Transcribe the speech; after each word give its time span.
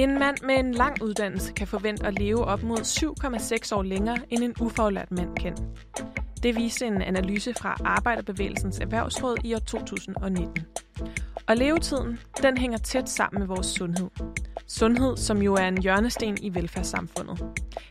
En 0.00 0.18
mand 0.18 0.36
med 0.42 0.54
en 0.54 0.72
lang 0.72 1.02
uddannelse 1.02 1.52
kan 1.52 1.66
forvente 1.66 2.06
at 2.06 2.18
leve 2.18 2.44
op 2.44 2.62
mod 2.62 2.78
7,6 2.78 3.76
år 3.76 3.82
længere 3.82 4.16
end 4.30 4.44
en 4.44 4.54
ufaglært 4.60 5.10
mand 5.10 5.36
kan. 5.36 5.56
Det 6.42 6.56
viste 6.56 6.86
en 6.86 7.02
analyse 7.02 7.54
fra 7.54 7.76
Arbejderbevægelsens 7.84 8.78
Erhvervsråd 8.78 9.36
i 9.44 9.54
år 9.54 9.58
2019. 9.58 10.66
Og 11.48 11.56
levetiden, 11.56 12.18
den 12.42 12.58
hænger 12.58 12.78
tæt 12.78 13.08
sammen 13.08 13.38
med 13.38 13.46
vores 13.46 13.66
sundhed. 13.66 14.08
Sundhed, 14.78 15.16
som 15.16 15.42
jo 15.42 15.54
er 15.54 15.68
en 15.68 15.82
hjørnesten 15.82 16.38
i 16.42 16.54
velfærdssamfundet. 16.54 17.44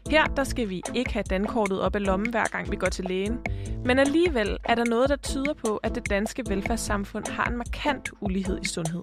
Her 0.09 0.25
der 0.25 0.43
skal 0.43 0.69
vi 0.69 0.83
ikke 0.95 1.13
have 1.13 1.23
dankortet 1.29 1.81
op 1.81 1.95
af 1.95 2.05
lommen 2.05 2.29
hver 2.29 2.43
gang 2.43 2.71
vi 2.71 2.75
går 2.75 2.87
til 2.87 3.05
lægen, 3.05 3.39
men 3.85 3.99
alligevel 3.99 4.57
er 4.63 4.75
der 4.75 4.85
noget, 4.85 5.09
der 5.09 5.15
tyder 5.15 5.53
på, 5.53 5.77
at 5.77 5.95
det 5.95 6.09
danske 6.09 6.43
velfærdssamfund 6.47 7.27
har 7.27 7.45
en 7.45 7.57
markant 7.57 8.09
ulighed 8.21 8.59
i 8.61 8.67
sundhed. 8.67 9.01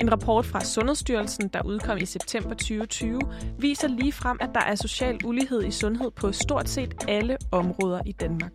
En 0.00 0.12
rapport 0.12 0.46
fra 0.46 0.64
Sundhedsstyrelsen, 0.64 1.48
der 1.48 1.62
udkom 1.62 1.98
i 1.98 2.06
september 2.06 2.50
2020, 2.50 3.20
viser 3.58 3.88
lige 3.88 4.12
frem, 4.12 4.38
at 4.40 4.50
der 4.54 4.60
er 4.60 4.74
social 4.74 5.20
ulighed 5.24 5.64
i 5.64 5.70
sundhed 5.70 6.10
på 6.10 6.32
stort 6.32 6.68
set 6.68 6.94
alle 7.08 7.36
områder 7.52 8.00
i 8.06 8.12
Danmark. 8.12 8.52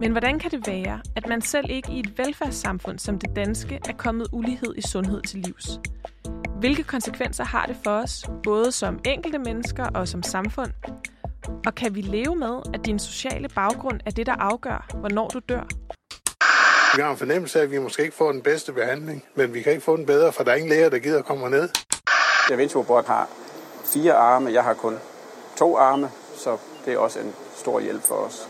Men 0.00 0.12
hvordan 0.12 0.38
kan 0.38 0.50
det 0.50 0.66
være, 0.66 1.00
at 1.16 1.28
man 1.28 1.40
selv 1.40 1.70
ikke 1.70 1.92
i 1.92 2.00
et 2.00 2.18
velfærdssamfund 2.18 2.98
som 2.98 3.18
det 3.18 3.36
danske 3.36 3.80
er 3.88 3.92
kommet 3.92 4.26
ulighed 4.32 4.74
i 4.76 4.82
sundhed 4.82 5.22
til 5.22 5.38
livs? 5.38 5.80
Hvilke 6.58 6.82
konsekvenser 6.82 7.44
har 7.44 7.66
det 7.66 7.76
for 7.84 7.90
os, 7.90 8.24
både 8.42 8.72
som 8.72 8.98
enkelte 9.04 9.38
mennesker 9.38 9.86
og 9.94 10.08
som 10.08 10.22
samfund? 10.22 10.70
Og 11.66 11.74
kan 11.74 11.94
vi 11.94 12.00
leve 12.00 12.36
med, 12.36 12.60
at 12.74 12.86
din 12.86 12.98
sociale 12.98 13.48
baggrund 13.48 14.00
er 14.06 14.10
det, 14.10 14.26
der 14.26 14.32
afgør, 14.32 14.86
hvornår 14.94 15.28
du 15.28 15.38
dør? 15.48 15.64
Vi 16.96 17.02
har 17.02 17.10
en 17.10 17.16
fornemmelse 17.16 17.58
af, 17.58 17.62
at 17.62 17.70
vi 17.70 17.78
måske 17.78 18.02
ikke 18.02 18.16
får 18.16 18.32
den 18.32 18.42
bedste 18.42 18.72
behandling, 18.72 19.24
men 19.34 19.54
vi 19.54 19.62
kan 19.62 19.72
ikke 19.72 19.84
få 19.84 19.96
den 19.96 20.06
bedre, 20.06 20.32
for 20.32 20.44
der 20.44 20.52
er 20.52 20.56
ingen 20.56 20.70
læger, 20.70 20.88
der 20.88 20.98
gider 20.98 21.22
komme 21.22 21.50
ned. 21.50 21.68
Da 22.48 22.54
Vinci 22.54 22.78
har 23.06 23.28
fire 23.84 24.14
arme, 24.14 24.52
jeg 24.52 24.64
har 24.64 24.74
kun 24.74 24.98
to 25.56 25.76
arme, 25.76 26.10
så 26.36 26.56
det 26.84 26.92
er 26.92 26.98
også 26.98 27.20
en 27.20 27.32
stor 27.56 27.80
hjælp 27.80 28.02
for 28.02 28.14
os. 28.14 28.48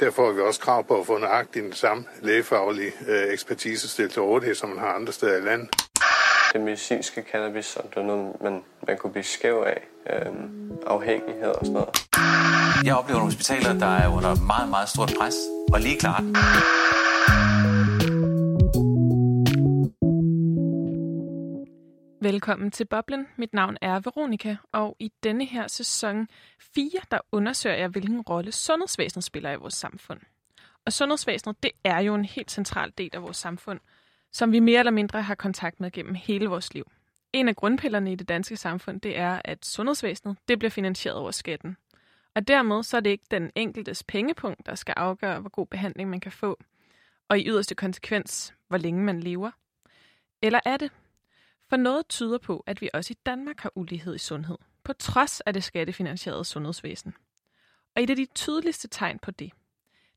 Derfor 0.00 0.26
har 0.26 0.32
vi 0.32 0.40
også 0.40 0.60
krav 0.60 0.84
på 0.84 1.00
at 1.00 1.06
få 1.06 1.18
nøjagtigt 1.18 1.64
den 1.64 1.72
samme 1.72 2.04
lægefaglige 2.22 2.92
øh, 3.08 3.32
ekspertise 3.32 3.88
stillet 3.88 4.12
til 4.12 4.22
rådighed, 4.22 4.54
som 4.54 4.68
man 4.68 4.78
har 4.78 4.92
andre 4.92 5.12
steder 5.12 5.36
i 5.36 5.40
landet. 5.40 5.68
Det 6.52 6.60
medicinske 6.60 7.22
cannabis, 7.32 7.64
som 7.64 7.88
det 7.88 7.96
er 7.96 8.02
noget, 8.02 8.40
man, 8.40 8.64
man 8.86 8.98
kunne 8.98 9.12
blive 9.12 9.24
skæv 9.24 9.64
af. 9.66 9.82
Øhm, 10.10 10.78
afhængighed 10.86 11.48
og 11.48 11.66
sådan 11.66 11.72
noget. 11.72 11.88
Jeg 12.84 12.96
oplever 12.96 13.18
nogle 13.18 13.32
hospitaler, 13.32 13.78
der 13.78 13.86
er 13.86 14.08
under 14.16 14.46
meget, 14.46 14.68
meget 14.68 14.88
stort 14.88 15.12
pres, 15.18 15.34
og 15.72 15.80
lige 15.80 15.98
klart. 15.98 16.22
Velkommen 22.22 22.70
til 22.70 22.84
Boblen. 22.84 23.26
Mit 23.36 23.54
navn 23.54 23.76
er 23.80 24.00
Veronika, 24.00 24.56
og 24.72 24.96
i 24.98 25.12
denne 25.22 25.44
her 25.44 25.68
sæson 25.68 26.28
4, 26.74 26.90
der 27.10 27.18
undersøger 27.32 27.76
jeg, 27.76 27.88
hvilken 27.88 28.20
rolle 28.20 28.52
sundhedsvæsenet 28.52 29.24
spiller 29.24 29.52
i 29.52 29.56
vores 29.56 29.74
samfund. 29.74 30.20
Og 30.86 30.92
sundhedsvæsenet, 30.92 31.62
det 31.62 31.70
er 31.84 32.00
jo 32.00 32.14
en 32.14 32.24
helt 32.24 32.50
central 32.50 32.92
del 32.98 33.10
af 33.12 33.22
vores 33.22 33.36
samfund, 33.36 33.80
som 34.32 34.52
vi 34.52 34.60
mere 34.60 34.78
eller 34.78 34.92
mindre 34.92 35.22
har 35.22 35.34
kontakt 35.34 35.80
med 35.80 35.90
gennem 35.90 36.14
hele 36.14 36.46
vores 36.46 36.74
liv. 36.74 36.90
En 37.32 37.48
af 37.48 37.56
grundpillerne 37.56 38.12
i 38.12 38.14
det 38.14 38.28
danske 38.28 38.56
samfund, 38.56 39.00
det 39.00 39.18
er, 39.18 39.40
at 39.44 39.66
sundhedsvæsenet, 39.66 40.36
det 40.48 40.58
bliver 40.58 40.70
finansieret 40.70 41.18
over 41.18 41.30
skatten. 41.30 41.76
Og 42.34 42.48
dermed 42.48 42.82
så 42.82 42.96
er 42.96 43.00
det 43.00 43.10
ikke 43.10 43.26
den 43.30 43.50
enkeltes 43.54 44.04
pengepunkt, 44.04 44.66
der 44.66 44.74
skal 44.74 44.94
afgøre, 44.96 45.40
hvor 45.40 45.50
god 45.50 45.66
behandling 45.66 46.10
man 46.10 46.20
kan 46.20 46.32
få, 46.32 46.58
og 47.28 47.38
i 47.38 47.48
yderste 47.48 47.74
konsekvens, 47.74 48.54
hvor 48.68 48.78
længe 48.78 49.04
man 49.04 49.20
lever. 49.20 49.50
Eller 50.42 50.60
er 50.64 50.76
det? 50.76 50.90
For 51.68 51.76
noget 51.76 52.08
tyder 52.08 52.38
på, 52.38 52.64
at 52.66 52.80
vi 52.80 52.90
også 52.94 53.12
i 53.12 53.20
Danmark 53.26 53.60
har 53.60 53.72
ulighed 53.74 54.14
i 54.14 54.18
sundhed, 54.18 54.58
på 54.84 54.92
trods 54.92 55.40
af 55.40 55.52
det 55.52 55.64
skattefinansierede 55.64 56.44
sundhedsvæsen. 56.44 57.14
Og 57.96 58.02
et 58.02 58.10
af 58.10 58.16
de 58.16 58.26
tydeligste 58.34 58.88
tegn 58.88 59.18
på 59.18 59.30
det, 59.30 59.52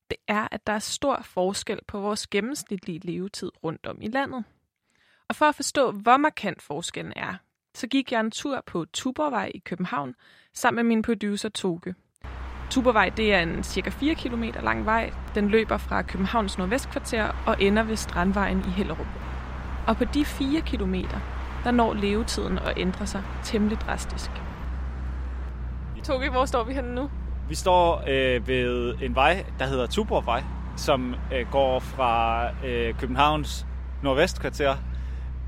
det 0.09 0.17
er, 0.27 0.47
at 0.51 0.67
der 0.67 0.73
er 0.73 0.79
stor 0.79 1.21
forskel 1.23 1.79
på 1.87 1.99
vores 1.99 2.27
gennemsnitlige 2.27 2.99
levetid 2.99 3.51
rundt 3.63 3.85
om 3.87 3.97
i 4.01 4.07
landet. 4.07 4.43
Og 5.29 5.35
for 5.35 5.45
at 5.45 5.55
forstå, 5.55 5.91
hvor 5.91 6.17
markant 6.17 6.61
forskellen 6.61 7.13
er, 7.15 7.33
så 7.75 7.87
gik 7.87 8.11
jeg 8.11 8.19
en 8.19 8.31
tur 8.31 8.63
på 8.65 8.85
Tuborgvej 8.93 9.51
i 9.55 9.59
København 9.59 10.15
sammen 10.53 10.75
med 10.75 10.95
min 10.95 11.01
producer 11.01 11.49
Toge. 11.49 11.95
Tuborgvej 12.69 13.09
det 13.09 13.33
er 13.33 13.39
en 13.39 13.63
cirka 13.63 13.89
4 13.89 14.15
km 14.15 14.43
lang 14.43 14.85
vej. 14.85 15.13
Den 15.35 15.49
løber 15.49 15.77
fra 15.77 16.01
Københavns 16.01 16.57
nordvestkvarter 16.57 17.43
og 17.47 17.61
ender 17.61 17.83
ved 17.83 17.95
Strandvejen 17.95 18.59
i 18.59 18.69
Hellerup. 18.69 19.07
Og 19.87 19.97
på 19.97 20.03
de 20.03 20.25
4 20.25 20.61
km, 20.61 20.95
der 21.63 21.71
når 21.71 21.93
levetiden 21.93 22.57
at 22.57 22.77
ændre 22.77 23.07
sig 23.07 23.23
temmelig 23.43 23.77
drastisk. 23.81 24.31
Toge, 26.03 26.29
hvor 26.29 26.45
står 26.45 26.63
vi 26.63 26.73
henne 26.73 26.95
nu? 26.95 27.09
Vi 27.49 27.55
står 27.55 28.03
øh, 28.07 28.47
ved 28.47 28.95
en 29.01 29.15
vej, 29.15 29.45
der 29.59 29.65
hedder 29.65 29.87
Tuborgvej, 29.87 30.43
som 30.77 31.15
øh, 31.33 31.45
går 31.51 31.79
fra 31.79 32.45
øh, 32.65 32.93
Københavns 32.93 33.65
nordvestkvarter, 34.03 34.75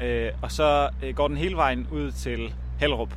øh, 0.03 0.31
og 0.41 0.51
så 0.51 0.89
øh, 1.03 1.15
går 1.15 1.27
den 1.27 1.37
hele 1.37 1.55
vejen 1.55 1.87
ud 1.91 2.11
til 2.11 2.53
Hellerup 2.79 3.13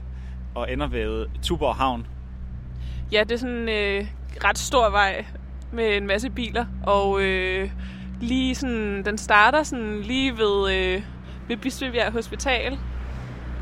og 0.55 0.73
ender 0.73 0.87
ved 0.87 1.27
Tuborg 1.43 1.75
Havn. 1.77 2.07
Ja, 3.13 3.25
det 3.25 3.33
er 3.33 3.37
sådan 3.37 3.57
en 3.57 3.69
øh, 3.69 4.07
ret 4.45 4.59
stor 4.59 4.91
vej 4.91 5.25
med 5.73 5.97
en 5.97 6.07
masse 6.07 6.31
biler, 6.31 6.65
og 6.83 7.23
øh, 7.23 7.71
lige 8.21 8.55
sådan, 8.55 9.05
den 9.05 9.19
starter 9.19 9.63
sådan 9.63 10.01
lige 10.01 10.39
ved, 10.39 10.75
øh, 10.75 11.03
ved 11.49 11.57
Bispebjerg 11.57 12.13
Hospital, 12.13 12.79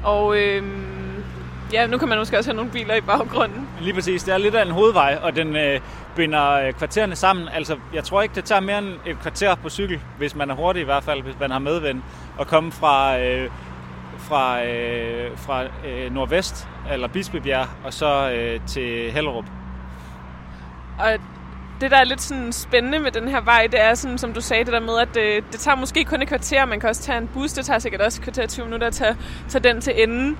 og 0.04 0.38
øh, 0.38 0.62
ja, 1.72 1.86
nu 1.86 1.98
kan 1.98 2.08
man 2.08 2.18
måske 2.18 2.38
også 2.38 2.50
have 2.50 2.56
nogle 2.56 2.72
biler 2.72 2.94
i 2.94 3.00
baggrunden. 3.00 3.67
Lige 3.80 3.94
præcis, 3.94 4.22
det 4.24 4.34
er 4.34 4.38
lidt 4.38 4.54
af 4.54 4.62
en 4.62 4.70
hovedvej, 4.70 5.18
og 5.22 5.36
den 5.36 5.56
øh, 5.56 5.80
binder 6.16 6.50
øh, 6.52 6.72
kvartererne 6.72 7.16
sammen. 7.16 7.48
Altså, 7.48 7.76
jeg 7.94 8.04
tror 8.04 8.22
ikke, 8.22 8.34
det 8.34 8.44
tager 8.44 8.60
mere 8.60 8.78
end 8.78 8.88
et 9.06 9.18
kvarter 9.20 9.54
på 9.54 9.68
cykel, 9.68 10.00
hvis 10.18 10.34
man 10.34 10.50
er 10.50 10.54
hurtig 10.54 10.82
i 10.82 10.84
hvert 10.84 11.04
fald, 11.04 11.22
hvis 11.22 11.34
man 11.40 11.50
har 11.50 11.58
medvind, 11.58 12.02
at 12.40 12.46
komme 12.46 12.72
fra, 12.72 13.18
øh, 13.18 13.50
fra, 14.18 14.64
øh, 14.64 15.38
fra 15.38 15.64
øh, 15.64 16.14
nordvest, 16.14 16.68
eller 16.92 17.08
Bispebjerg, 17.08 17.66
og 17.84 17.92
så 17.92 18.30
øh, 18.30 18.60
til 18.66 19.12
Hellerup. 19.12 19.44
Og 20.98 21.18
det, 21.80 21.90
der 21.90 21.96
er 21.96 22.04
lidt 22.04 22.20
sådan 22.20 22.52
spændende 22.52 22.98
med 22.98 23.10
den 23.10 23.28
her 23.28 23.40
vej, 23.40 23.68
det 23.72 23.80
er, 23.80 23.94
sådan, 23.94 24.18
som 24.18 24.32
du 24.32 24.40
sagde, 24.40 24.64
det 24.64 24.72
der 24.72 24.80
med, 24.80 24.98
at 24.98 25.08
det, 25.14 25.52
det 25.52 25.60
tager 25.60 25.76
måske 25.76 26.04
kun 26.04 26.22
et 26.22 26.28
kvarter. 26.28 26.64
Man 26.64 26.80
kan 26.80 26.88
også 26.88 27.02
tage 27.02 27.18
en 27.18 27.28
bus, 27.34 27.52
det 27.52 27.66
tager 27.66 27.78
sikkert 27.78 28.00
også 28.00 28.20
et 28.20 28.24
kvarter 28.24 28.46
20 28.46 28.64
minutter 28.64 28.86
at 28.86 28.92
tage, 28.92 29.16
tage 29.48 29.62
den 29.62 29.80
til 29.80 30.02
enden. 30.02 30.38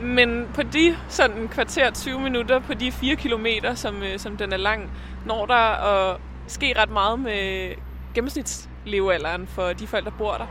Men 0.00 0.48
på 0.54 0.62
de 0.62 0.96
sådan 1.08 1.48
kvarter 1.48 1.90
20 1.90 2.20
minutter, 2.20 2.58
på 2.58 2.74
de 2.74 2.92
4 2.92 3.16
kilometer, 3.16 3.74
som, 3.74 4.02
øh, 4.02 4.18
som 4.18 4.36
den 4.36 4.52
er 4.52 4.56
lang, 4.56 4.90
når 5.26 5.46
der 5.46 5.54
at 5.54 6.20
ske 6.46 6.74
ret 6.80 6.90
meget 6.90 7.18
med 7.18 7.72
gennemsnitslevealderen 8.14 9.46
for 9.46 9.72
de 9.72 9.86
folk, 9.86 10.04
der 10.04 10.10
bor 10.10 10.32
der. 10.32 10.46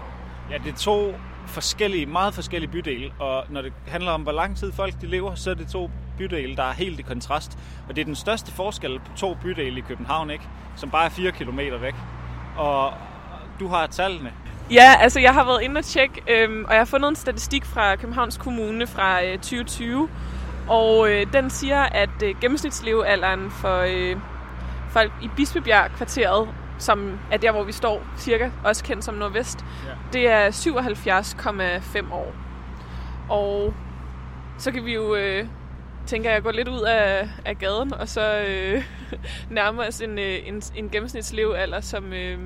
Ja, 0.51 0.57
det 0.57 0.73
er 0.73 0.77
to 0.77 1.13
forskellige, 1.47 2.05
meget 2.05 2.33
forskellige 2.33 2.71
bydele, 2.71 3.11
og 3.19 3.43
når 3.49 3.61
det 3.61 3.73
handler 3.87 4.11
om, 4.11 4.21
hvor 4.21 4.31
lang 4.31 4.57
tid 4.57 4.71
folk 4.71 5.01
de 5.01 5.07
lever, 5.07 5.35
så 5.35 5.49
er 5.49 5.53
det 5.53 5.67
to 5.67 5.89
bydele, 6.17 6.55
der 6.55 6.63
er 6.63 6.73
helt 6.73 6.99
i 6.99 7.01
kontrast. 7.01 7.59
Og 7.89 7.95
det 7.95 8.01
er 8.01 8.05
den 8.05 8.15
største 8.15 8.51
forskel 8.51 8.99
på 8.99 9.11
to 9.17 9.37
bydele 9.41 9.77
i 9.77 9.81
København, 9.81 10.29
ikke? 10.29 10.43
som 10.75 10.89
bare 10.89 11.05
er 11.05 11.09
4 11.09 11.31
km 11.31 11.59
væk. 11.81 11.95
Og 12.57 12.93
du 13.59 13.67
har 13.67 13.87
tallene. 13.87 14.33
Ja, 14.71 14.95
altså 14.99 15.19
jeg 15.19 15.33
har 15.33 15.45
været 15.45 15.61
inde 15.61 15.77
og 15.77 15.85
tjekke, 15.85 16.21
øhm, 16.29 16.65
og 16.65 16.71
jeg 16.71 16.79
har 16.79 16.85
fundet 16.85 17.09
en 17.09 17.15
statistik 17.15 17.65
fra 17.65 17.95
Københavns 17.95 18.37
Kommune 18.37 18.87
fra 18.87 19.25
øh, 19.25 19.33
2020, 19.33 20.09
og 20.67 21.11
øh, 21.11 21.33
den 21.33 21.49
siger, 21.49 21.83
at 21.83 22.09
øh, 22.23 22.35
gennemsnitslevealderen 22.41 23.51
for 23.51 23.77
øh, 23.77 24.15
folk 24.89 25.11
i 25.21 25.29
Bispebjerg 25.35 25.91
kvarteret, 25.91 26.49
som 26.77 27.19
er 27.31 27.37
der, 27.37 27.51
hvor 27.51 27.63
vi 27.63 27.71
står 27.71 28.03
cirka, 28.17 28.49
også 28.63 28.83
kendt 28.83 29.03
som 29.03 29.15
Nordvest, 29.15 29.65
ja. 29.85 29.91
det 30.13 30.27
er 30.29 30.49
77,5 30.49 32.13
år. 32.13 32.33
Og 33.29 33.73
så 34.57 34.71
kan 34.71 34.85
vi 34.85 34.93
jo, 34.93 35.15
øh, 35.15 35.47
tænker 36.05 36.31
jeg, 36.31 36.43
gå 36.43 36.51
lidt 36.51 36.67
ud 36.67 36.81
af, 36.81 37.29
af 37.45 37.57
gaden, 37.57 37.93
og 37.93 38.09
så 38.09 38.45
øh, 38.47 38.83
nærme 39.49 39.87
os 39.87 40.01
en, 40.01 40.19
øh, 40.19 40.47
en, 40.47 40.61
en 40.75 40.89
gennemsnitslevealder, 40.89 41.81
som, 41.81 42.13
øh, 42.13 42.39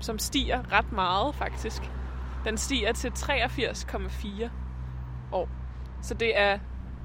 som 0.00 0.18
stiger 0.18 0.72
ret 0.72 0.92
meget 0.92 1.34
faktisk. 1.34 1.82
Den 2.44 2.56
stiger 2.56 2.92
til 2.92 3.08
83,4 3.08 4.50
år. 5.32 5.48
Så 6.02 6.14
det 6.14 6.38
er 6.38 6.58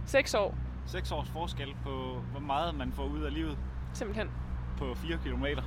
6 0.06 0.33
år. 0.33 0.57
6 0.86 1.12
års 1.12 1.30
forskel 1.30 1.75
på, 1.83 2.21
hvor 2.31 2.39
meget 2.39 2.75
man 2.75 2.92
får 2.92 3.03
ud 3.03 3.21
af 3.21 3.33
livet. 3.33 3.57
Simpelthen. 3.94 4.30
På 4.77 4.95
4 4.95 5.18
kilometer. 5.24 5.62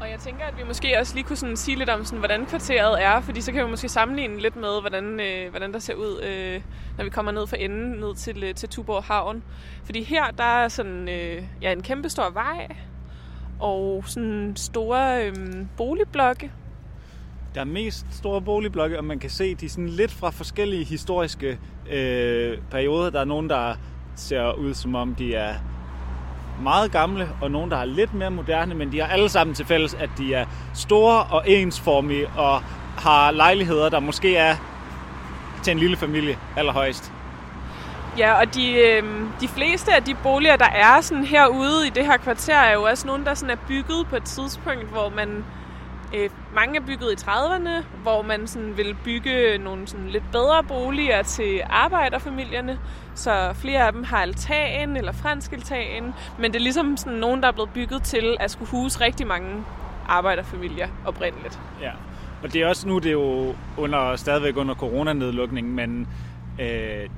Og 0.00 0.10
jeg 0.10 0.18
tænker, 0.20 0.44
at 0.44 0.58
vi 0.58 0.62
måske 0.64 0.98
også 0.98 1.14
lige 1.14 1.24
kunne 1.24 1.36
sådan 1.36 1.56
sige 1.56 1.78
lidt 1.78 1.90
om, 1.90 2.04
sådan, 2.04 2.18
hvordan 2.18 2.46
kvarteret 2.46 3.02
er, 3.02 3.20
fordi 3.20 3.40
så 3.40 3.52
kan 3.52 3.64
vi 3.64 3.70
måske 3.70 3.88
sammenligne 3.88 4.38
lidt 4.38 4.56
med, 4.56 4.80
hvordan, 4.80 5.20
øh, 5.20 5.50
hvordan 5.50 5.72
der 5.72 5.78
ser 5.78 5.94
ud, 5.94 6.22
øh, 6.22 6.62
når 6.96 7.04
vi 7.04 7.10
kommer 7.10 7.32
ned 7.32 7.46
fra 7.46 7.56
enden 7.60 8.00
ned 8.00 8.14
til, 8.14 8.44
øh, 8.44 8.54
til 8.54 8.68
Tuborg 8.68 9.04
Havn. 9.04 9.42
Fordi 9.84 10.02
her, 10.02 10.30
der 10.30 10.44
er 10.44 10.68
sådan 10.68 11.08
øh, 11.08 11.42
ja, 11.62 11.72
en 11.72 11.82
kæmpe 11.82 12.08
stor 12.08 12.30
vej, 12.30 12.76
og 13.60 14.04
sådan 14.06 14.52
store 14.56 15.26
øhm, 15.26 15.68
boligblokke. 15.76 16.50
der 17.54 17.60
er 17.60 17.64
mest 17.64 18.06
store 18.10 18.40
boligblokke, 18.42 18.98
og 18.98 19.04
man 19.04 19.18
kan 19.18 19.30
se, 19.30 19.54
de 19.54 19.66
er 19.66 19.70
sådan 19.70 19.88
lidt 19.88 20.12
fra 20.12 20.30
forskellige 20.30 20.84
historiske 20.84 21.58
øh, 21.90 22.58
perioder. 22.70 23.10
Der 23.10 23.20
er 23.20 23.24
nogen, 23.24 23.50
der 23.50 23.74
ser 24.16 24.52
ud 24.52 24.74
som 24.74 24.94
om, 24.94 25.14
de 25.14 25.34
er 25.34 25.54
meget 26.62 26.92
gamle, 26.92 27.28
og 27.42 27.50
nogen, 27.50 27.70
der 27.70 27.76
er 27.76 27.84
lidt 27.84 28.14
mere 28.14 28.30
moderne, 28.30 28.74
men 28.74 28.92
de 28.92 29.00
har 29.00 29.06
alle 29.06 29.28
sammen 29.28 29.54
til 29.54 29.66
fælles, 29.66 29.94
at 29.94 30.10
de 30.18 30.34
er 30.34 30.46
store 30.74 31.24
og 31.24 31.48
ensformige, 31.50 32.28
og 32.28 32.60
har 32.98 33.30
lejligheder, 33.30 33.88
der 33.88 34.00
måske 34.00 34.36
er 34.36 34.56
til 35.62 35.70
en 35.70 35.78
lille 35.78 35.96
familie 35.96 36.38
allerhøjst. 36.56 37.12
Ja, 38.18 38.40
og 38.40 38.54
de, 38.54 38.72
øh, 38.72 39.02
de 39.40 39.48
fleste 39.48 39.94
af 39.94 40.02
de 40.02 40.14
boliger, 40.22 40.56
der 40.56 40.68
er 40.74 41.00
sådan 41.00 41.24
herude 41.24 41.86
i 41.86 41.90
det 41.90 42.06
her 42.06 42.16
kvarter, 42.16 42.56
er 42.56 42.74
jo 42.74 42.82
også 42.82 43.06
nogle, 43.06 43.24
der 43.24 43.34
sådan 43.34 43.50
er 43.50 43.60
bygget 43.68 44.06
på 44.06 44.16
et 44.16 44.24
tidspunkt, 44.24 44.84
hvor 44.92 45.12
man... 45.16 45.44
Øh, 46.14 46.30
mange 46.54 46.76
er 46.76 46.82
bygget 46.86 47.12
i 47.12 47.24
30'erne, 47.24 47.84
hvor 48.02 48.22
man 48.22 48.46
sådan 48.46 48.76
vil 48.76 48.96
bygge 49.04 49.58
nogle 49.58 49.86
sådan 49.86 50.08
lidt 50.08 50.24
bedre 50.32 50.64
boliger 50.64 51.22
til 51.22 51.60
arbejderfamilierne. 51.70 52.78
Så 53.14 53.52
flere 53.54 53.86
af 53.86 53.92
dem 53.92 54.04
har 54.04 54.16
altan 54.16 54.96
eller 54.96 55.12
fransk 55.12 55.52
altan, 55.52 56.14
men 56.38 56.52
det 56.52 56.58
er 56.58 56.62
ligesom 56.62 56.96
sådan 56.96 57.18
nogen, 57.18 57.40
der 57.42 57.48
er 57.48 57.52
blevet 57.52 57.70
bygget 57.70 58.02
til 58.02 58.36
at 58.40 58.50
skulle 58.50 58.70
huse 58.70 59.00
rigtig 59.00 59.26
mange 59.26 59.64
arbejderfamilier 60.08 60.88
oprindeligt. 61.06 61.60
Ja, 61.82 61.90
og 62.42 62.52
det 62.52 62.62
er 62.62 62.68
også 62.68 62.88
nu, 62.88 62.98
det 62.98 63.06
er 63.06 63.12
jo 63.12 63.54
under, 63.76 64.16
stadigvæk 64.16 64.56
under 64.56 64.74
coronanedlukningen, 64.74 65.74
men 65.74 66.08
øh, 66.60 67.08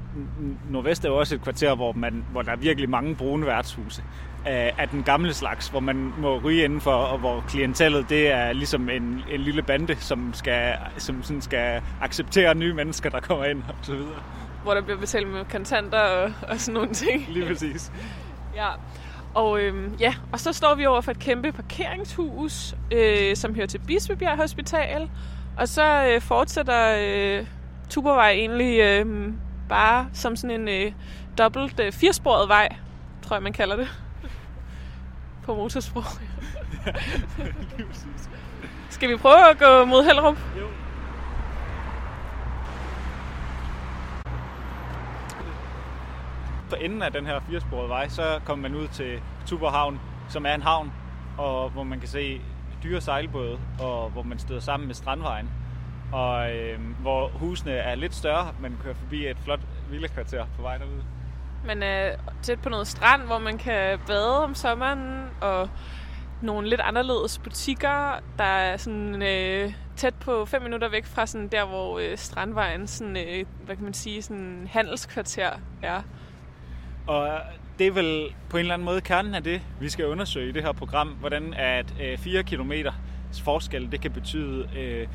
Nordvest 0.70 1.04
er 1.04 1.08
jo 1.08 1.16
også 1.16 1.34
et 1.34 1.42
kvarter, 1.42 1.74
hvor, 1.74 1.92
man, 1.92 2.24
hvor 2.32 2.42
der 2.42 2.52
er 2.52 2.56
virkelig 2.56 2.90
mange 2.90 3.14
brune 3.14 3.46
værtshuse 3.46 4.02
af, 4.44 4.74
af 4.78 4.88
den 4.88 5.02
gamle 5.02 5.34
slags, 5.34 5.68
hvor 5.68 5.80
man 5.80 6.12
må 6.18 6.38
ryge 6.38 6.64
indenfor, 6.64 6.92
og 6.92 7.18
hvor 7.18 7.44
klientellet 7.48 8.08
det 8.08 8.28
er 8.30 8.52
ligesom 8.52 8.88
en, 8.88 9.22
en 9.30 9.40
lille 9.40 9.62
bande, 9.62 9.96
som 9.96 10.34
skal, 10.34 10.74
som 10.96 11.22
sådan 11.22 11.42
skal 11.42 11.82
acceptere 12.00 12.54
nye 12.54 12.74
mennesker, 12.74 13.10
der 13.10 13.20
kommer 13.20 13.44
ind 13.44 13.62
og 13.68 13.74
så 13.82 13.92
videre. 13.92 14.22
Hvor 14.62 14.74
der 14.74 14.82
bliver 14.82 14.98
betalt 14.98 15.28
med 15.28 15.44
kontanter 15.44 16.00
og, 16.00 16.32
og 16.48 16.60
sådan 16.60 16.74
nogle 16.74 16.94
ting. 16.94 17.26
Lige 17.28 17.46
præcis. 17.46 17.92
ja. 18.56 18.68
Og, 19.34 19.60
øhm, 19.60 19.94
ja, 20.00 20.14
og 20.32 20.40
så 20.40 20.52
står 20.52 20.74
vi 20.74 20.86
over 20.86 21.00
for 21.00 21.10
et 21.10 21.18
kæmpe 21.18 21.52
parkeringshus, 21.52 22.74
øh, 22.92 23.36
som 23.36 23.54
hører 23.54 23.66
til 23.66 23.78
Bispebjerg 23.78 24.36
Hospital. 24.36 25.10
Og 25.56 25.68
så 25.68 26.06
øh, 26.06 26.20
fortsætter 26.20 26.96
øh, 26.98 27.46
Tuborgvej 27.90 28.30
egentlig 28.30 28.80
øh, 28.80 29.32
bare 29.68 30.08
som 30.12 30.36
sådan 30.36 30.60
en 30.60 30.68
øh, 30.68 30.92
dobbelt 31.38 31.80
øh, 31.80 31.92
firesporet 31.92 32.48
vej, 32.48 32.68
tror 33.22 33.36
jeg, 33.36 33.42
man 33.42 33.52
kalder 33.52 33.76
det. 33.76 33.88
På 35.44 35.54
motorsprog. 35.54 36.04
Skal 38.90 39.08
vi 39.08 39.16
prøve 39.16 39.50
at 39.50 39.58
gå 39.58 39.84
mod 39.84 40.04
Hellerup? 40.04 40.38
Jo. 40.60 40.66
På 46.70 46.76
enden 46.80 47.02
af 47.02 47.12
den 47.12 47.26
her 47.26 47.40
firesporede 47.48 47.88
vej, 47.88 48.08
så 48.08 48.40
kommer 48.44 48.68
man 48.68 48.78
ud 48.78 48.88
til 48.88 49.20
Tuborghavn, 49.46 50.00
som 50.28 50.46
er 50.46 50.54
en 50.54 50.62
havn, 50.62 50.92
og 51.38 51.70
hvor 51.70 51.82
man 51.82 52.00
kan 52.00 52.08
se 52.08 52.40
dyre 52.82 53.00
sejlbåde, 53.00 53.58
og 53.80 54.10
hvor 54.10 54.22
man 54.22 54.38
støder 54.38 54.60
sammen 54.60 54.86
med 54.86 54.94
Strandvejen. 54.94 55.50
Og 56.12 56.56
øh, 56.56 56.80
hvor 57.00 57.28
husene 57.28 57.72
er 57.72 57.94
lidt 57.94 58.14
større, 58.14 58.54
man 58.60 58.76
kører 58.82 58.94
forbi 58.94 59.26
et 59.26 59.36
flot 59.44 59.60
villakvarter 59.90 60.46
på 60.56 60.62
vej 60.62 60.78
derude. 60.78 61.04
Man 61.66 61.82
er 61.82 62.16
tæt 62.42 62.60
på 62.60 62.68
noget 62.68 62.86
strand, 62.86 63.22
hvor 63.22 63.38
man 63.38 63.58
kan 63.58 63.98
bade 64.06 64.44
om 64.44 64.54
sommeren, 64.54 65.24
og 65.40 65.68
nogle 66.42 66.68
lidt 66.68 66.80
anderledes 66.80 67.38
butikker, 67.38 68.20
der 68.38 68.44
er 68.44 68.76
sådan 68.76 69.22
øh, 69.22 69.72
tæt 69.96 70.14
på 70.14 70.44
fem 70.44 70.62
minutter 70.62 70.88
væk 70.88 71.04
fra 71.04 71.26
sådan 71.26 71.48
der, 71.48 71.64
hvor 71.64 71.98
øh, 71.98 72.18
Strandvejen, 72.18 72.86
sådan, 72.86 73.16
øh, 73.16 73.44
hvad 73.64 73.76
kan 73.76 73.84
man 73.84 73.94
sige, 73.94 74.22
sådan 74.22 74.68
handelskvarter 74.70 75.50
er. 75.82 76.02
Og 77.06 77.40
det 77.78 77.86
er 77.86 77.92
vel 77.92 78.34
på 78.50 78.56
en 78.56 78.60
eller 78.60 78.74
anden 78.74 78.84
måde 78.84 79.00
kernen 79.00 79.34
af 79.34 79.42
det, 79.42 79.62
vi 79.80 79.88
skal 79.88 80.06
undersøge 80.06 80.48
i 80.48 80.52
det 80.52 80.62
her 80.62 80.72
program, 80.72 81.08
hvordan 81.08 81.54
at 81.54 81.94
øh, 82.00 82.18
4 82.18 82.42
km 82.42 82.72
forskel, 83.44 83.92
det 83.92 84.00
kan 84.00 84.10
betyde, 84.10 84.68
øh, 84.78 85.08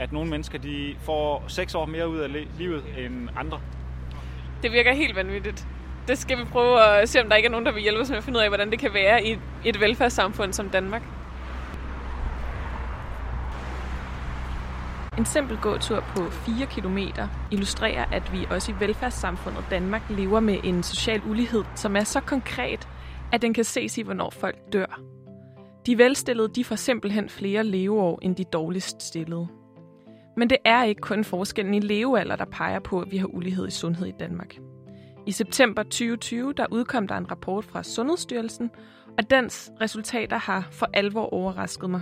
at 0.00 0.12
nogle 0.12 0.30
mennesker 0.30 0.58
de 0.58 0.94
får 1.00 1.44
6 1.48 1.74
år 1.74 1.86
mere 1.86 2.08
ud 2.08 2.18
af 2.18 2.46
livet 2.58 2.84
end 2.98 3.28
andre. 3.36 3.60
Det 4.62 4.72
virker 4.72 4.92
helt 4.92 5.16
vanvittigt. 5.16 5.66
Det 6.08 6.18
skal 6.18 6.38
vi 6.38 6.44
prøve 6.44 6.84
at 6.84 7.08
se, 7.08 7.22
om 7.22 7.28
der 7.28 7.36
ikke 7.36 7.46
er 7.46 7.50
nogen, 7.50 7.66
der 7.66 7.72
vil 7.72 7.82
hjælpe 7.82 8.00
os 8.00 8.10
med 8.10 8.18
at 8.18 8.24
finde 8.24 8.38
ud 8.38 8.42
af, 8.42 8.50
hvordan 8.50 8.70
det 8.70 8.78
kan 8.78 8.94
være 8.94 9.26
i 9.26 9.38
et 9.64 9.80
velfærdssamfund 9.80 10.52
som 10.52 10.70
Danmark. 10.70 11.02
En 15.18 15.24
simpel 15.24 15.56
gåtur 15.56 16.04
på 16.16 16.30
4 16.30 16.66
km 16.66 16.98
illustrerer, 17.50 18.04
at 18.12 18.32
vi 18.32 18.46
også 18.50 18.72
i 18.72 18.74
velfærdssamfundet 18.80 19.64
Danmark 19.70 20.02
lever 20.10 20.40
med 20.40 20.58
en 20.64 20.82
social 20.82 21.22
ulighed, 21.30 21.64
som 21.74 21.96
er 21.96 22.04
så 22.04 22.20
konkret, 22.20 22.88
at 23.32 23.42
den 23.42 23.54
kan 23.54 23.64
ses 23.64 23.98
i, 23.98 24.02
hvornår 24.02 24.30
folk 24.30 24.56
dør. 24.72 25.00
De 25.86 25.98
velstillede 25.98 26.48
de 26.54 26.64
får 26.64 26.76
simpelthen 26.76 27.28
flere 27.28 27.64
leveår 27.64 28.18
end 28.22 28.36
de 28.36 28.44
dårligst 28.44 29.02
stillede. 29.02 29.59
Men 30.36 30.50
det 30.50 30.58
er 30.64 30.84
ikke 30.84 31.00
kun 31.00 31.24
forskellen 31.24 31.74
i 31.74 31.80
levealder, 31.80 32.36
der 32.36 32.44
peger 32.44 32.78
på, 32.78 33.00
at 33.00 33.12
vi 33.12 33.16
har 33.16 33.26
ulighed 33.26 33.68
i 33.68 33.70
sundhed 33.70 34.06
i 34.06 34.14
Danmark. 34.20 34.56
I 35.26 35.32
september 35.32 35.82
2020 35.82 36.52
der 36.52 36.66
udkom 36.70 37.08
der 37.08 37.16
en 37.16 37.30
rapport 37.30 37.64
fra 37.64 37.82
Sundhedsstyrelsen, 37.82 38.70
og 39.18 39.30
dens 39.30 39.70
resultater 39.80 40.36
har 40.38 40.68
for 40.70 40.88
alvor 40.92 41.34
overrasket 41.34 41.90
mig. 41.90 42.00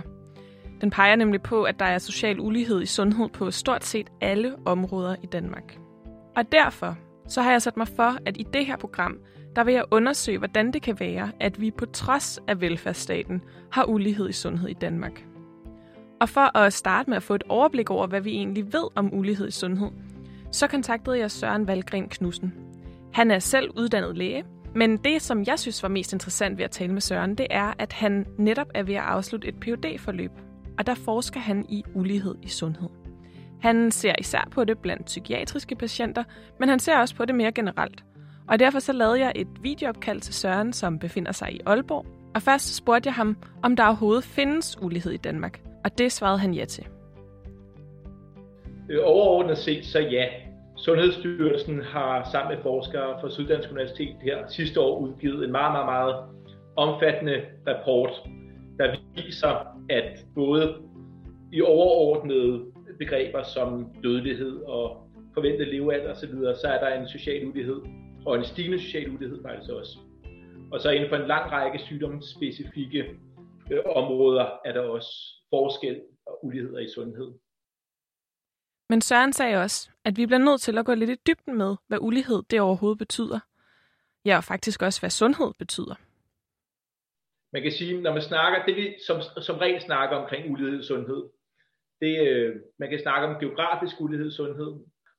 Den 0.81 0.89
peger 0.89 1.15
nemlig 1.15 1.41
på, 1.41 1.63
at 1.63 1.79
der 1.79 1.85
er 1.85 1.97
social 1.97 2.39
ulighed 2.39 2.81
i 2.81 2.85
sundhed 2.85 3.29
på 3.29 3.51
stort 3.51 3.85
set 3.85 4.09
alle 4.21 4.55
områder 4.65 5.15
i 5.23 5.25
Danmark. 5.25 5.77
Og 6.35 6.51
derfor 6.51 6.97
så 7.27 7.41
har 7.41 7.51
jeg 7.51 7.61
sat 7.61 7.77
mig 7.77 7.87
for, 7.87 8.17
at 8.25 8.37
i 8.37 8.45
det 8.53 8.65
her 8.65 8.77
program, 8.77 9.17
der 9.55 9.63
vil 9.63 9.73
jeg 9.73 9.83
undersøge, 9.91 10.37
hvordan 10.37 10.71
det 10.73 10.81
kan 10.81 10.99
være, 10.99 11.31
at 11.39 11.61
vi 11.61 11.71
på 11.71 11.85
trods 11.85 12.39
af 12.47 12.61
velfærdsstaten 12.61 13.41
har 13.71 13.85
ulighed 13.85 14.29
i 14.29 14.33
sundhed 14.33 14.69
i 14.69 14.73
Danmark. 14.73 15.23
Og 16.21 16.29
for 16.29 16.57
at 16.57 16.73
starte 16.73 17.09
med 17.09 17.17
at 17.17 17.23
få 17.23 17.35
et 17.35 17.43
overblik 17.49 17.89
over, 17.89 18.07
hvad 18.07 18.21
vi 18.21 18.31
egentlig 18.31 18.73
ved 18.73 18.87
om 18.95 19.13
ulighed 19.13 19.47
i 19.47 19.51
sundhed, 19.51 19.89
så 20.51 20.67
kontaktede 20.67 21.19
jeg 21.19 21.31
Søren 21.31 21.67
Valgren 21.67 22.09
Knudsen. 22.09 22.53
Han 23.13 23.31
er 23.31 23.39
selv 23.39 23.69
uddannet 23.77 24.17
læge, 24.17 24.43
men 24.75 24.97
det, 24.97 25.21
som 25.21 25.43
jeg 25.47 25.59
synes 25.59 25.83
var 25.83 25.89
mest 25.89 26.13
interessant 26.13 26.57
ved 26.57 26.65
at 26.65 26.71
tale 26.71 26.93
med 26.93 27.01
Søren, 27.01 27.35
det 27.35 27.47
er, 27.49 27.73
at 27.79 27.93
han 27.93 28.25
netop 28.37 28.67
er 28.75 28.83
ved 28.83 28.95
at 28.95 29.01
afslutte 29.01 29.47
et 29.47 29.55
phd 29.55 29.99
forløb 29.99 30.31
og 30.79 30.87
der 30.87 30.93
forsker 30.93 31.39
han 31.39 31.65
i 31.69 31.83
ulighed 31.93 32.35
i 32.41 32.47
sundhed. 32.47 32.89
Han 33.61 33.91
ser 33.91 34.15
især 34.19 34.47
på 34.51 34.63
det 34.63 34.79
blandt 34.79 35.05
psykiatriske 35.05 35.75
patienter, 35.75 36.23
men 36.59 36.69
han 36.69 36.79
ser 36.79 36.97
også 36.97 37.15
på 37.15 37.25
det 37.25 37.35
mere 37.35 37.51
generelt. 37.51 38.03
Og 38.47 38.59
derfor 38.59 38.79
så 38.79 38.93
lavede 38.93 39.19
jeg 39.19 39.31
et 39.35 39.47
videoopkald 39.61 40.21
til 40.21 40.33
Søren, 40.33 40.73
som 40.73 40.99
befinder 40.99 41.31
sig 41.31 41.53
i 41.53 41.59
Aalborg. 41.65 42.05
Og 42.35 42.41
først 42.41 42.75
spurgte 42.75 43.07
jeg 43.07 43.13
ham, 43.13 43.37
om 43.63 43.75
der 43.75 43.85
overhovedet 43.85 44.23
findes 44.23 44.81
ulighed 44.81 45.11
i 45.11 45.17
Danmark. 45.17 45.61
Og 45.83 45.97
det 45.97 46.11
svarede 46.11 46.39
han 46.39 46.53
ja 46.53 46.65
til. 46.65 46.87
Øh, 48.89 48.99
overordnet 49.03 49.57
set 49.57 49.85
så 49.85 49.99
ja. 49.99 50.25
Sundhedsstyrelsen 50.77 51.81
har 51.81 52.29
sammen 52.31 52.55
med 52.55 52.63
forskere 52.63 53.21
fra 53.21 53.29
Syddansk 53.29 53.71
Universitet 53.71 54.15
her 54.21 54.47
sidste 54.47 54.81
år 54.81 54.99
udgivet 54.99 55.45
en 55.45 55.51
meget, 55.51 55.71
meget, 55.71 55.85
meget 55.85 56.15
omfattende 56.75 57.41
rapport, 57.67 58.11
der 58.77 58.95
viser, 59.15 59.77
at 59.89 60.25
både 60.35 60.75
i 61.53 61.61
overordnede 61.61 62.65
begreber 62.99 63.43
som 63.43 63.93
dødelighed 64.03 64.57
og 64.57 65.09
forventet 65.33 65.67
levealder 65.67 66.11
osv., 66.11 66.33
så 66.61 66.67
er 66.67 66.79
der 66.79 66.99
en 67.01 67.07
social 67.07 67.47
ulighed, 67.47 67.81
og 68.25 68.37
en 68.37 68.43
stigende 68.43 68.79
social 68.79 69.09
ulighed 69.09 69.41
faktisk 69.43 69.71
også. 69.71 69.97
Og 70.71 70.81
så 70.81 70.89
inden 70.89 71.09
for 71.09 71.15
en 71.15 71.27
lang 71.27 71.51
række 71.51 71.79
sygdomsspecifikke 71.79 73.05
øh, 73.71 73.83
områder 73.85 74.59
er 74.65 74.73
der 74.73 74.81
også 74.81 75.11
forskel 75.49 76.01
og 76.25 76.45
uligheder 76.45 76.79
i 76.79 76.89
sundhed. 76.89 77.33
Men 78.89 79.01
Søren 79.01 79.33
sagde 79.33 79.57
også, 79.57 79.89
at 80.05 80.17
vi 80.17 80.25
bliver 80.25 80.39
nødt 80.39 80.61
til 80.61 80.77
at 80.77 80.85
gå 80.85 80.93
lidt 80.93 81.09
i 81.09 81.15
dybden 81.27 81.57
med, 81.57 81.75
hvad 81.87 81.97
ulighed 82.01 82.43
det 82.49 82.61
overhovedet 82.61 82.97
betyder. 82.97 83.39
Ja, 84.25 84.37
og 84.37 84.43
faktisk 84.43 84.81
også, 84.81 85.01
hvad 85.01 85.09
sundhed 85.09 85.53
betyder. 85.59 85.95
Man 87.53 87.61
kan 87.61 87.71
sige, 87.71 88.01
når 88.01 88.13
man 88.13 88.21
snakker, 88.21 88.65
det 88.65 88.75
vi 88.75 88.95
som, 89.07 89.21
som 89.41 89.57
regel 89.57 89.81
snakker 89.81 90.17
omkring 90.17 90.51
ulighed 90.51 90.79
i 90.79 90.85
sundhed, 90.85 91.29
det, 92.01 92.27
øh, 92.27 92.55
man 92.79 92.89
kan 92.89 92.99
snakke 92.99 93.27
om 93.27 93.39
geografisk 93.39 94.01
ulighed 94.01 94.27
i 94.27 94.35
sundhed, 94.35 94.73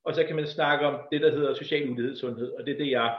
og 0.05 0.15
så 0.15 0.25
kan 0.27 0.37
man 0.37 0.47
snakke 0.47 0.87
om 0.87 1.01
det, 1.13 1.21
der 1.21 1.31
hedder 1.31 1.55
social 1.55 1.91
ulighed 1.91 2.13
i 2.17 2.19
sundhed, 2.19 2.53
og 2.53 2.67
det 2.67 2.75
er 2.75 2.79
det, 2.79 2.91
jeg 2.91 3.19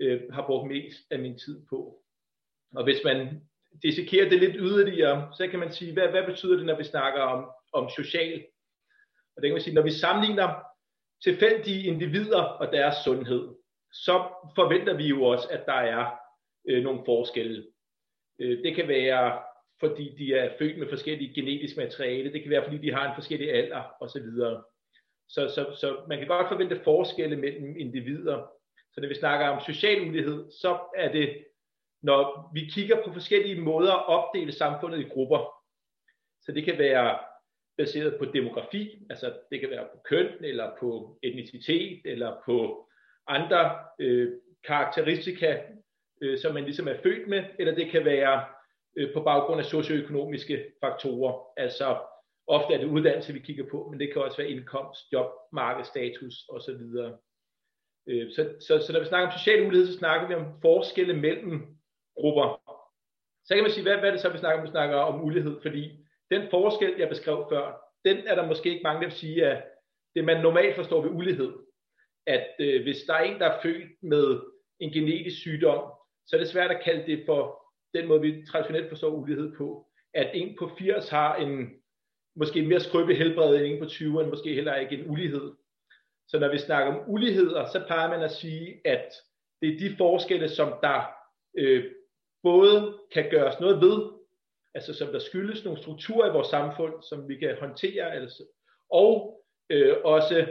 øh, 0.00 0.32
har 0.32 0.46
brugt 0.46 0.68
mest 0.68 0.98
af 1.10 1.18
min 1.18 1.38
tid 1.38 1.66
på. 1.66 2.02
Og 2.74 2.84
hvis 2.84 3.00
man 3.04 3.42
dissekerer 3.82 4.28
det 4.28 4.40
lidt 4.40 4.56
yderligere, 4.58 5.32
så 5.36 5.48
kan 5.48 5.58
man 5.58 5.72
sige, 5.72 5.92
hvad, 5.92 6.08
hvad 6.08 6.26
betyder 6.26 6.56
det, 6.56 6.66
når 6.66 6.76
vi 6.76 6.84
snakker 6.84 7.20
om, 7.20 7.50
om 7.72 7.88
social? 7.96 8.44
Og 9.36 9.42
det 9.42 9.48
kan 9.48 9.54
man 9.54 9.62
sige, 9.62 9.74
når 9.74 9.82
vi 9.82 9.90
sammenligner 9.90 10.54
tilfældige 11.24 11.86
individer 11.86 12.42
og 12.42 12.72
deres 12.72 12.96
sundhed, 13.04 13.48
så 13.92 14.12
forventer 14.54 14.94
vi 14.94 15.06
jo 15.06 15.24
også, 15.24 15.48
at 15.50 15.66
der 15.66 15.80
er 15.96 16.14
øh, 16.68 16.82
nogle 16.82 17.02
forskelle. 17.04 17.66
Øh, 18.40 18.62
det 18.64 18.74
kan 18.74 18.88
være 18.88 19.42
fordi 19.80 20.14
de 20.18 20.34
er 20.34 20.58
født 20.58 20.78
med 20.78 20.88
forskellige 20.88 21.34
genetisk 21.34 21.76
materiale. 21.76 22.32
Det 22.32 22.42
kan 22.42 22.50
være, 22.50 22.64
fordi 22.64 22.78
de 22.78 22.92
har 22.92 23.08
en 23.08 23.14
forskellig 23.14 23.52
alder 23.52 23.82
osv. 24.00 24.26
Så, 25.28 25.48
så, 25.54 25.76
så 25.80 25.96
man 26.08 26.18
kan 26.18 26.28
godt 26.28 26.48
forvente 26.48 26.80
forskelle 26.84 27.36
mellem 27.36 27.76
individer. 27.76 28.46
Så 28.92 29.00
når 29.00 29.08
vi 29.08 29.14
snakker 29.14 29.48
om 29.48 29.60
social 29.60 30.08
ulighed, 30.08 30.50
så 30.50 30.78
er 30.96 31.12
det, 31.12 31.44
når 32.04 32.50
vi 32.54 32.60
kigger 32.74 33.04
på 33.04 33.12
forskellige 33.12 33.60
måder 33.60 33.92
at 33.92 34.06
opdele 34.06 34.52
samfundet 34.52 35.00
i 35.00 35.08
grupper. 35.08 35.40
Så 36.40 36.52
det 36.52 36.64
kan 36.64 36.78
være 36.78 37.18
baseret 37.78 38.18
på 38.18 38.24
demografi, 38.24 39.06
altså 39.10 39.32
det 39.50 39.60
kan 39.60 39.70
være 39.70 39.86
på 39.92 39.98
køn, 40.04 40.28
eller 40.40 40.70
på 40.80 41.18
etnicitet, 41.22 42.00
eller 42.04 42.36
på 42.46 42.88
andre 43.26 43.78
øh, 44.00 44.32
karakteristika, 44.64 45.58
øh, 46.22 46.38
som 46.38 46.54
man 46.54 46.64
ligesom 46.64 46.88
er 46.88 47.02
født 47.02 47.28
med, 47.28 47.44
eller 47.58 47.74
det 47.74 47.90
kan 47.90 48.04
være 48.04 48.44
øh, 48.96 49.12
på 49.14 49.20
baggrund 49.20 49.60
af 49.60 49.66
socioøkonomiske 49.66 50.64
faktorer. 50.84 51.46
Altså 51.56 51.98
ofte 52.46 52.74
er 52.74 52.78
det 52.78 52.86
uddannelse, 52.86 53.32
vi 53.32 53.38
kigger 53.38 53.64
på, 53.70 53.88
men 53.90 54.00
det 54.00 54.12
kan 54.12 54.22
også 54.22 54.36
være 54.36 54.50
indkomst, 54.50 55.12
job, 55.12 55.30
markedsstatus 55.52 56.48
osv. 56.48 56.82
Øh, 58.08 58.30
så, 58.30 58.54
så, 58.60 58.84
så 58.86 58.92
når 58.92 59.00
vi 59.00 59.06
snakker 59.06 59.26
om 59.26 59.38
social 59.38 59.66
ulighed, 59.66 59.86
så 59.86 59.98
snakker 59.98 60.28
vi 60.28 60.34
om 60.34 60.60
forskelle 60.62 61.16
mellem 61.16 61.76
grupper. 62.20 62.46
Så 63.44 63.54
kan 63.54 63.62
man 63.62 63.72
sige, 63.72 63.82
hvad, 63.82 63.96
hvad 63.96 64.08
er 64.08 64.12
det 64.12 64.20
så, 64.20 64.28
vi 64.28 64.38
snakker 64.38 64.58
om? 64.58 64.66
Vi 64.66 64.70
snakker 64.70 64.96
om 64.96 65.24
ulighed, 65.24 65.60
fordi 65.62 65.90
den 66.30 66.50
forskel, 66.50 66.94
jeg 66.98 67.08
beskrev 67.08 67.46
før, 67.50 67.84
den 68.04 68.16
er 68.26 68.34
der 68.34 68.46
måske 68.46 68.70
ikke 68.70 68.82
mange, 68.82 69.00
der 69.00 69.06
vil 69.06 69.16
sige, 69.16 69.46
at 69.46 69.64
det 70.14 70.24
man 70.24 70.42
normalt 70.42 70.76
forstår 70.76 71.02
ved 71.02 71.10
ulighed, 71.10 71.52
at 72.26 72.48
øh, 72.58 72.82
hvis 72.82 73.02
der 73.06 73.14
er 73.14 73.22
en, 73.22 73.38
der 73.38 73.46
er 73.46 73.62
født 73.62 74.02
med 74.02 74.40
en 74.80 74.90
genetisk 74.92 75.40
sygdom, 75.40 75.92
så 76.26 76.36
er 76.36 76.40
det 76.40 76.48
svært 76.48 76.70
at 76.70 76.82
kalde 76.84 77.06
det 77.06 77.22
for 77.26 77.64
den 77.94 78.08
måde, 78.08 78.20
vi 78.20 78.46
traditionelt 78.46 78.88
forstår 78.88 79.08
ulighed 79.08 79.56
på. 79.56 79.86
At 80.14 80.30
en 80.34 80.56
på 80.58 80.70
80 80.78 81.08
har 81.08 81.36
en 81.36 81.70
måske 82.36 82.62
mere 82.62 82.80
skrøbe 82.80 83.14
helbred 83.14 83.56
end 83.56 83.64
en 83.64 83.82
på 83.82 83.88
20, 83.88 84.20
og 84.20 84.28
måske 84.28 84.54
heller 84.54 84.76
ikke 84.76 84.96
en 84.96 85.10
ulighed. 85.10 85.52
Så 86.28 86.38
når 86.38 86.48
vi 86.48 86.58
snakker 86.58 86.92
om 86.92 87.10
uligheder, 87.10 87.66
så 87.66 87.84
plejer 87.86 88.10
man 88.10 88.22
at 88.22 88.32
sige, 88.32 88.80
at 88.84 89.12
det 89.62 89.74
er 89.74 89.78
de 89.78 89.96
forskelle, 89.96 90.48
som 90.48 90.72
der 90.82 91.02
øh, 91.58 91.84
både 92.44 92.98
kan 93.12 93.30
gøres 93.30 93.60
noget 93.60 93.80
ved, 93.80 93.98
altså 94.74 94.94
som 94.94 95.08
der 95.12 95.18
skyldes 95.18 95.64
nogle 95.64 95.80
strukturer 95.82 96.30
i 96.30 96.32
vores 96.32 96.48
samfund, 96.48 96.94
som 97.02 97.28
vi 97.28 97.36
kan 97.36 97.56
håndtere, 97.60 98.12
altså, 98.12 98.42
og 98.90 99.44
øh, 99.70 99.96
også 100.04 100.46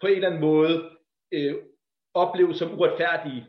på 0.00 0.06
en 0.06 0.14
eller 0.14 0.28
anden 0.28 0.40
måde 0.40 0.90
øh, 1.32 1.54
opleves 2.14 2.56
som 2.58 2.78
uretfærdige. 2.78 3.46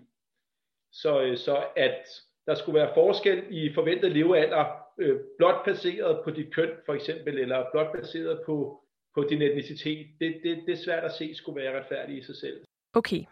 Så, 0.91 1.21
øh, 1.21 1.37
så 1.37 1.63
at 1.75 2.07
der 2.47 2.55
skulle 2.55 2.79
være 2.79 2.93
forskel 2.93 3.43
i 3.49 3.73
forventet 3.73 4.11
levealder, 4.11 4.65
øh, 4.97 5.19
blot 5.37 5.65
baseret 5.65 6.21
på 6.23 6.31
dit 6.31 6.53
køn 6.53 6.69
for 6.85 6.93
eksempel, 6.93 7.39
eller 7.39 7.65
blot 7.71 7.91
baseret 7.95 8.41
på, 8.45 8.83
på 9.15 9.23
din 9.29 9.41
etnicitet, 9.41 10.07
det, 10.19 10.39
det, 10.43 10.63
det 10.65 10.73
er 10.73 10.83
svært 10.85 11.03
at 11.03 11.11
se 11.11 11.35
skulle 11.35 11.61
være 11.61 11.79
retfærdigt 11.79 12.23
i 12.23 12.25
sig 12.25 12.35
selv. 12.35 12.65
Okay, 12.93 13.23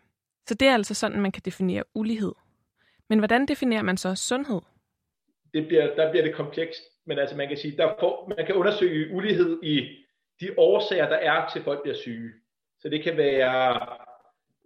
så 0.47 0.55
det 0.55 0.67
er 0.67 0.73
altså 0.73 0.93
sådan, 0.93 1.21
man 1.21 1.31
kan 1.31 1.41
definere 1.45 1.83
ulighed. 1.95 2.33
Men 3.09 3.19
hvordan 3.19 3.45
definerer 3.45 3.81
man 3.83 3.97
så 3.97 4.15
sundhed? 4.15 4.61
Det 5.53 5.67
bliver, 5.67 5.95
der 5.95 6.11
bliver 6.11 6.25
det 6.25 6.35
komplekst, 6.35 6.81
men 7.05 7.19
altså 7.19 7.35
man 7.35 7.47
kan 7.47 7.57
sige, 7.57 7.77
der 7.77 7.95
får, 7.99 8.33
man 8.37 8.45
kan 8.45 8.55
undersøge 8.55 9.15
ulighed 9.15 9.63
i 9.63 9.79
de 10.41 10.49
årsager, 10.57 11.09
der 11.09 11.15
er 11.15 11.49
til 11.53 11.63
folk 11.63 11.81
bliver 11.81 11.95
syge. 11.95 12.31
Så 12.79 12.89
det 12.89 13.03
kan 13.03 13.17
være 13.17 13.79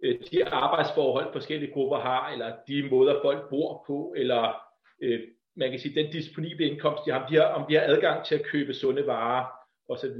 øh, 0.02 0.20
de 0.30 0.46
arbejdsforhold, 0.46 1.32
forskellige 1.32 1.72
grupper 1.72 1.98
har, 1.98 2.32
eller 2.32 2.56
de 2.68 2.88
måder, 2.90 3.22
folk 3.22 3.50
bor 3.50 3.84
på, 3.86 4.14
eller 4.16 4.62
øh, 5.02 5.20
man 5.56 5.70
kan 5.70 5.80
sige, 5.80 6.02
den 6.02 6.12
disponible 6.12 6.66
indkomst, 6.66 7.06
de 7.06 7.10
har, 7.10 7.28
de 7.28 7.36
har, 7.36 7.44
om 7.44 7.66
de 7.68 7.74
har 7.74 7.82
adgang 7.82 8.24
til 8.24 8.34
at 8.34 8.44
købe 8.44 8.74
sunde 8.74 9.06
varer 9.06 9.46
osv. 9.88 10.16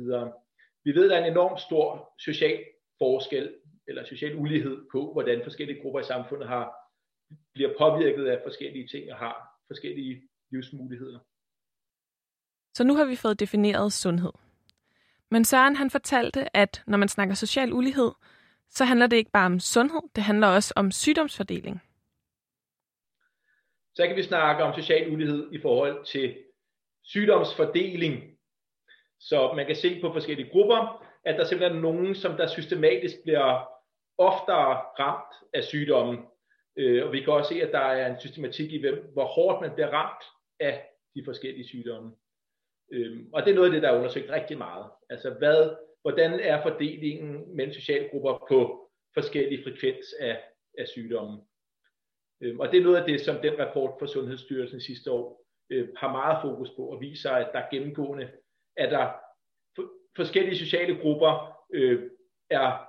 Vi 0.85 0.95
ved, 0.95 1.05
at 1.05 1.11
der 1.11 1.17
er 1.17 1.25
en 1.25 1.31
enorm 1.31 1.59
stor 1.59 2.15
social 2.19 2.65
forskel, 2.99 3.55
eller 3.89 4.05
social 4.05 4.37
ulighed 4.37 4.79
på, 4.93 5.13
hvordan 5.13 5.41
forskellige 5.43 5.83
grupper 5.83 6.01
i 6.01 6.05
samfundet 6.05 6.49
har, 6.49 6.82
bliver 7.55 7.71
påvirket 7.79 8.27
af 8.27 8.41
forskellige 8.45 8.89
ting 8.89 9.13
og 9.13 9.19
har 9.19 9.63
forskellige 9.67 10.23
livsmuligheder. 10.51 11.19
Så 12.75 12.85
nu 12.85 12.95
har 12.95 13.05
vi 13.05 13.17
fået 13.17 13.41
defineret 13.41 13.93
sundhed. 13.93 14.33
Men 15.31 15.45
Søren 15.45 15.77
han 15.77 15.91
fortalte, 15.91 16.57
at 16.57 16.83
når 16.87 16.99
man 16.99 17.09
snakker 17.09 17.35
social 17.35 17.73
ulighed, 17.73 18.11
så 18.71 18.85
handler 18.85 19.07
det 19.07 19.17
ikke 19.17 19.31
bare 19.31 19.47
om 19.47 19.61
sundhed, 19.61 20.01
det 20.17 20.23
handler 20.23 20.47
også 20.47 20.73
om 20.77 20.91
sygdomsfordeling. 20.91 21.83
Så 23.95 24.07
kan 24.07 24.17
vi 24.17 24.23
snakke 24.23 24.65
om 24.65 24.75
social 24.75 25.13
ulighed 25.13 25.53
i 25.53 25.61
forhold 25.61 26.05
til 26.05 26.37
sygdomsfordeling. 27.03 28.39
Så 29.21 29.53
man 29.57 29.67
kan 29.67 29.77
se 29.77 30.01
på 30.01 30.13
forskellige 30.13 30.51
grupper, 30.51 31.07
at 31.25 31.39
der 31.39 31.45
simpelthen 31.45 31.79
er 31.79 31.83
nogen, 31.83 32.15
som 32.15 32.37
der 32.37 32.47
systematisk 32.47 33.15
bliver 33.23 33.69
oftere 34.19 34.75
ramt 34.99 35.35
af 35.55 35.65
sygdommen. 35.65 36.19
Øh, 36.77 37.07
og 37.07 37.13
vi 37.13 37.21
kan 37.21 37.33
også 37.33 37.55
se, 37.55 37.63
at 37.63 37.73
der 37.73 37.79
er 37.79 38.13
en 38.13 38.21
systematik 38.21 38.73
i, 38.73 38.81
hvem, 38.81 39.13
hvor 39.13 39.25
hårdt 39.25 39.61
man 39.61 39.75
bliver 39.75 39.89
ramt 39.89 40.25
af 40.61 40.89
de 41.15 41.25
forskellige 41.25 41.69
sygdomme. 41.69 42.13
Øhm, 42.93 43.31
og 43.33 43.43
det 43.43 43.51
er 43.51 43.55
noget 43.55 43.69
af 43.69 43.73
det, 43.73 43.83
der 43.83 43.89
er 43.89 43.99
undersøgt 43.99 44.31
rigtig 44.31 44.59
meget. 44.59 44.91
Altså, 45.11 45.31
hvad, 45.31 45.77
hvordan 46.03 46.41
er 46.41 46.63
fordelingen 46.63 47.57
mellem 47.57 47.73
socialgrupper 47.75 48.47
på 48.49 48.91
forskellige 49.15 49.65
frekvens 49.65 50.07
af, 50.21 50.43
af 50.79 50.89
sygdomme. 50.89 51.41
Øhm, 52.41 52.61
og 52.61 52.73
det 52.73 52.79
er 52.79 52.85
noget 52.85 52.97
af 52.97 53.07
det, 53.07 53.21
som 53.21 53.37
den 53.37 53.59
rapport 53.59 53.95
fra 53.99 54.07
Sundhedsstyrelsen 54.07 54.81
sidste 54.81 55.11
år 55.11 55.47
øh, 55.71 55.89
har 55.97 56.13
meget 56.13 56.39
fokus 56.43 56.71
på, 56.71 56.83
og 56.83 57.01
viser, 57.01 57.31
at 57.31 57.51
der 57.53 57.71
gennemgående 57.71 58.31
at 58.77 58.91
der 58.91 59.13
for, 59.77 59.93
forskellige 60.17 60.59
sociale 60.59 61.01
grupper 61.01 61.59
øh, 61.75 62.11
er 62.51 62.89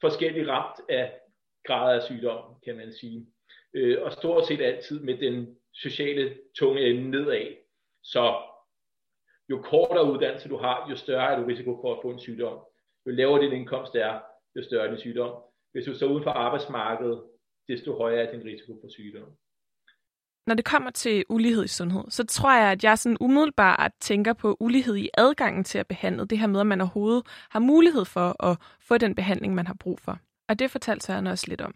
forskelligt 0.00 0.48
ramt 0.48 0.80
af 0.88 1.20
grader 1.66 2.00
af 2.00 2.02
sygdom, 2.02 2.54
kan 2.64 2.76
man 2.76 2.92
sige. 2.92 3.26
Øh, 3.74 4.02
og 4.02 4.12
stort 4.12 4.46
set 4.46 4.60
altid 4.60 5.00
med 5.00 5.18
den 5.18 5.56
sociale 5.72 6.36
tunge 6.58 6.80
ende 6.80 7.10
nedad. 7.10 7.46
Så 8.02 8.42
jo 9.50 9.62
kortere 9.62 10.12
uddannelse 10.12 10.48
du 10.48 10.56
har, 10.56 10.86
jo 10.90 10.96
større 10.96 11.32
er 11.32 11.40
du 11.40 11.46
risiko 11.46 11.80
for 11.80 11.94
at 11.94 11.98
få 12.02 12.10
en 12.10 12.20
sygdom. 12.20 12.58
Jo 13.06 13.10
lavere 13.12 13.42
din 13.42 13.52
indkomst 13.52 13.94
er, 13.94 14.20
jo 14.56 14.62
større 14.62 14.86
er 14.86 14.90
din 14.90 15.00
sygdom. 15.00 15.42
Hvis 15.72 15.84
du 15.84 15.94
står 15.94 16.06
uden 16.06 16.22
for 16.22 16.30
arbejdsmarkedet, 16.30 17.22
desto 17.68 17.96
højere 17.96 18.26
er 18.26 18.32
din 18.32 18.44
risiko 18.44 18.78
for 18.82 18.88
sygdom. 18.88 19.28
Når 20.46 20.54
det 20.54 20.64
kommer 20.64 20.90
til 20.90 21.24
ulighed 21.28 21.64
i 21.64 21.68
sundhed, 21.68 22.04
så 22.08 22.26
tror 22.26 22.54
jeg, 22.54 22.72
at 22.72 22.84
jeg 22.84 22.98
sådan 22.98 23.16
umiddelbart 23.20 23.92
tænker 24.00 24.32
på 24.32 24.56
ulighed 24.60 24.96
i 24.96 25.10
adgangen 25.14 25.64
til 25.64 25.78
at 25.78 25.86
behandle. 25.86 26.26
Det 26.26 26.38
her 26.38 26.46
med, 26.46 26.60
at 26.60 26.66
man 26.66 26.80
overhovedet 26.80 27.26
har 27.50 27.60
mulighed 27.60 28.04
for 28.04 28.44
at 28.44 28.58
få 28.80 28.98
den 28.98 29.14
behandling, 29.14 29.54
man 29.54 29.66
har 29.66 29.76
brug 29.80 30.00
for. 30.00 30.18
Og 30.48 30.58
det 30.58 30.70
fortalte 30.70 31.06
Søren 31.06 31.26
også 31.26 31.46
lidt 31.48 31.60
om. 31.60 31.74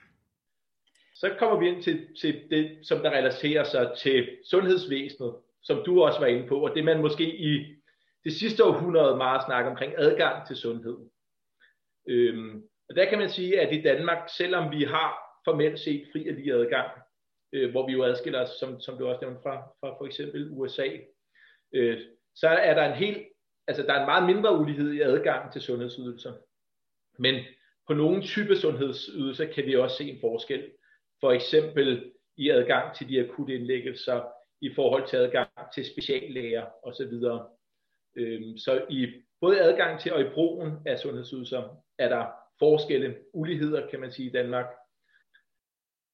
Så 1.15 1.37
kommer 1.39 1.59
vi 1.59 1.69
ind 1.69 1.83
til, 1.83 2.09
til 2.21 2.43
det, 2.51 2.79
som 2.87 2.99
der 2.99 3.11
relaterer 3.11 3.65
sig 3.65 3.93
til 3.99 4.29
sundhedsvæsenet, 4.51 5.35
som 5.63 5.83
du 5.87 6.03
også 6.03 6.21
var 6.21 6.27
inde 6.27 6.49
på, 6.49 6.65
og 6.67 6.75
det 6.75 6.85
man 6.85 7.01
måske 7.01 7.37
i 7.39 7.77
det 8.25 8.33
sidste 8.33 8.65
århundrede 8.65 9.17
meget 9.17 9.45
snakker 9.45 9.71
omkring 9.71 9.93
adgang 9.97 10.47
til 10.47 10.57
sundhed. 10.57 10.99
Øhm, 12.09 12.63
og 12.89 12.97
der 12.97 13.05
kan 13.05 13.19
man 13.19 13.31
sige, 13.31 13.61
at 13.61 13.77
i 13.77 13.83
Danmark, 13.83 14.29
selvom 14.37 14.73
vi 14.73 14.85
har 14.85 15.19
formelt 15.45 15.81
set 15.81 16.09
fri 16.13 16.29
og 16.29 16.35
lige 16.35 16.55
adgang, 16.55 16.91
øh, 17.53 17.71
hvor 17.71 17.87
vi 17.87 17.93
jo 17.93 18.03
adskiller 18.05 18.43
os, 18.43 18.51
som, 18.61 18.81
som 18.81 18.99
du 18.99 19.07
også 19.07 19.21
nævnte 19.21 19.41
fra, 19.43 19.57
fra 19.81 19.99
for 19.99 20.07
eksempel 20.07 20.49
USA, 20.51 20.89
øh, 21.75 22.01
så 22.35 22.49
er 22.49 22.75
der 22.75 22.85
en 22.85 22.99
helt, 22.99 23.27
altså 23.67 23.83
der 23.83 23.93
er 23.93 24.01
en 24.01 24.07
meget 24.07 24.27
mindre 24.35 24.59
ulighed 24.59 24.93
i 24.93 25.01
adgang 25.01 25.53
til 25.53 25.63
sundhedsydelser. 25.63 26.33
Men 27.19 27.45
på 27.89 27.95
nogle 27.95 28.23
type 28.23 28.57
sundhedsydelser 28.57 29.47
kan 29.47 29.67
vi 29.67 29.77
også 29.77 29.97
se 29.97 30.11
en 30.11 30.21
forskel. 30.21 30.71
For 31.21 31.33
eksempel 31.33 32.13
i 32.37 32.51
adgang 32.51 32.97
til 32.97 33.09
de 33.09 33.21
akutte 33.21 33.55
indlæggelser, 33.55 34.23
i 34.61 34.75
forhold 34.75 35.07
til 35.07 35.17
adgang 35.17 35.49
til 35.75 35.85
speciallæger 35.85 36.67
osv. 36.83 37.13
Øhm, 38.17 38.57
så 38.57 38.85
i 38.91 39.07
både 39.41 39.61
adgang 39.61 40.01
til 40.01 40.13
og 40.13 40.21
i 40.21 40.31
brugen 40.35 40.73
af 40.87 40.99
sundhedsydelser 40.99 41.63
er 41.99 42.09
der 42.09 42.27
forskelle, 42.59 43.17
uligheder 43.33 43.89
kan 43.91 44.01
man 44.01 44.13
sige 44.13 44.29
i 44.29 44.33
Danmark. 44.33 44.67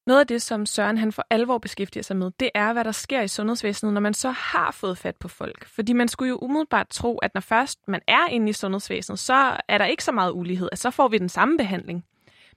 Noget 0.07 0.21
af 0.21 0.27
det, 0.27 0.43
som 0.43 0.67
Søren 0.67 0.99
han 0.99 1.13
for 1.13 1.27
alvor 1.31 1.59
beskæftiger 1.59 2.03
sig 2.03 2.17
med, 2.17 2.31
det 2.41 2.51
er, 2.55 2.73
hvad 2.73 2.85
der 2.85 2.93
sker 2.93 3.23
i 3.23 3.29
sundhedsvæsenet, 3.29 3.95
når 3.95 4.01
man 4.01 4.15
så 4.15 4.31
har 4.31 4.71
fået 4.71 4.99
fat 4.99 5.17
på 5.17 5.29
folk. 5.29 5.67
Fordi 5.67 5.93
man 5.93 6.09
skulle 6.09 6.29
jo 6.29 6.39
umiddelbart 6.43 6.89
tro, 6.89 7.19
at 7.19 7.35
når 7.35 7.41
først 7.41 7.89
man 7.89 8.01
er 8.09 8.27
inde 8.27 8.51
i 8.51 8.53
sundhedsvæsenet, 8.53 9.19
så 9.19 9.57
er 9.69 9.79
der 9.79 9.85
ikke 9.85 10.05
så 10.05 10.13
meget 10.13 10.33
ulighed, 10.33 10.69
at 10.73 10.79
så 10.79 10.91
får 10.91 11.09
vi 11.09 11.19
den 11.19 11.29
samme 11.29 11.57
behandling. 11.57 12.05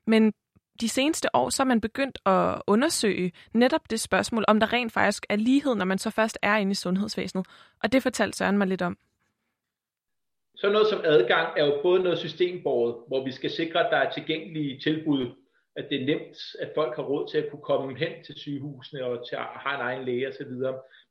Men 0.07 0.33
de 0.81 0.89
seneste 0.89 1.35
år, 1.35 1.49
så 1.49 1.63
er 1.63 1.65
man 1.65 1.81
begyndt 1.81 2.19
at 2.25 2.61
undersøge 2.67 3.31
netop 3.53 3.89
det 3.89 3.99
spørgsmål, 3.99 4.45
om 4.47 4.59
der 4.59 4.73
rent 4.73 4.93
faktisk 4.93 5.25
er 5.29 5.35
lighed, 5.35 5.75
når 5.75 5.85
man 5.85 5.97
så 5.97 6.09
først 6.09 6.37
er 6.41 6.55
inde 6.57 6.71
i 6.71 6.75
sundhedsvæsenet. 6.75 7.47
Og 7.83 7.91
det 7.91 8.03
fortalte 8.03 8.37
Søren 8.37 8.57
mig 8.57 8.67
lidt 8.67 8.81
om. 8.81 8.97
Så 10.55 10.69
noget 10.69 10.87
som 10.87 11.01
adgang 11.03 11.47
er 11.57 11.65
jo 11.65 11.79
både 11.81 12.03
noget 12.03 12.19
systembordet, 12.19 12.95
hvor 13.07 13.25
vi 13.25 13.31
skal 13.31 13.51
sikre, 13.51 13.79
at 13.85 13.91
der 13.91 13.97
er 13.97 14.11
tilgængelige 14.11 14.79
tilbud, 14.79 15.31
at 15.77 15.89
det 15.89 16.01
er 16.01 16.05
nemt, 16.05 16.37
at 16.59 16.71
folk 16.75 16.95
har 16.95 17.03
råd 17.03 17.27
til 17.27 17.37
at 17.37 17.49
kunne 17.49 17.61
komme 17.61 17.97
hen 17.97 18.23
til 18.23 18.37
sygehusene 18.37 19.05
og 19.05 19.27
til 19.27 19.35
at 19.35 19.41
have 19.43 19.75
en 19.75 19.81
egen 19.81 20.05
læge 20.05 20.27
osv. 20.27 20.51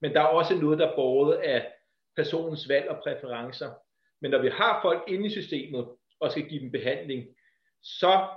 Men 0.01 0.15
der 0.15 0.21
er 0.21 0.27
også 0.27 0.55
noget, 0.55 0.79
der 0.79 0.89
er 0.91 0.97
båret 0.97 1.35
af 1.37 1.73
personens 2.17 2.69
valg 2.69 2.89
og 2.89 3.03
præferencer. 3.03 3.71
Men 4.21 4.31
når 4.31 4.43
vi 4.43 4.49
har 4.49 4.83
folk 4.83 5.05
inde 5.09 5.27
i 5.27 5.31
systemet 5.31 5.89
og 6.21 6.31
skal 6.31 6.49
give 6.49 6.61
dem 6.61 6.73
behandling, 6.73 7.27
så, 7.83 8.29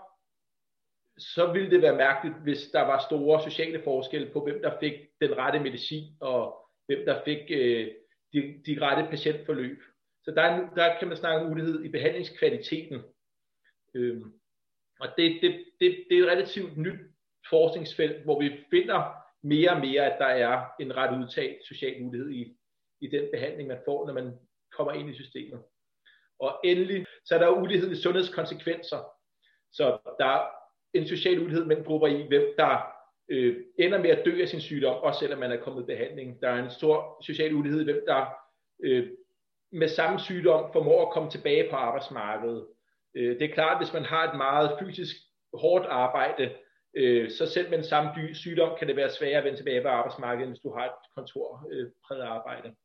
så 1.18 1.52
ville 1.54 1.72
det 1.72 1.82
være 1.82 1.96
mærkeligt, 1.96 2.36
hvis 2.44 2.70
der 2.74 2.82
var 2.82 3.06
store 3.10 3.44
sociale 3.44 3.84
forskelle 3.84 4.32
på, 4.34 4.44
hvem 4.44 4.62
der 4.62 4.80
fik 4.80 4.94
den 5.22 5.38
rette 5.38 5.60
medicin 5.60 6.18
og 6.22 6.70
hvem 6.86 7.06
der 7.06 7.22
fik 7.26 7.52
øh, 7.52 7.88
de, 8.34 8.62
de 8.66 8.78
rette 8.82 9.10
patientforløb. 9.10 9.82
Så 10.24 10.32
der, 10.32 10.70
der 10.76 11.00
kan 11.00 11.08
man 11.08 11.18
snakke 11.18 11.46
om 11.46 11.52
ulighed 11.52 11.84
i 11.84 11.90
behandlingskvaliteten. 11.90 13.04
Øhm, 13.96 14.39
og 15.00 15.08
det, 15.18 15.42
det, 15.42 15.66
det, 15.80 16.06
det 16.10 16.18
er 16.18 16.24
et 16.24 16.32
relativt 16.32 16.78
nyt 16.78 17.00
forskningsfelt, 17.50 18.24
hvor 18.24 18.40
vi 18.40 18.66
finder 18.70 19.14
mere 19.44 19.72
og 19.72 19.80
mere, 19.80 20.14
at 20.14 20.20
der 20.20 20.26
er 20.26 20.66
en 20.80 20.98
ret 20.98 21.24
udtalt 21.24 21.58
social 21.68 22.06
ulighed 22.06 22.30
i, 22.30 22.58
i 23.02 23.08
den 23.08 23.28
behandling, 23.34 23.68
man 23.68 23.82
får, 23.86 24.08
når 24.08 24.14
man 24.14 24.40
kommer 24.78 24.94
ind 24.94 25.10
i 25.10 25.14
systemet. 25.14 25.64
Og 26.40 26.60
endelig, 26.64 27.06
så 27.26 27.36
er 27.36 27.40
der 27.40 27.62
ulighed 27.62 27.92
i 27.92 28.02
sundhedskonsekvenser. 28.02 28.98
Så 29.72 29.98
der 30.20 30.26
er 30.26 30.48
en 30.94 31.08
social 31.08 31.40
ulighed 31.40 31.66
mellem 31.66 31.86
grupper 31.86 32.08
i, 32.08 32.28
hvem 32.28 32.54
der 32.58 33.00
øh, 33.30 33.64
ender 33.80 33.98
med 33.98 34.10
at 34.10 34.26
dø 34.26 34.42
af 34.42 34.48
sin 34.48 34.62
sygdom, 34.62 35.04
også 35.04 35.20
selvom 35.20 35.40
man 35.40 35.52
er 35.52 35.64
kommet 35.64 35.84
i 35.84 35.86
behandling. 35.86 36.42
Der 36.42 36.50
er 36.50 36.64
en 36.64 36.72
stor 36.72 37.24
social 37.24 37.54
ulighed 37.54 37.82
i, 37.82 37.84
hvem 37.84 38.04
der 38.08 38.26
øh, 38.84 39.10
med 39.72 39.88
samme 39.88 40.20
sygdom 40.20 40.74
formår 40.74 41.06
at 41.06 41.14
komme 41.14 41.30
tilbage 41.30 41.70
på 41.70 41.76
arbejdsmarkedet. 41.76 42.68
Øh, 43.16 43.40
det 43.40 43.50
er 43.50 43.54
klart, 43.54 43.78
at 43.78 43.86
hvis 43.86 43.94
man 43.94 44.06
har 44.06 44.32
et 44.32 44.38
meget 44.38 44.78
fysisk 44.80 45.16
hårdt 45.54 45.86
arbejde, 45.86 46.56
øh, 46.96 47.32
så 47.32 47.46
selv 47.46 47.70
med 47.70 47.78
den 47.78 47.86
samme 47.86 48.36
sygdom 48.36 48.78
kan 48.80 48.88
det 48.88 48.96
være 48.96 49.10
sværere 49.10 49.38
at 49.38 49.44
vende 49.44 49.60
tilbage 49.60 49.82
på 49.82 49.88
arbejdsmarkedet, 49.88 50.50
hvis 50.50 50.60
du 50.60 50.74
har 50.74 50.86
et 50.86 50.92
kontorpræget 51.16 52.24
øh, 52.24 52.32
arbejde. 52.32 52.76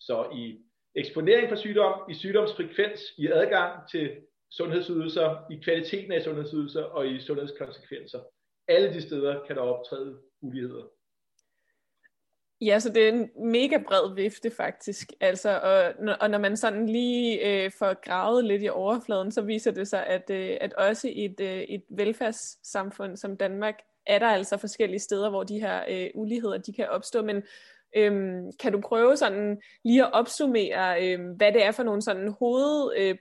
Så 0.00 0.26
i 0.34 0.58
eksponering 0.94 1.48
for 1.48 1.56
sygdom, 1.56 2.10
i 2.10 2.14
sygdomsfrekvens, 2.14 3.00
i 3.18 3.26
adgang 3.26 3.88
til 3.90 4.16
sundhedsydelser, 4.50 5.52
i 5.52 5.56
kvaliteten 5.64 6.12
af 6.12 6.22
sundhedsydelser 6.22 6.82
og 6.82 7.08
i 7.08 7.20
sundhedskonsekvenser. 7.20 8.20
Alle 8.68 8.94
de 8.94 9.00
steder 9.00 9.44
kan 9.46 9.56
der 9.56 9.62
optræde 9.62 10.18
uligheder. 10.42 10.84
Ja, 12.64 12.78
så 12.78 12.88
det 12.88 13.08
er 13.08 13.12
en 13.12 13.30
mega 13.52 13.78
bred 13.88 14.14
vifte 14.14 14.50
faktisk. 14.50 15.12
Altså, 15.20 15.58
og, 15.58 16.06
og 16.20 16.30
når 16.30 16.38
man 16.38 16.56
sådan 16.56 16.88
lige 16.88 17.46
øh, 17.46 17.70
får 17.78 18.00
gravet 18.00 18.44
lidt 18.44 18.62
i 18.62 18.68
overfladen, 18.68 19.32
så 19.32 19.42
viser 19.42 19.70
det 19.70 19.88
sig, 19.88 20.06
at, 20.06 20.30
øh, 20.30 20.56
at 20.60 20.72
også 20.74 21.08
i 21.08 21.24
et, 21.24 21.40
øh, 21.40 21.60
et 21.60 21.82
velfærdssamfund 21.90 23.16
som 23.16 23.36
Danmark, 23.36 23.74
er 24.06 24.18
der 24.18 24.26
altså 24.26 24.56
forskellige 24.56 25.00
steder, 25.00 25.30
hvor 25.30 25.42
de 25.42 25.60
her 25.60 25.80
øh, 25.88 26.10
uligheder 26.14 26.58
de 26.58 26.72
kan 26.72 26.88
opstå. 26.88 27.22
Men 27.22 27.42
øhm, 27.96 28.52
kan 28.60 28.72
du 28.72 28.80
prøve 28.80 29.16
sådan 29.16 29.60
lige 29.84 30.04
at 30.04 30.12
opsummere, 30.12 31.04
øh, 31.04 31.30
hvad 31.36 31.52
det 31.52 31.64
er 31.64 31.70
for 31.70 31.82
nogle 31.82 32.02
sådan 32.02 32.34
hoved... 32.38 32.92
Øh, 32.96 33.14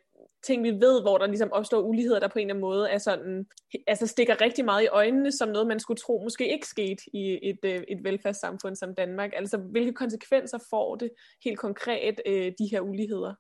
ting, 0.44 0.64
vi 0.64 0.72
ved, 0.72 1.02
hvor 1.02 1.18
der 1.18 1.28
ligesom 1.28 1.52
opstår 1.52 1.80
uligheder, 1.80 2.20
der 2.20 2.28
på 2.28 2.40
en 2.40 2.46
eller 2.46 2.54
anden 2.54 2.62
måde 2.62 2.90
er 2.90 2.98
sådan, 2.98 3.46
altså 3.88 4.08
stikker 4.08 4.42
rigtig 4.42 4.66
meget 4.66 4.84
i 4.84 4.88
øjnene, 4.88 5.32
som 5.32 5.50
noget, 5.50 5.68
man 5.68 5.80
skulle 5.80 5.98
tro 5.98 6.22
måske 6.24 6.54
ikke 6.54 6.68
skete 6.68 7.04
i 7.14 7.40
et, 7.50 7.60
øh, 7.64 7.84
et 7.88 8.04
velfærdssamfund 8.04 8.76
som 8.76 8.96
Danmark. 8.96 9.32
Altså, 9.36 9.58
hvilke 9.58 9.94
konsekvenser 9.94 10.60
får 10.70 10.96
det 10.96 11.10
helt 11.44 11.60
konkret, 11.60 12.22
øh, 12.26 12.52
de 12.60 12.68
her 12.72 12.82
uligheder? 12.82 13.34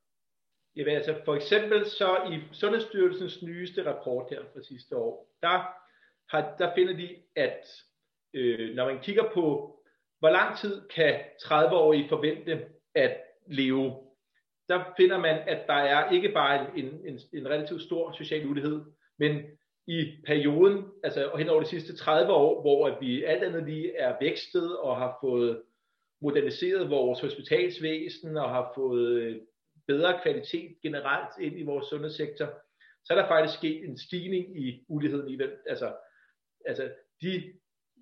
Jamen 0.75 0.95
altså, 0.95 1.15
for 1.25 1.35
eksempel 1.35 1.85
så 1.85 2.17
i 2.31 2.39
Sundhedsstyrelsens 2.51 3.43
nyeste 3.43 3.93
rapport 3.93 4.29
her 4.29 4.41
fra 4.53 4.61
sidste 4.63 4.97
år, 4.97 5.29
der, 5.41 5.63
har, 6.29 6.55
der 6.59 6.75
finder 6.75 6.93
de, 6.93 7.15
at 7.35 7.67
øh, 8.33 8.75
når 8.75 8.85
man 8.85 8.99
kigger 9.01 9.23
på, 9.33 9.75
hvor 10.19 10.29
lang 10.29 10.57
tid 10.57 10.81
kan 10.95 11.19
30-årige 11.41 12.09
forvente 12.09 12.65
at 12.95 13.17
leve, 13.47 13.93
der 14.69 14.83
finder 14.97 15.17
man, 15.17 15.39
at 15.47 15.67
der 15.67 15.73
er 15.73 16.11
ikke 16.11 16.29
bare 16.29 16.77
en, 16.77 16.85
en, 17.05 17.19
en 17.33 17.47
relativt 17.47 17.81
stor 17.81 18.11
social 18.11 18.47
ulighed, 18.47 18.81
men 19.19 19.41
i 19.87 20.11
perioden, 20.25 20.85
altså 21.03 21.31
hen 21.37 21.49
over 21.49 21.61
de 21.61 21.67
sidste 21.67 21.95
30 21.95 22.33
år, 22.33 22.61
hvor 22.61 22.99
vi 22.99 23.23
alt 23.23 23.43
andet 23.43 23.65
lige 23.65 23.95
er 23.95 24.15
vækstet 24.21 24.77
og 24.77 24.97
har 24.97 25.17
fået 25.21 25.61
moderniseret 26.21 26.89
vores 26.89 27.19
hospitalsvæsen 27.21 28.37
og 28.37 28.49
har 28.49 28.71
fået 28.75 29.11
øh, 29.11 29.41
bedre 29.87 30.19
kvalitet 30.23 30.75
generelt 30.81 31.29
ind 31.39 31.59
i 31.59 31.63
vores 31.63 31.85
sundhedssektor, 31.85 32.45
så 33.05 33.13
er 33.13 33.21
der 33.21 33.27
faktisk 33.27 33.57
sket 33.57 33.85
en 33.85 33.97
stigning 33.97 34.65
i 34.65 34.85
uligheden 34.87 35.29
i 35.29 35.35
hvem, 35.35 35.51
altså, 35.67 35.93
altså 36.65 36.91
de 37.21 37.53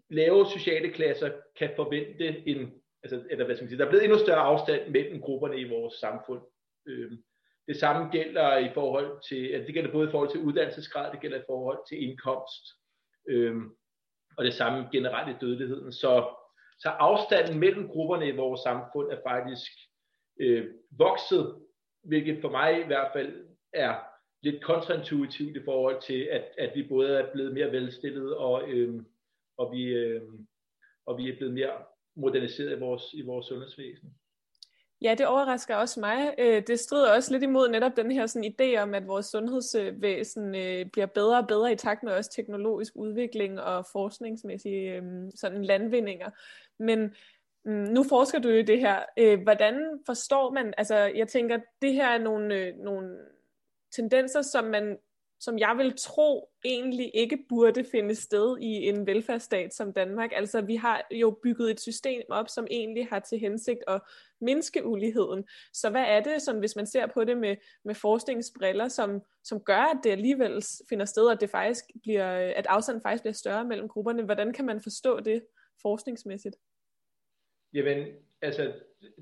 lave 0.09 0.45
sociale 0.45 0.89
klasser 0.89 1.31
kan 1.57 1.69
forvente 1.75 2.47
en, 2.47 2.71
altså, 3.03 3.23
eller 3.29 3.45
hvad 3.45 3.55
skal 3.55 3.63
man 3.63 3.69
sige, 3.69 3.79
der 3.79 3.85
er 3.85 3.89
blevet 3.89 4.03
endnu 4.03 4.19
større 4.19 4.39
afstand 4.39 4.91
mellem 4.91 5.21
grupperne 5.21 5.59
i 5.59 5.69
vores 5.69 5.93
samfund. 5.93 6.41
Øh, 6.87 7.11
det 7.67 7.79
samme 7.79 8.11
gælder 8.11 8.57
i 8.57 8.73
forhold 8.73 9.21
til, 9.29 9.47
altså 9.47 9.65
det 9.65 9.73
gælder 9.73 9.91
både 9.91 10.07
i 10.07 10.11
forhold 10.11 10.31
til 10.31 10.39
uddannelsesgrad, 10.39 11.11
det 11.11 11.21
gælder 11.21 11.37
i 11.37 11.49
forhold 11.49 11.79
til 11.89 12.03
indkomst, 12.03 12.63
øhm, 13.29 13.75
og 14.37 14.45
det 14.45 14.53
samme 14.53 14.89
generelt 14.91 15.35
i 15.35 15.39
dødeligheden. 15.41 15.91
Så, 15.93 16.35
så 16.79 16.89
afstanden 16.89 17.59
mellem 17.59 17.87
grupperne 17.87 18.27
i 18.27 18.35
vores 18.35 18.61
samfund 18.61 19.11
er 19.11 19.19
faktisk 19.27 19.71
øh, 20.39 20.65
vokset, 20.91 21.61
hvilket 22.03 22.41
for 22.41 22.49
mig 22.49 22.81
i 22.81 22.85
hvert 22.85 23.09
fald 23.13 23.47
er 23.73 23.95
lidt 24.43 24.63
kontraintuitivt 24.63 25.57
i 25.57 25.63
forhold 25.65 26.01
til, 26.01 26.21
at, 26.23 26.45
at 26.57 26.71
vi 26.75 26.87
både 26.87 27.17
er 27.19 27.31
blevet 27.31 27.53
mere 27.53 27.71
velstillet, 27.71 28.35
og, 28.35 28.69
øh, 28.69 29.03
og, 29.57 29.71
vi, 29.71 29.83
øh, 29.83 30.21
og 31.05 31.17
vi 31.17 31.29
er 31.29 31.37
blevet 31.37 31.53
mere 31.53 31.73
moderniseret 32.15 32.77
i 32.77 32.79
vores, 32.79 33.13
i 33.13 33.21
vores 33.21 33.45
sundhedsvæsen. 33.45 34.15
Ja, 35.01 35.15
det 35.17 35.27
overrasker 35.27 35.75
også 35.75 35.99
mig. 35.99 36.35
Øh, 36.37 36.63
det 36.67 36.79
strider 36.79 37.15
også 37.15 37.31
lidt 37.31 37.43
imod 37.43 37.69
netop 37.69 37.95
den 37.95 38.11
her 38.11 38.25
sådan, 38.25 38.53
idé 38.53 38.77
om, 38.77 38.93
at 38.93 39.07
vores 39.07 39.25
sundhedsvæsen 39.25 40.55
øh, 40.55 40.85
bliver 40.85 41.05
bedre 41.05 41.37
og 41.37 41.47
bedre 41.47 41.71
i 41.71 41.75
takt 41.75 42.03
med 42.03 42.13
også 42.13 42.31
teknologisk 42.31 42.93
udvikling 42.95 43.61
og 43.61 43.85
forskningsmæssige 43.91 44.93
øh, 44.93 45.31
sådan 45.35 45.65
landvindinger. 45.65 46.29
Men 46.79 47.15
mm, 47.65 47.71
nu 47.71 48.03
forsker 48.03 48.39
du 48.39 48.49
i 48.49 48.63
det 48.63 48.79
her. 48.79 49.35
Hvordan 49.43 49.99
forstår 50.05 50.51
man, 50.51 50.73
altså 50.77 50.95
jeg 50.95 51.27
tænker, 51.27 51.59
det 51.81 51.93
her 51.93 52.07
er 52.07 52.17
nogle, 52.17 52.71
nogle 52.71 53.17
tendenser, 53.91 54.41
som 54.41 54.63
man 54.63 54.97
som 55.41 55.59
jeg 55.59 55.77
vil 55.77 55.93
tro 55.97 56.49
egentlig 56.65 57.11
ikke 57.13 57.45
burde 57.49 57.83
finde 57.91 58.15
sted 58.15 58.57
i 58.57 58.87
en 58.87 59.07
velfærdsstat 59.07 59.73
som 59.73 59.93
Danmark. 59.93 60.31
Altså 60.35 60.61
vi 60.61 60.75
har 60.75 61.07
jo 61.11 61.39
bygget 61.43 61.71
et 61.71 61.79
system 61.79 62.21
op, 62.29 62.49
som 62.49 62.67
egentlig 62.71 63.07
har 63.07 63.19
til 63.19 63.39
hensigt 63.39 63.79
at 63.87 64.01
mindske 64.41 64.85
uligheden. 64.85 65.47
Så 65.73 65.89
hvad 65.89 66.05
er 66.07 66.19
det, 66.19 66.41
som 66.41 66.59
hvis 66.59 66.75
man 66.75 66.87
ser 66.87 67.07
på 67.07 67.23
det 67.23 67.37
med, 67.37 67.55
med 67.85 67.95
forskningsbriller, 67.95 68.87
som, 68.87 69.21
som 69.43 69.59
gør, 69.59 69.93
at 69.93 69.99
det 70.03 70.11
alligevel 70.11 70.63
finder 70.89 71.05
sted, 71.05 71.31
at, 71.31 71.41
det 71.41 71.49
faktisk 71.49 71.85
bliver, 72.01 72.31
at 72.31 72.67
afstanden 72.67 73.01
faktisk 73.01 73.23
bliver 73.23 73.33
større 73.33 73.65
mellem 73.65 73.87
grupperne? 73.87 74.23
Hvordan 74.23 74.53
kan 74.53 74.65
man 74.65 74.81
forstå 74.81 75.19
det 75.19 75.43
forskningsmæssigt? 75.81 76.55
Jamen, 77.73 78.07
altså, 78.41 78.73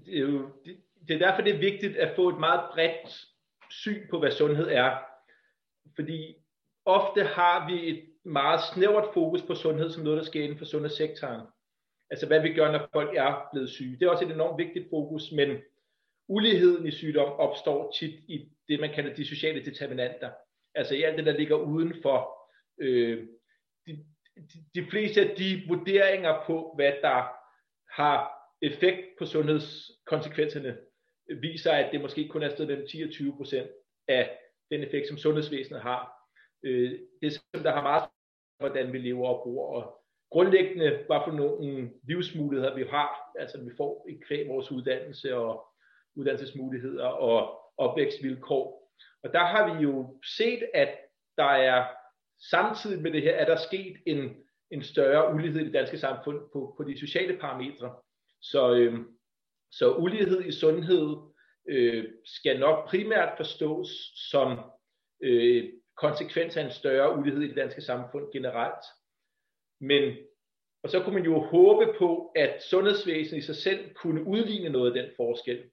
det 0.05 0.17
er, 0.17 0.21
jo, 0.21 0.49
det, 0.65 0.77
det 1.07 1.13
er 1.15 1.27
derfor, 1.27 1.41
det 1.41 1.55
er 1.55 1.59
vigtigt 1.59 1.97
at 1.97 2.15
få 2.15 2.29
et 2.29 2.39
meget 2.39 2.61
bredt 2.73 3.27
syn 3.69 4.07
på, 4.09 4.19
hvad 4.19 4.31
sundhed 4.31 4.67
er 4.67 5.08
fordi 5.99 6.35
ofte 6.85 7.23
har 7.23 7.67
vi 7.69 7.89
et 7.89 8.03
meget 8.25 8.61
snævert 8.73 9.13
fokus 9.13 9.41
på 9.41 9.55
sundhed 9.55 9.89
som 9.89 10.03
noget, 10.03 10.17
der 10.17 10.23
sker 10.23 10.43
inden 10.43 10.57
for 10.57 10.65
sundhedssektoren. 10.65 11.47
Altså 12.09 12.27
hvad 12.27 12.41
vi 12.41 12.53
gør, 12.53 12.71
når 12.71 12.89
folk 12.93 13.15
er 13.15 13.49
blevet 13.51 13.69
syge. 13.69 13.99
Det 13.99 14.05
er 14.05 14.09
også 14.09 14.25
et 14.25 14.31
enormt 14.31 14.57
vigtigt 14.57 14.89
fokus, 14.89 15.31
men 15.31 15.57
uligheden 16.27 16.87
i 16.87 16.91
sygdom 16.91 17.31
opstår 17.31 17.91
tit 17.99 18.13
i 18.27 18.49
det, 18.67 18.79
man 18.79 18.93
kalder 18.93 19.15
de 19.15 19.25
sociale 19.25 19.65
determinanter. 19.65 20.31
Altså 20.75 20.95
i 20.95 21.01
alt 21.03 21.17
det, 21.17 21.25
der 21.25 21.37
ligger 21.37 21.55
uden 21.55 21.93
for 22.01 22.49
øh, 22.81 23.27
de, 23.87 24.05
de, 24.35 24.81
de 24.81 24.89
fleste 24.89 25.29
af 25.29 25.35
de 25.35 25.63
vurderinger 25.67 26.43
på, 26.45 26.73
hvad 26.75 26.93
der 27.01 27.27
har 28.01 28.31
effekt 28.61 29.05
på 29.19 29.25
sundhedskonsekvenserne, 29.25 30.77
viser, 31.41 31.71
at 31.71 31.91
det 31.91 32.01
måske 32.01 32.27
kun 32.27 32.43
er 32.43 32.49
stedet 32.49 32.67
mellem 32.67 32.87
10 32.87 33.03
og 33.03 33.09
20 33.11 33.37
procent 33.37 33.69
af 34.07 34.37
den 34.71 34.83
effekt, 34.83 35.07
som 35.07 35.17
sundhedsvæsenet 35.17 35.81
har. 35.81 36.13
Øh, 36.63 36.99
det 37.21 37.33
som 37.33 37.63
der 37.63 37.71
har 37.71 37.81
meget 37.81 38.09
hvordan 38.59 38.93
vi 38.93 38.97
lever 38.97 39.27
og 39.27 39.43
bor, 39.43 39.75
og 39.75 39.99
grundlæggende, 40.31 40.89
hvad 40.89 41.19
for 41.25 41.31
nogle 41.31 41.91
livsmuligheder 42.03 42.75
vi 42.75 42.83
har, 42.89 43.31
altså 43.39 43.63
vi 43.63 43.69
får 43.77 44.05
i 44.09 44.13
kvæg 44.27 44.47
vores 44.47 44.71
uddannelse 44.71 45.35
og 45.35 45.67
uddannelsesmuligheder 46.15 47.05
og 47.05 47.59
opvækstvilkår. 47.77 48.91
Og 49.23 49.33
der 49.33 49.45
har 49.45 49.73
vi 49.73 49.83
jo 49.83 50.19
set, 50.37 50.63
at 50.73 50.89
der 51.37 51.51
er 51.51 51.87
samtidig 52.49 53.01
med 53.01 53.11
det 53.11 53.21
her, 53.21 53.37
at 53.37 53.47
der 53.47 53.55
sket 53.55 53.97
en, 54.05 54.35
en 54.71 54.83
større 54.83 55.33
ulighed 55.33 55.61
i 55.61 55.65
det 55.65 55.73
danske 55.73 55.97
samfund 55.97 56.39
på, 56.53 56.73
på 56.77 56.83
de 56.83 56.99
sociale 56.99 57.37
parametre. 57.37 57.95
Så, 58.41 58.73
øh, 58.75 58.99
så 59.71 59.95
ulighed 59.95 60.45
i 60.45 60.51
sundhed 60.51 61.28
øh, 61.69 62.05
skal 62.25 62.59
nok 62.59 62.89
primært 62.89 63.33
forstås 63.37 63.89
som 64.31 64.59
øh, 65.23 65.69
konsekvens 65.97 66.57
af 66.57 66.63
en 66.63 66.71
større 66.71 67.17
ulighed 67.17 67.41
i 67.41 67.47
det 67.47 67.55
danske 67.55 67.81
samfund 67.81 68.31
generelt. 68.33 68.85
Men, 69.81 70.17
og 70.83 70.89
så 70.89 70.99
kunne 70.99 71.15
man 71.15 71.25
jo 71.25 71.39
håbe 71.39 71.93
på, 71.99 72.31
at 72.35 72.63
sundhedsvæsenet 72.63 73.39
i 73.39 73.45
sig 73.45 73.55
selv 73.55 73.93
kunne 73.93 74.23
udligne 74.23 74.69
noget 74.69 74.97
af 74.97 75.03
den 75.03 75.11
forskel. 75.17 75.63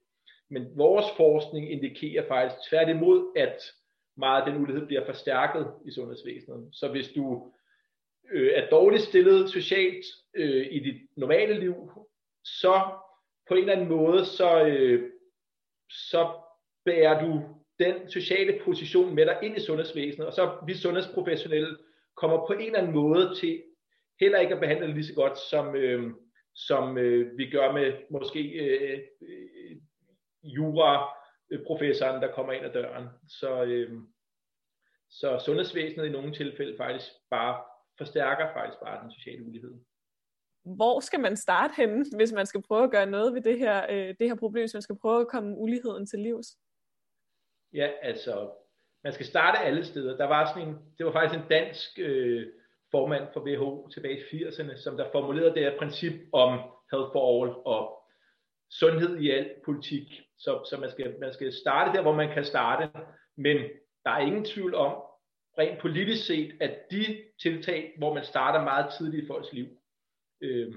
Men 0.49 0.77
vores 0.77 1.05
forskning 1.17 1.71
indikerer 1.71 2.27
faktisk 2.27 2.69
tværtimod, 2.69 3.31
at 3.35 3.57
meget 4.17 4.41
af 4.41 4.51
den 4.51 4.61
ulighed 4.61 4.87
bliver 4.87 5.05
forstærket 5.05 5.67
i 5.85 5.91
sundhedsvæsenet. 5.91 6.69
Så 6.73 6.87
hvis 6.87 7.09
du 7.15 7.53
øh, 8.31 8.51
er 8.55 8.69
dårligt 8.69 9.03
stillet 9.03 9.49
socialt 9.49 10.05
øh, 10.35 10.67
i 10.71 10.79
dit 10.79 11.01
normale 11.17 11.59
liv, 11.59 11.91
så 12.43 12.81
på 13.47 13.53
en 13.53 13.59
eller 13.59 13.73
anden 13.73 13.89
måde, 13.89 14.25
så, 14.25 14.65
øh, 14.65 15.11
så 15.89 16.31
bærer 16.85 17.25
du 17.25 17.43
den 17.79 18.09
sociale 18.09 18.59
position 18.63 19.15
med 19.15 19.25
dig 19.25 19.37
ind 19.43 19.57
i 19.57 19.59
sundhedsvæsenet, 19.61 20.27
og 20.27 20.33
så 20.33 20.57
vi 20.65 20.73
sundhedsprofessionelle 20.73 21.77
kommer 22.15 22.47
på 22.47 22.53
en 22.53 22.65
eller 22.65 22.79
anden 22.79 22.93
måde 22.93 23.35
til 23.35 23.63
heller 24.19 24.39
ikke 24.39 24.53
at 24.53 24.59
behandle 24.59 24.87
det 24.87 24.95
lige 24.95 25.05
så 25.05 25.13
godt, 25.13 25.37
som, 25.37 25.75
øh, 25.75 26.13
som 26.55 26.97
øh, 26.97 27.37
vi 27.37 27.49
gør 27.49 27.71
med 27.71 27.93
måske 28.11 28.41
øh, 28.41 28.99
øh, 29.21 29.77
jura-professoren, 30.43 32.21
der 32.21 32.31
kommer 32.31 32.53
ind 32.53 32.65
ad 32.65 32.73
døren. 32.73 33.07
Så, 33.27 33.63
øh, 33.63 33.91
så 35.09 35.41
sundhedsvæsenet 35.45 36.05
i 36.05 36.09
nogle 36.09 36.33
tilfælde 36.33 36.77
faktisk 36.77 37.07
bare 37.29 37.63
forstærker 37.97 38.53
faktisk 38.53 38.79
bare 38.83 39.03
den 39.03 39.11
sociale 39.11 39.45
ulighed. 39.45 39.73
Hvor 40.75 40.99
skal 40.99 41.19
man 41.19 41.35
starte 41.35 41.73
henne, 41.77 42.05
hvis 42.15 42.31
man 42.31 42.45
skal 42.45 42.61
prøve 42.61 42.83
at 42.83 42.91
gøre 42.91 43.05
noget 43.05 43.33
ved 43.33 43.41
det 43.41 43.59
her, 43.59 43.85
øh, 43.89 44.15
det 44.19 44.27
her 44.27 44.35
problem, 44.35 44.61
hvis 44.61 44.73
man 44.73 44.81
skal 44.81 44.97
prøve 44.97 45.21
at 45.21 45.27
komme 45.27 45.57
uligheden 45.57 46.05
til 46.05 46.19
livs? 46.19 46.57
Ja, 47.73 47.89
altså, 48.01 48.49
man 49.03 49.13
skal 49.13 49.25
starte 49.25 49.59
alle 49.59 49.85
steder. 49.85 50.17
Der 50.17 50.25
var 50.25 50.53
sådan 50.53 50.67
en, 50.67 50.75
det 50.97 51.05
var 51.05 51.11
faktisk 51.11 51.41
en 51.41 51.49
dansk 51.49 51.99
øh, 51.99 52.47
formand 52.91 53.27
for 53.33 53.39
WHO 53.39 53.87
tilbage 53.87 54.17
i 54.17 54.43
80'erne, 54.43 54.83
som 54.83 54.97
der 54.97 55.11
formulerede 55.11 55.53
det 55.53 55.63
her 55.63 55.77
princip 55.79 56.13
om 56.33 56.59
health 56.91 57.11
for 57.13 57.43
all 57.43 57.51
og 57.65 58.03
sundhed 58.69 59.17
i 59.17 59.31
al 59.31 59.49
politik. 59.65 60.21
Så, 60.37 60.67
så 60.69 60.77
man, 60.77 60.91
skal, 60.91 61.15
man 61.19 61.33
skal 61.33 61.53
starte 61.53 61.97
der, 61.97 62.01
hvor 62.01 62.13
man 62.13 62.33
kan 62.33 62.45
starte, 62.45 62.99
men 63.35 63.57
der 64.03 64.11
er 64.11 64.19
ingen 64.19 64.45
tvivl 64.45 64.75
om, 64.75 65.03
rent 65.57 65.79
politisk 65.79 66.25
set, 66.25 66.51
at 66.61 66.91
de 66.91 67.23
tiltag, 67.41 67.93
hvor 67.97 68.13
man 68.13 68.23
starter 68.23 68.63
meget 68.63 68.93
tidligt 68.97 69.23
i 69.23 69.27
folks 69.27 69.53
liv, 69.53 69.67
øh, 70.41 70.73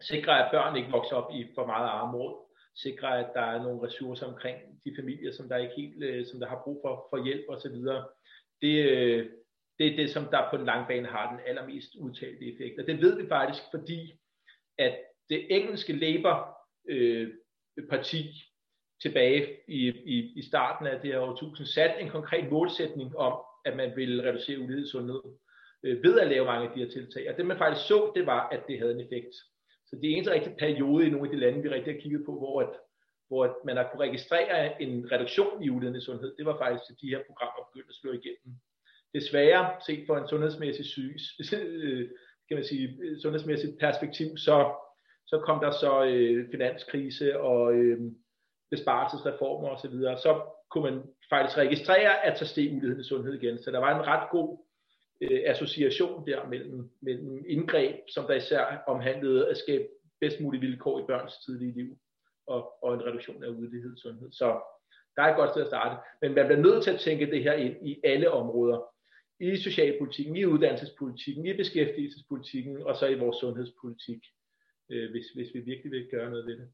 sikrer, 0.00 0.32
at 0.32 0.50
børn 0.52 0.76
ikke 0.76 0.90
vokser 0.90 1.16
op 1.16 1.34
i 1.34 1.46
for 1.54 1.66
meget 1.66 1.88
armod, 1.88 2.50
sikrer, 2.74 3.08
at 3.08 3.30
der 3.34 3.40
er 3.40 3.62
nogle 3.62 3.86
ressourcer 3.86 4.26
omkring 4.26 4.58
de 4.84 4.92
familier, 4.98 5.32
som 5.32 5.48
der 5.48 5.56
ikke 5.56 5.74
helt, 5.76 6.02
øh, 6.02 6.26
som 6.26 6.40
der 6.40 6.48
har 6.48 6.62
brug 6.64 6.80
for, 6.84 7.06
for 7.10 7.24
hjælp 7.24 7.44
osv. 7.48 7.76
Det, 8.62 8.90
øh, 8.90 9.30
det 9.78 9.86
er 9.92 9.96
det, 9.96 10.10
som 10.10 10.24
der 10.24 10.50
på 10.50 10.56
den 10.56 10.66
lange 10.66 10.86
bane 10.88 11.08
har 11.08 11.30
den 11.30 11.40
allermest 11.46 11.94
udtalte 11.94 12.54
effekt. 12.54 12.80
Og 12.80 12.86
det 12.86 13.00
ved 13.00 13.22
vi 13.22 13.28
faktisk, 13.28 13.62
fordi 13.70 14.12
at 14.78 14.98
det 15.28 15.56
engelske 15.56 15.92
Labour 15.92 16.58
øh, 16.88 17.28
parti 17.90 18.24
tilbage 19.02 19.56
i, 19.68 19.88
i, 19.88 20.32
i 20.36 20.42
starten 20.42 20.86
af 20.86 21.00
det 21.00 21.12
her 21.12 21.20
årtusind 21.20 21.66
satte 21.66 22.00
en 22.00 22.10
konkret 22.10 22.50
målsætning 22.50 23.16
om, 23.16 23.40
at 23.64 23.76
man 23.76 23.96
ville 23.96 24.22
reducere 24.28 24.58
ulighed 24.58 24.86
i 24.86 24.90
sundhed 24.90 25.22
øh, 25.84 26.02
ved 26.02 26.20
at 26.20 26.28
lave 26.28 26.44
mange 26.44 26.68
af 26.68 26.74
de 26.74 26.84
her 26.84 26.90
tiltag. 26.90 27.30
Og 27.30 27.36
det 27.36 27.46
man 27.46 27.58
faktisk 27.58 27.86
så, 27.86 28.12
det 28.16 28.26
var, 28.26 28.48
at 28.48 28.62
det 28.68 28.78
havde 28.78 28.94
en 28.94 29.00
effekt. 29.00 29.34
Så 29.86 29.96
det 29.96 30.04
er 30.04 30.14
eneste 30.14 30.32
rigtige 30.32 30.56
periode 30.58 31.06
i 31.06 31.10
nogle 31.10 31.26
af 31.28 31.32
de 31.32 31.40
lande, 31.40 31.62
vi 31.62 31.68
rigtig 31.68 31.94
har 31.94 32.00
kigget 32.00 32.22
på, 32.26 32.32
hvor, 32.38 32.60
at, 32.60 32.72
hvor 33.28 33.44
at 33.44 33.54
man 33.64 33.76
har 33.76 33.88
kunne 33.88 34.04
registrere 34.06 34.82
en 34.82 35.12
reduktion 35.12 35.62
i 35.62 35.70
ulighed 35.70 35.96
i 35.98 36.04
sundhed, 36.04 36.36
det 36.36 36.46
var 36.46 36.58
faktisk, 36.58 36.90
at 36.90 36.96
de 37.02 37.08
her 37.08 37.20
programmer 37.26 37.68
begyndte 37.68 37.92
at 37.94 38.00
slå 38.00 38.12
igennem. 38.12 38.50
Desværre, 39.14 39.62
set 39.86 40.06
fra 40.06 40.18
en 40.20 40.28
sundhedsmæssig 40.28 40.84
syg, 40.84 41.16
øh, 41.52 42.08
kan 42.48 42.56
man 42.56 42.64
sige, 42.64 42.98
øh, 43.02 43.18
sundhedsmæssigt 43.22 43.78
perspektiv, 43.78 44.36
så, 44.36 44.56
så 45.26 45.42
kom 45.46 45.60
der 45.60 45.70
så 45.70 46.04
øh, 46.04 46.50
finanskrise 46.50 47.40
og 47.40 47.74
øh, 47.74 48.00
besparelsesreformer 48.70 49.68
osv., 49.68 49.92
så, 49.92 50.18
så 50.22 50.42
kunne 50.70 50.90
man 50.90 51.02
faktisk 51.30 51.58
registrere, 51.58 52.26
at 52.26 52.38
så 52.38 52.46
steg 52.46 52.72
uligheden 52.72 53.00
i 53.00 53.08
sundhed 53.08 53.34
igen. 53.34 53.62
Så 53.62 53.70
der 53.70 53.78
var 53.78 53.98
en 53.98 54.06
ret 54.06 54.30
god 54.30 54.58
øh, 55.20 55.40
association 55.46 56.26
der 56.26 56.48
mellem, 56.48 56.90
mellem 57.02 57.44
indgreb, 57.48 57.96
som 58.08 58.26
der 58.26 58.34
især 58.34 58.84
omhandlede 58.86 59.48
at 59.48 59.56
skabe 59.56 59.84
bedst 60.20 60.40
mulige 60.40 60.60
vilkår 60.60 61.00
i 61.00 61.06
børns 61.06 61.38
tidlige 61.44 61.72
liv, 61.72 61.98
og, 62.46 62.84
og 62.84 62.94
en 62.94 63.06
reduktion 63.06 63.44
af 63.44 63.48
ulighed 63.48 63.96
i 63.96 64.00
sundhed. 64.00 64.32
Så 64.32 64.60
der 65.16 65.22
er 65.22 65.30
et 65.30 65.36
godt 65.36 65.50
sted 65.50 65.62
at 65.62 65.68
starte. 65.68 65.96
Men 66.22 66.34
man 66.34 66.46
bliver 66.46 66.60
nødt 66.60 66.84
til 66.84 66.90
at 66.90 67.00
tænke 67.00 67.30
det 67.30 67.42
her 67.42 67.52
ind 67.52 67.88
i 67.88 68.00
alle 68.04 68.30
områder. 68.30 68.78
I 69.40 69.56
socialpolitikken, 69.56 70.36
i 70.36 70.44
uddannelsespolitikken, 70.44 71.46
i 71.46 71.56
beskæftigelsespolitikken, 71.56 72.82
og 72.82 72.96
så 72.96 73.06
i 73.06 73.18
vores 73.18 73.36
sundhedspolitik, 73.36 74.20
øh, 74.90 75.10
hvis, 75.10 75.26
hvis 75.34 75.54
vi 75.54 75.60
virkelig 75.60 75.90
vil 75.92 76.08
gøre 76.10 76.30
noget 76.30 76.46
ved 76.46 76.56
det 76.56 76.68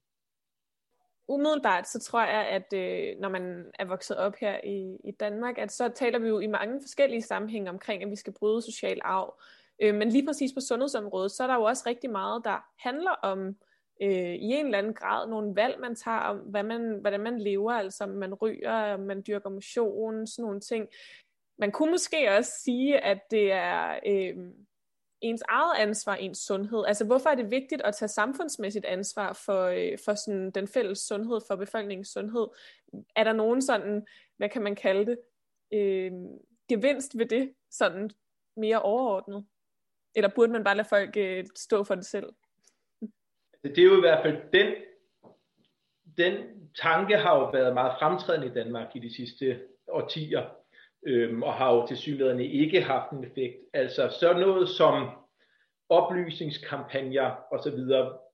umiddelbart 1.28 1.88
så 1.88 2.00
tror 2.00 2.20
jeg, 2.20 2.46
at 2.46 2.72
øh, 2.74 3.20
når 3.20 3.28
man 3.28 3.64
er 3.78 3.84
vokset 3.84 4.16
op 4.16 4.36
her 4.40 4.60
i, 4.64 4.96
i 5.04 5.10
Danmark, 5.10 5.58
at 5.58 5.72
så 5.72 5.88
taler 5.88 6.18
vi 6.18 6.28
jo 6.28 6.38
i 6.38 6.46
mange 6.46 6.80
forskellige 6.82 7.22
sammenhænge 7.22 7.70
omkring, 7.70 8.02
at 8.02 8.10
vi 8.10 8.16
skal 8.16 8.32
bryde 8.32 8.62
social 8.62 9.00
arv. 9.04 9.40
Øh, 9.82 9.94
men 9.94 10.08
lige 10.08 10.26
præcis 10.26 10.52
på 10.52 10.60
sundhedsområdet, 10.60 11.32
så 11.32 11.42
er 11.42 11.46
der 11.46 11.54
jo 11.54 11.62
også 11.62 11.82
rigtig 11.86 12.10
meget, 12.10 12.44
der 12.44 12.64
handler 12.78 13.10
om 13.10 13.56
øh, 14.02 14.34
i 14.34 14.52
en 14.52 14.64
eller 14.64 14.78
anden 14.78 14.94
grad 14.94 15.28
nogle 15.28 15.56
valg, 15.56 15.80
man 15.80 15.94
tager 15.94 16.18
om, 16.18 16.36
hvad 16.36 16.62
man, 16.62 16.98
hvordan 17.00 17.20
man 17.20 17.40
lever, 17.40 17.72
altså 17.72 18.06
man 18.06 18.34
ryger, 18.34 18.96
man 18.96 19.22
dyrker 19.26 19.50
motion, 19.50 20.26
sådan 20.26 20.42
nogle 20.42 20.60
ting. 20.60 20.88
Man 21.58 21.72
kunne 21.72 21.90
måske 21.90 22.30
også 22.38 22.52
sige, 22.64 23.00
at 23.00 23.20
det 23.30 23.52
er... 23.52 23.98
Øh, 24.06 24.36
ens 25.20 25.42
eget 25.48 25.72
ansvar, 25.79 26.14
ens 26.14 26.38
sundhed? 26.38 26.85
Altså, 26.87 27.05
hvorfor 27.05 27.31
er 27.31 27.35
det 27.35 27.50
vigtigt 27.50 27.83
at 27.83 27.94
tage 27.94 28.09
samfundsmæssigt 28.09 28.85
ansvar 28.85 29.33
for, 29.33 29.64
øh, 29.64 29.98
for 30.05 30.14
sådan 30.14 30.50
den 30.50 30.68
fælles 30.68 30.98
sundhed, 30.98 31.40
for 31.48 31.57
befolkningens 31.57 32.09
sundhed? 32.09 32.46
Er 33.16 33.24
der 33.24 33.33
nogen 33.33 33.62
sådan, 33.62 34.07
hvad 34.37 34.48
kan 34.48 34.62
man 34.62 34.74
kalde 34.74 35.07
det, 35.07 35.18
øh, 35.72 36.12
gevinst 36.68 37.18
ved 37.18 37.26
det, 37.26 37.55
sådan 37.70 38.11
mere 38.57 38.83
overordnet? 38.83 39.46
Eller 40.14 40.31
burde 40.35 40.52
man 40.52 40.64
bare 40.64 40.76
lade 40.76 40.88
folk 40.88 41.16
øh, 41.16 41.44
stå 41.57 41.85
for 41.85 41.94
det 41.94 42.07
selv? 42.07 42.26
Det 43.62 43.79
er 43.79 43.85
jo 43.85 43.96
i 43.96 44.00
hvert 44.00 44.22
fald 44.24 44.37
den, 44.52 44.74
den 46.16 46.35
tanke 46.83 47.16
har 47.16 47.38
jo 47.38 47.50
været 47.50 47.74
meget 47.74 47.96
fremtrædende 47.98 48.46
i 48.46 48.55
Danmark 48.55 48.96
i 48.96 48.98
de 48.98 49.14
sidste 49.14 49.62
årtier 49.88 50.50
øhm, 51.06 51.42
og 51.42 51.54
har 51.54 51.74
jo 51.74 51.86
til 51.86 51.96
synligheden 51.96 52.40
ikke 52.40 52.82
haft 52.82 53.10
en 53.10 53.24
effekt. 53.24 53.56
Altså 53.72 54.16
så 54.20 54.32
noget 54.32 54.68
som 54.68 55.08
oplysningskampagner 55.88 57.30
osv., 57.52 57.78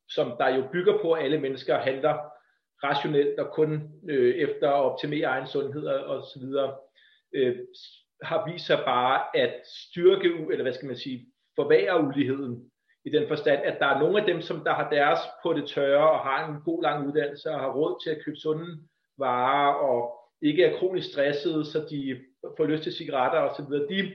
som 0.08 0.32
der 0.38 0.48
jo 0.48 0.68
bygger 0.72 0.98
på, 1.02 1.12
at 1.12 1.24
alle 1.24 1.40
mennesker 1.40 1.78
handler 1.78 2.18
rationelt 2.85 3.38
og 3.38 3.52
kun 3.52 3.90
øh, 4.08 4.35
efter 4.35 4.68
at 4.68 4.82
optimere 4.82 5.26
egen 5.26 5.46
sundhed 5.46 5.87
og 5.87 6.22
så 6.22 6.38
videre, 6.40 6.74
øh, 7.35 7.56
har 8.22 8.50
vist 8.52 8.66
sig 8.66 8.78
bare 8.85 9.37
at 9.37 9.54
styrke, 9.64 10.28
eller 10.50 10.62
hvad 10.62 10.72
skal 10.72 10.87
man 10.87 10.96
sige, 10.96 11.26
forværre 11.56 12.04
uligheden 12.04 12.70
i 13.04 13.11
den 13.11 13.28
forstand, 13.28 13.62
at 13.64 13.76
der 13.80 13.87
er 13.87 13.98
nogle 13.98 14.20
af 14.20 14.26
dem, 14.26 14.40
som 14.40 14.64
der 14.64 14.74
har 14.74 14.90
deres 14.90 15.18
på 15.42 15.52
det 15.52 15.68
tørre 15.68 16.11
og 16.11 16.18
har 16.18 16.48
en 16.48 16.62
god 16.64 16.82
lang 16.82 17.08
uddannelse 17.08 17.50
og 17.50 17.61
har 17.61 17.72
råd 17.72 18.02
til 18.04 18.11
at 18.11 18.24
købe 18.24 18.37
sunde 18.37 18.78
varer 19.18 19.74
og 19.74 20.18
ikke 20.42 20.64
er 20.64 20.78
kronisk 20.78 21.12
stressede, 21.12 21.64
så 21.64 21.87
de 21.90 22.18
får 22.57 22.66
lyst 22.66 22.83
til 22.83 22.92
cigaretter 22.92 23.38
og 23.38 23.57
så 23.57 23.64
videre, 23.68 23.88
de, 23.88 24.12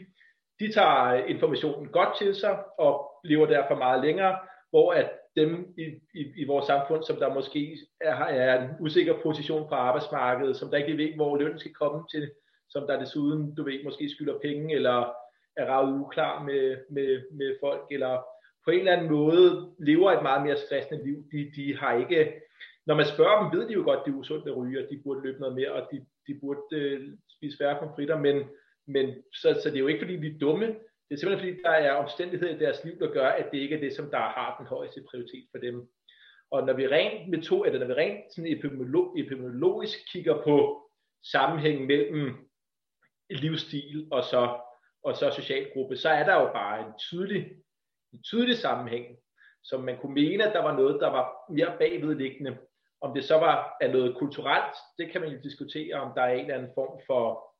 de 0.60 0.74
tager 0.74 1.14
informationen 1.14 1.88
godt 1.88 2.18
til 2.18 2.36
sig 2.36 2.64
og 2.80 3.12
lever 3.24 3.46
derfor 3.46 3.76
meget 3.76 4.04
længere, 4.04 4.40
hvor 4.70 4.94
at 4.94 5.10
dem 5.36 5.74
i, 5.78 5.86
i, 6.20 6.24
i 6.38 6.46
vores 6.48 6.66
samfund, 6.66 7.04
som 7.04 7.18
der 7.18 7.34
måske 7.34 7.78
er, 8.02 8.16
er 8.16 8.62
en 8.62 8.70
usikker 8.80 9.16
position 9.24 9.70
på 9.70 9.76
arbejdsmarkedet, 9.76 10.56
som 10.58 10.70
der 10.70 10.78
ikke 10.78 10.98
ved, 10.98 11.16
hvor 11.16 11.38
lønnen 11.38 11.60
skal 11.60 11.74
komme 11.74 12.08
til, 12.12 12.32
som 12.70 12.88
der 12.88 13.00
desuden, 13.00 13.56
du 13.56 13.64
ved, 13.64 13.84
måske 13.84 14.10
skylder 14.10 14.40
penge, 14.40 14.76
eller 14.76 15.14
er 15.58 15.66
ravet 15.66 16.00
uklar 16.00 16.44
med, 16.44 16.78
med, 16.90 17.22
med 17.32 17.56
folk, 17.62 17.82
eller 17.92 18.24
på 18.66 18.72
en 18.72 18.80
eller 18.80 18.92
anden 18.92 19.12
måde 19.12 19.72
lever 19.80 20.12
et 20.12 20.24
meget 20.24 20.46
mere 20.46 20.58
stressende 20.58 21.04
liv. 21.06 21.18
De, 21.32 21.52
de 21.56 21.78
har 21.78 21.94
ikke, 21.98 22.34
når 22.86 22.96
man 22.96 23.06
spørger 23.06 23.40
dem, 23.40 23.60
ved 23.60 23.68
de 23.68 23.74
jo 23.74 23.84
godt, 23.84 24.00
at 24.00 24.06
det 24.06 24.12
er 24.12 24.16
usundt 24.16 24.48
at 24.48 24.58
ryge, 24.58 24.84
og 24.84 24.90
de 24.90 25.02
burde 25.04 25.22
løbe 25.22 25.40
noget 25.40 25.56
mere, 25.56 25.72
og 25.72 25.88
de, 25.92 26.06
de 26.28 26.40
burde 26.42 26.62
øh, 26.72 27.18
spise 27.38 27.58
færre 27.58 27.80
konfritter, 27.80 28.18
men, 28.20 28.44
men 28.88 29.24
så, 29.34 29.60
så 29.64 29.70
det 29.70 29.76
er 29.76 29.80
jo 29.80 29.88
ikke, 29.88 30.00
fordi 30.00 30.18
de 30.18 30.36
er 30.36 30.40
dumme. 30.40 30.66
Det 31.10 31.14
er 31.14 31.18
simpelthen, 31.18 31.50
fordi 31.50 31.62
der 31.64 31.70
er 31.70 31.92
omstændigheder 31.92 32.56
i 32.56 32.60
deres 32.60 32.84
liv, 32.84 33.00
der 33.00 33.12
gør, 33.14 33.28
at 33.28 33.52
det 33.52 33.58
ikke 33.58 33.76
er 33.76 33.80
det, 33.80 33.94
som 33.94 34.10
der 34.12 34.18
har 34.18 34.56
den 34.60 34.68
højeste 34.68 35.04
prioritet 35.10 35.48
for 35.52 35.58
dem. 35.58 35.90
Og 36.52 36.66
når 36.66 36.74
vi 36.74 36.88
rent 36.88 37.30
metode, 37.30 37.68
eller 37.68 37.80
når 37.80 37.88
vi 37.88 37.94
rent 37.94 38.34
sådan 38.36 38.58
epidemiolog, 38.58 39.20
epidemiologisk 39.20 39.98
kigger 40.12 40.44
på 40.44 40.90
sammenhængen 41.32 41.88
mellem 41.88 42.50
livsstil 43.30 44.08
og 44.12 44.24
så, 44.24 44.60
og 45.04 45.16
så 45.16 45.32
socialgruppe, 45.36 45.98
så 45.98 46.10
er 46.10 46.24
der 46.24 46.34
jo 46.34 46.52
bare 46.54 46.88
en 46.88 46.94
tydelig, 47.00 47.52
en 48.14 48.24
tydelig 48.24 48.58
sammenhæng, 48.58 49.18
som 49.64 49.84
man 49.84 49.98
kunne 49.98 50.14
mene, 50.14 50.48
at 50.48 50.54
der 50.54 50.64
var 50.64 50.78
noget, 50.78 51.02
der 51.02 51.10
var 51.10 51.30
mere 51.50 51.78
bagvedliggende. 51.80 52.58
Om 53.02 53.14
det 53.14 53.24
så 53.24 53.36
var 53.36 53.78
af 53.82 53.92
noget 53.92 54.18
kulturelt, 54.18 54.76
det 54.98 55.12
kan 55.12 55.22
man 55.22 55.30
jo 55.30 55.40
diskutere, 55.44 55.96
om 55.96 56.12
der 56.16 56.22
er 56.22 56.34
en 56.34 56.40
eller 56.40 56.56
anden 56.56 56.72
form 56.76 57.02
for, 57.08 57.54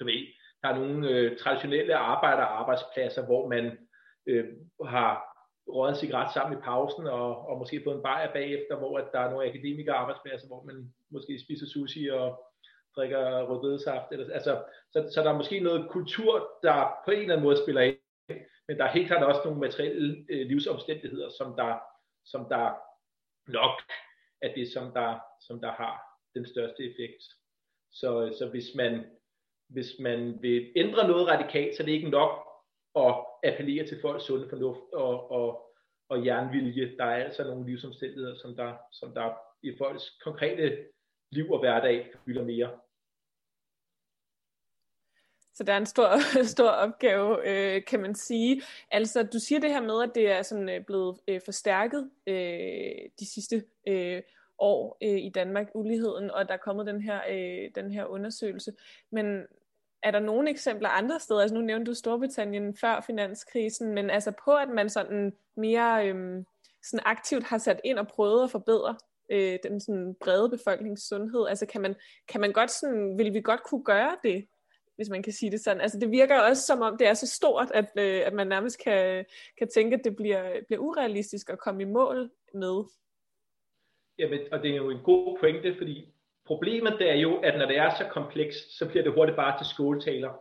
du 0.00 0.04
ved, 0.04 0.26
der 0.62 0.68
er 0.68 0.78
nogle 0.78 1.08
øh, 1.08 1.38
traditionelle 1.38 1.96
arbejder- 1.96 2.52
arbejdspladser, 2.60 3.26
hvor 3.26 3.48
man 3.48 3.78
øh, 4.26 4.44
har 4.84 5.36
røget 5.68 5.94
en 5.94 6.00
cigaret 6.00 6.32
sammen 6.32 6.58
i 6.58 6.62
pausen, 6.62 7.06
og, 7.06 7.48
og 7.48 7.58
måske 7.58 7.82
fået 7.84 7.96
en 7.96 8.02
bajer 8.02 8.32
bagefter, 8.32 8.76
hvor 8.76 8.98
at 8.98 9.08
der 9.12 9.20
er 9.20 9.30
nogle 9.30 9.48
akademikere 9.48 9.96
arbejdspladser, 9.96 10.46
hvor 10.46 10.62
man 10.62 10.94
måske 11.10 11.40
spiser 11.44 11.66
sushi 11.66 12.08
og 12.08 12.44
drikker 12.96 13.42
rødbedesaft. 13.42 14.12
Eller, 14.12 14.34
altså, 14.34 14.64
så, 14.92 15.10
så 15.14 15.22
der 15.22 15.30
er 15.30 15.36
måske 15.36 15.60
noget 15.60 15.90
kultur, 15.90 16.50
der 16.62 16.94
på 17.04 17.10
en 17.10 17.18
eller 17.18 17.34
anden 17.34 17.44
måde 17.44 17.62
spiller 17.62 17.80
ind, 17.80 17.96
men 18.68 18.78
der 18.78 18.84
er 18.84 18.92
helt 18.92 19.06
klart 19.06 19.24
også 19.24 19.40
nogle 19.44 19.60
materielle 19.60 20.26
øh, 20.30 20.46
livsomstændigheder, 20.46 21.28
som 21.38 21.56
der, 21.56 21.78
som 22.24 22.46
der 22.48 22.64
nok 23.48 23.82
er 24.42 24.54
det, 24.54 24.72
som 24.72 24.92
der, 24.92 25.18
som 25.46 25.60
der 25.60 25.72
har 25.72 26.02
den 26.34 26.46
største 26.46 26.82
effekt. 26.90 27.22
Så, 27.92 28.34
så 28.38 28.48
hvis, 28.48 28.74
man, 28.74 29.04
hvis 29.68 29.98
man 30.00 30.42
vil 30.42 30.72
ændre 30.76 31.08
noget 31.08 31.28
radikalt, 31.28 31.76
så 31.76 31.82
er 31.82 31.84
det 31.84 31.92
ikke 31.92 32.10
nok 32.10 32.30
at 32.96 33.24
appellere 33.44 33.86
til 33.86 34.00
folks 34.00 34.24
sunde 34.24 34.48
fornuft 34.48 34.92
og, 34.92 35.30
og, 35.30 35.74
og 36.08 36.26
jernvilje. 36.26 36.96
Der 36.96 37.04
er 37.04 37.24
altså 37.24 37.44
nogle 37.44 37.66
livsomstændigheder, 37.66 38.34
som 38.34 38.56
der, 38.56 38.76
som 38.92 39.14
der 39.14 39.34
i 39.62 39.76
folks 39.78 40.10
konkrete 40.24 40.86
liv 41.32 41.50
og 41.50 41.58
hverdag 41.58 42.12
fylder 42.24 42.44
mere. 42.44 42.80
Så 45.56 45.64
der 45.64 45.72
er 45.72 45.76
en 45.76 45.86
stor, 45.86 46.08
stor 46.54 46.68
opgave, 46.68 47.48
øh, 47.48 47.84
kan 47.84 48.00
man 48.00 48.14
sige. 48.14 48.62
Altså, 48.90 49.22
du 49.22 49.38
siger 49.38 49.60
det 49.60 49.70
her 49.70 49.80
med, 49.80 50.02
at 50.02 50.10
det 50.14 50.30
er 50.30 50.42
sådan 50.42 50.68
øh, 50.68 50.84
blevet 50.84 51.18
øh, 51.28 51.40
forstærket 51.44 52.10
øh, 52.26 53.10
de 53.20 53.26
sidste 53.34 53.64
øh, 53.88 54.22
år 54.58 54.96
øh, 55.02 55.18
i 55.18 55.30
Danmark, 55.34 55.66
uligheden, 55.74 56.30
og 56.30 56.48
der 56.48 56.54
er 56.54 56.58
kommet 56.58 56.86
den 56.86 57.00
her, 57.00 57.20
øh, 57.30 57.70
den 57.74 57.90
her 57.90 58.04
undersøgelse. 58.04 58.72
Men 59.12 59.42
er 60.02 60.10
der 60.10 60.20
nogle 60.20 60.50
eksempler 60.50 60.88
andre 60.88 61.20
steder? 61.20 61.40
Altså, 61.40 61.54
nu 61.54 61.60
nævnte 61.60 61.90
du 61.90 61.94
Storbritannien 61.94 62.76
før 62.76 63.00
finanskrisen, 63.00 63.94
men 63.94 64.10
altså 64.10 64.32
på, 64.44 64.54
at 64.54 64.68
man 64.68 64.90
sådan 64.90 65.32
mere 65.56 66.08
øh, 66.08 66.44
sådan 66.82 67.02
aktivt 67.04 67.44
har 67.44 67.58
sat 67.58 67.80
ind 67.84 67.98
og 67.98 68.08
prøvet 68.08 68.44
at 68.44 68.50
forbedre 68.50 68.96
øh, 69.30 69.58
den 69.62 69.80
sådan 69.80 70.14
brede 70.20 70.50
befolknings 70.50 71.08
sundhed. 71.08 71.46
Altså 71.48 71.66
kan 71.66 71.80
man, 71.80 71.94
kan 72.28 72.40
man 72.40 72.52
godt 72.52 72.70
sådan, 72.70 73.18
vil 73.18 73.34
vi 73.34 73.40
godt 73.40 73.62
kunne 73.62 73.84
gøre 73.84 74.16
det 74.22 74.46
hvis 74.96 75.08
man 75.10 75.22
kan 75.22 75.32
sige 75.32 75.50
det 75.50 75.60
sådan. 75.60 75.80
Altså 75.80 75.98
det 75.98 76.10
virker 76.10 76.40
også 76.40 76.62
som 76.62 76.82
om, 76.82 76.98
det 76.98 77.06
er 77.06 77.14
så 77.14 77.26
stort, 77.26 77.70
at, 77.74 77.90
øh, 77.98 78.22
at 78.26 78.32
man 78.32 78.46
nærmest 78.46 78.84
kan, 78.84 79.24
kan 79.58 79.68
tænke, 79.68 79.96
at 79.96 80.04
det 80.04 80.16
bliver, 80.16 80.60
bliver 80.66 80.80
urealistisk 80.80 81.50
at 81.50 81.58
komme 81.58 81.82
i 81.82 81.86
mål 81.86 82.30
med. 82.54 82.84
Jamen, 84.18 84.40
og 84.52 84.62
det 84.62 84.70
er 84.70 84.76
jo 84.76 84.90
en 84.90 85.02
god 85.04 85.38
pointe, 85.40 85.74
fordi 85.76 86.08
problemet 86.46 86.96
det 86.98 87.10
er 87.10 87.14
jo, 87.14 87.36
at 87.36 87.58
når 87.58 87.66
det 87.66 87.78
er 87.78 87.94
så 87.98 88.04
komplekst, 88.10 88.78
så 88.78 88.88
bliver 88.88 89.02
det 89.02 89.12
hurtigt 89.12 89.36
bare 89.36 89.58
til 89.58 89.66
skåltaler. 89.66 90.32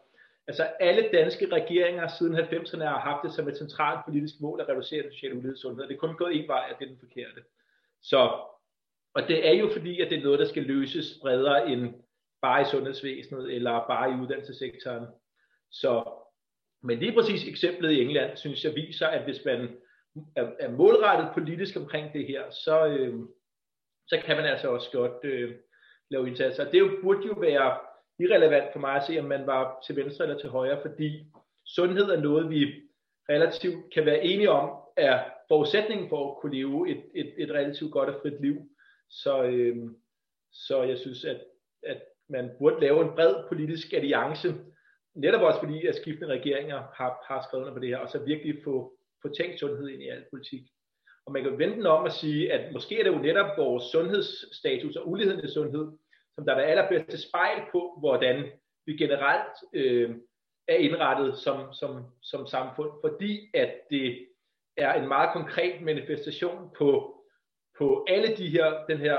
Altså 0.48 0.64
alle 0.64 1.10
danske 1.14 1.48
regeringer 1.52 2.08
siden 2.08 2.36
90'erne 2.36 2.84
har 2.84 3.00
haft 3.00 3.24
det 3.24 3.34
som 3.34 3.48
et 3.48 3.58
centralt 3.58 4.06
politisk 4.06 4.42
mål 4.42 4.62
at 4.62 4.70
reducere 4.70 5.04
den 5.04 5.12
sociale 5.12 5.36
ulighed 5.36 5.56
i 5.56 5.62
sundhed. 5.62 5.88
Det 5.88 5.94
er 5.94 6.00
kun 6.00 6.16
gået 6.16 6.36
en 6.36 6.48
vej, 6.48 6.68
at 6.70 6.76
det 6.80 6.86
er 6.86 6.90
den 6.90 7.00
forkerte. 7.00 7.42
Så, 8.02 8.20
og 9.14 9.28
det 9.28 9.48
er 9.48 9.54
jo 9.54 9.70
fordi, 9.74 10.02
at 10.02 10.10
det 10.10 10.18
er 10.20 10.24
noget, 10.24 10.40
der 10.40 10.46
skal 10.46 10.64
løses 10.64 11.18
bredere 11.22 11.70
end 11.70 11.94
bare 12.42 12.62
i 12.62 12.66
sundhedsvæsenet 12.72 13.56
eller 13.56 13.88
bare 13.88 14.12
i 14.12 14.22
uddannelsessektoren. 14.22 15.06
Så, 15.72 16.04
men 16.84 17.00
lige 17.00 17.14
præcis 17.14 17.48
eksemplet 17.48 17.92
i 17.92 18.02
England, 18.02 18.38
synes 18.38 18.64
jeg, 18.64 18.76
viser, 18.76 19.08
at 19.08 19.24
hvis 19.24 19.46
man 19.46 19.78
er, 20.36 20.52
er 20.60 20.72
målrettet 20.72 21.30
politisk 21.34 21.76
omkring 21.78 22.14
det 22.14 22.28
her, 22.28 22.52
så, 22.52 22.88
øh, 22.88 23.20
så 24.08 24.22
kan 24.26 24.36
man 24.36 24.46
altså 24.46 24.70
også 24.70 24.92
godt 24.92 25.24
øh, 25.24 25.56
lave 26.10 26.28
indsatser. 26.28 26.72
Det 26.72 26.80
jo, 26.80 26.90
burde 27.04 27.28
jo 27.28 27.34
være 27.34 27.78
irrelevant 28.20 28.74
for 28.74 28.80
mig 28.80 28.96
at 28.96 29.04
se, 29.04 29.20
om 29.20 29.26
man 29.26 29.48
var 29.48 29.84
til 29.86 29.96
venstre 29.96 30.26
eller 30.26 30.40
til 30.40 30.50
højre, 30.50 30.82
fordi 30.82 31.26
sundhed 31.66 32.06
er 32.06 32.22
noget, 32.22 32.50
vi 32.50 32.82
relativt 33.30 33.94
kan 33.94 34.06
være 34.06 34.24
enige 34.24 34.50
om, 34.50 34.80
er 34.98 35.24
forudsætningen 35.48 36.10
for 36.10 36.32
at 36.32 36.42
kunne 36.42 36.56
leve 36.56 36.90
et, 36.92 37.04
et, 37.16 37.34
et 37.38 37.52
relativt 37.52 37.92
godt 37.92 38.10
og 38.10 38.22
frit 38.22 38.42
liv. 38.42 38.56
Så, 39.10 39.44
øh, 39.44 39.78
så 40.52 40.84
jeg 40.84 40.98
synes, 40.98 41.26
at, 41.26 41.42
at 41.84 42.02
man 42.30 42.52
burde 42.60 42.80
lave 42.80 43.02
en 43.02 43.16
bred 43.16 43.36
politisk 43.50 43.94
alliance, 43.94 44.56
netop 45.16 45.42
også 45.42 45.60
fordi, 45.60 45.86
at 45.88 45.96
skiftende 45.96 46.34
regeringer 46.34 46.84
har, 46.96 47.26
har 47.28 47.48
skrevet 47.48 47.74
på 47.74 47.80
det 47.80 47.90
her, 47.90 47.98
og 47.98 48.10
så 48.10 48.20
virkelig 48.20 48.64
få, 48.64 48.94
få 49.22 49.34
tænkt 49.34 49.60
sundhed 49.60 49.88
ind 49.88 50.02
i 50.02 50.10
al 50.10 50.26
politik. 50.32 50.62
Og 51.26 51.32
man 51.32 51.44
kan 51.44 51.60
vente 51.60 51.76
den 51.76 51.86
om 51.86 52.06
at 52.06 52.14
sige, 52.14 52.54
at 52.54 52.74
måske 52.74 53.00
er 53.00 53.04
det 53.04 53.12
jo 53.12 53.22
netop 53.22 53.58
vores 53.58 53.84
sundhedsstatus 53.84 54.96
og 54.96 55.10
uligheden 55.10 55.46
i 55.46 55.48
sundhed, 55.48 55.92
som 56.36 56.46
der 56.46 56.54
er 56.54 56.60
det 56.60 56.66
allerbedste 56.66 57.22
spejl 57.30 57.62
på, 57.72 57.98
hvordan 58.00 58.52
vi 58.86 58.98
generelt 58.98 59.58
øh, 59.74 60.16
er 60.68 60.76
indrettet 60.76 61.38
som, 61.38 61.74
som, 61.74 62.06
som 62.22 62.48
samfund, 62.48 62.92
fordi 63.04 63.50
at 63.54 63.74
det 63.90 64.28
er 64.78 64.94
en 64.94 65.08
meget 65.08 65.30
konkret 65.34 65.82
manifestation 65.82 66.70
på, 66.78 67.22
på 67.78 68.06
alle 68.10 68.36
de 68.38 68.50
her, 68.50 68.86
den 68.90 68.98
her 68.98 69.18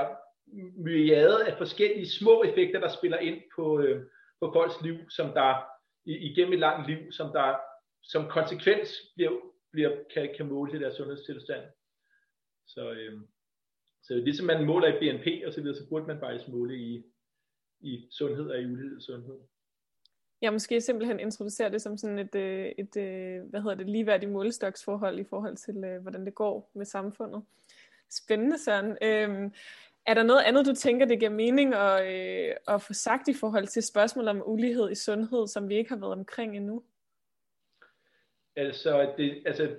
myriade 0.77 1.47
af 1.47 1.57
forskellige 1.57 2.09
små 2.09 2.43
effekter, 2.43 2.79
der 2.79 2.89
spiller 2.89 3.17
ind 3.17 3.41
på, 3.55 3.79
øh, 3.79 4.05
på 4.39 4.51
folks 4.53 4.81
liv, 4.81 5.09
som 5.09 5.33
der 5.33 5.63
igennem 6.05 6.53
et 6.53 6.59
langt 6.59 6.89
liv, 6.89 7.11
som 7.11 7.31
der 7.33 7.55
som 8.03 8.29
konsekvens 8.29 8.89
bliver, 9.15 9.31
bliver, 9.71 10.03
kan, 10.13 10.29
kan 10.37 10.47
måle 10.47 10.71
til 10.71 10.81
deres 10.81 10.95
sundhedstilstand. 10.95 11.63
Så, 12.67 12.91
øh, 12.91 13.21
så 14.03 14.13
ligesom 14.15 14.45
man 14.45 14.65
måler 14.65 14.87
i 14.87 14.99
BNP 14.99 15.45
og 15.45 15.53
så 15.53 15.61
videre, 15.61 15.77
så 15.77 15.89
burde 15.89 16.07
man 16.07 16.19
faktisk 16.19 16.47
måle 16.47 16.77
i, 16.77 17.03
i 17.79 18.07
sundhed 18.11 18.49
og 18.49 18.61
i 18.61 18.65
ulighed 18.65 19.01
sundhed. 19.01 19.39
Ja, 20.41 20.51
måske 20.51 20.81
simpelthen 20.81 21.19
introducere 21.19 21.71
det 21.71 21.81
som 21.81 21.97
sådan 21.97 22.19
et, 22.19 22.35
øh, 22.35 22.65
et, 22.77 22.97
et 22.97 23.41
hvad 23.41 23.61
hedder 23.61 23.75
det, 23.75 23.89
ligeværdigt 23.89 24.31
målestoksforhold 24.31 25.19
i 25.19 25.23
forhold 25.23 25.55
til, 25.55 25.83
øh, 25.83 26.01
hvordan 26.01 26.25
det 26.25 26.35
går 26.35 26.71
med 26.75 26.85
samfundet. 26.85 27.43
Spændende, 28.09 28.57
Søren. 28.57 28.97
Øhm, 29.01 29.53
er 30.07 30.13
der 30.13 30.23
noget 30.23 30.43
andet, 30.43 30.65
du 30.65 30.73
tænker, 30.73 31.05
det 31.05 31.19
giver 31.19 31.31
mening 31.31 31.73
at, 31.73 32.05
øh, 32.13 32.55
at 32.67 32.81
få 32.81 32.93
sagt 32.93 33.27
i 33.27 33.33
forhold 33.33 33.67
til 33.67 33.83
spørgsmål 33.83 34.27
om 34.27 34.43
ulighed 34.45 34.91
i 34.91 34.95
sundhed, 34.95 35.47
som 35.47 35.69
vi 35.69 35.75
ikke 35.75 35.89
har 35.89 35.99
været 35.99 36.11
omkring 36.11 36.57
endnu? 36.57 36.83
Altså, 38.55 39.13
det, 39.17 39.43
altså 39.45 39.75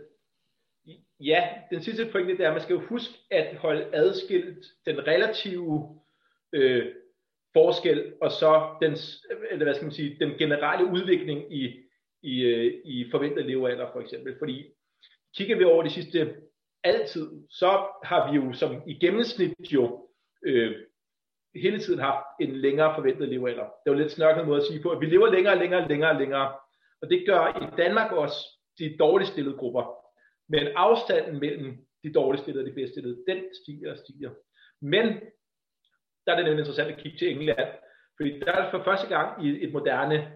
ja, 1.20 1.48
den 1.70 1.82
sidste 1.82 2.08
pointe 2.12 2.36
det 2.36 2.44
er, 2.44 2.48
at 2.48 2.54
man 2.54 2.62
skal 2.62 2.74
jo 2.74 2.80
huske 2.80 3.14
at 3.30 3.56
holde 3.56 3.90
adskilt 3.92 4.66
den 4.86 5.06
relative 5.06 6.00
øh, 6.52 6.94
forskel, 7.52 8.14
og 8.20 8.30
så 8.30 8.76
den, 8.82 8.92
eller 9.50 9.64
hvad 9.64 9.74
skal 9.74 9.84
man 9.84 9.94
sige, 9.94 10.16
den 10.20 10.38
generelle 10.38 10.86
udvikling 10.92 11.54
i, 11.56 11.76
i, 12.22 12.40
øh, 12.40 12.80
i 12.84 13.10
forventet 13.10 13.46
levealder 13.46 13.92
for 13.92 14.00
eksempel. 14.00 14.38
Fordi 14.38 14.66
kigger 15.36 15.56
vi 15.56 15.64
over 15.64 15.82
de 15.82 15.90
sidste 15.90 16.36
altid, 16.84 17.30
så 17.50 17.86
har 18.04 18.30
vi 18.30 18.36
jo 18.36 18.52
som 18.52 18.82
i 18.86 18.94
gennemsnit 18.94 19.72
jo 19.72 20.07
øh, 20.42 20.74
hele 21.54 21.78
tiden 21.78 22.00
haft 22.00 22.24
en 22.40 22.56
længere 22.56 22.94
forventet 22.94 23.28
levealder. 23.28 23.66
Det 23.84 23.92
var 23.92 23.98
lidt 23.98 24.12
snørklet 24.12 24.46
måde 24.46 24.60
at 24.60 24.66
sige 24.66 24.82
på, 24.82 24.90
at 24.90 25.00
vi 25.00 25.06
lever 25.06 25.30
længere 25.30 25.54
og 25.54 25.58
længere 25.60 25.82
og 25.82 25.88
længere 25.88 26.10
og 26.10 26.20
længere. 26.20 26.54
Og 27.02 27.10
det 27.10 27.26
gør 27.26 27.62
i 27.62 27.76
Danmark 27.76 28.12
også 28.12 28.36
de 28.78 28.96
dårligst 28.98 29.32
stillede 29.32 29.56
grupper. 29.56 29.84
Men 30.48 30.66
afstanden 30.76 31.40
mellem 31.40 31.76
de 32.04 32.12
dårligst 32.12 32.44
stillede 32.44 32.64
og 32.64 32.68
de 32.68 32.74
bedst 32.74 32.92
stillede, 32.92 33.24
den 33.28 33.44
stiger 33.62 33.90
og 33.90 33.98
stiger. 33.98 34.30
Men 34.82 35.06
der 36.24 36.32
er 36.32 36.36
det 36.36 36.44
nemlig 36.44 36.58
interessant 36.58 36.92
at 36.92 36.98
kigge 37.02 37.18
til 37.18 37.30
England, 37.30 37.68
fordi 38.16 38.40
der 38.40 38.52
er 38.52 38.70
for 38.70 38.82
første 38.82 39.08
gang 39.08 39.46
i 39.46 39.64
et 39.64 39.72
moderne 39.72 40.32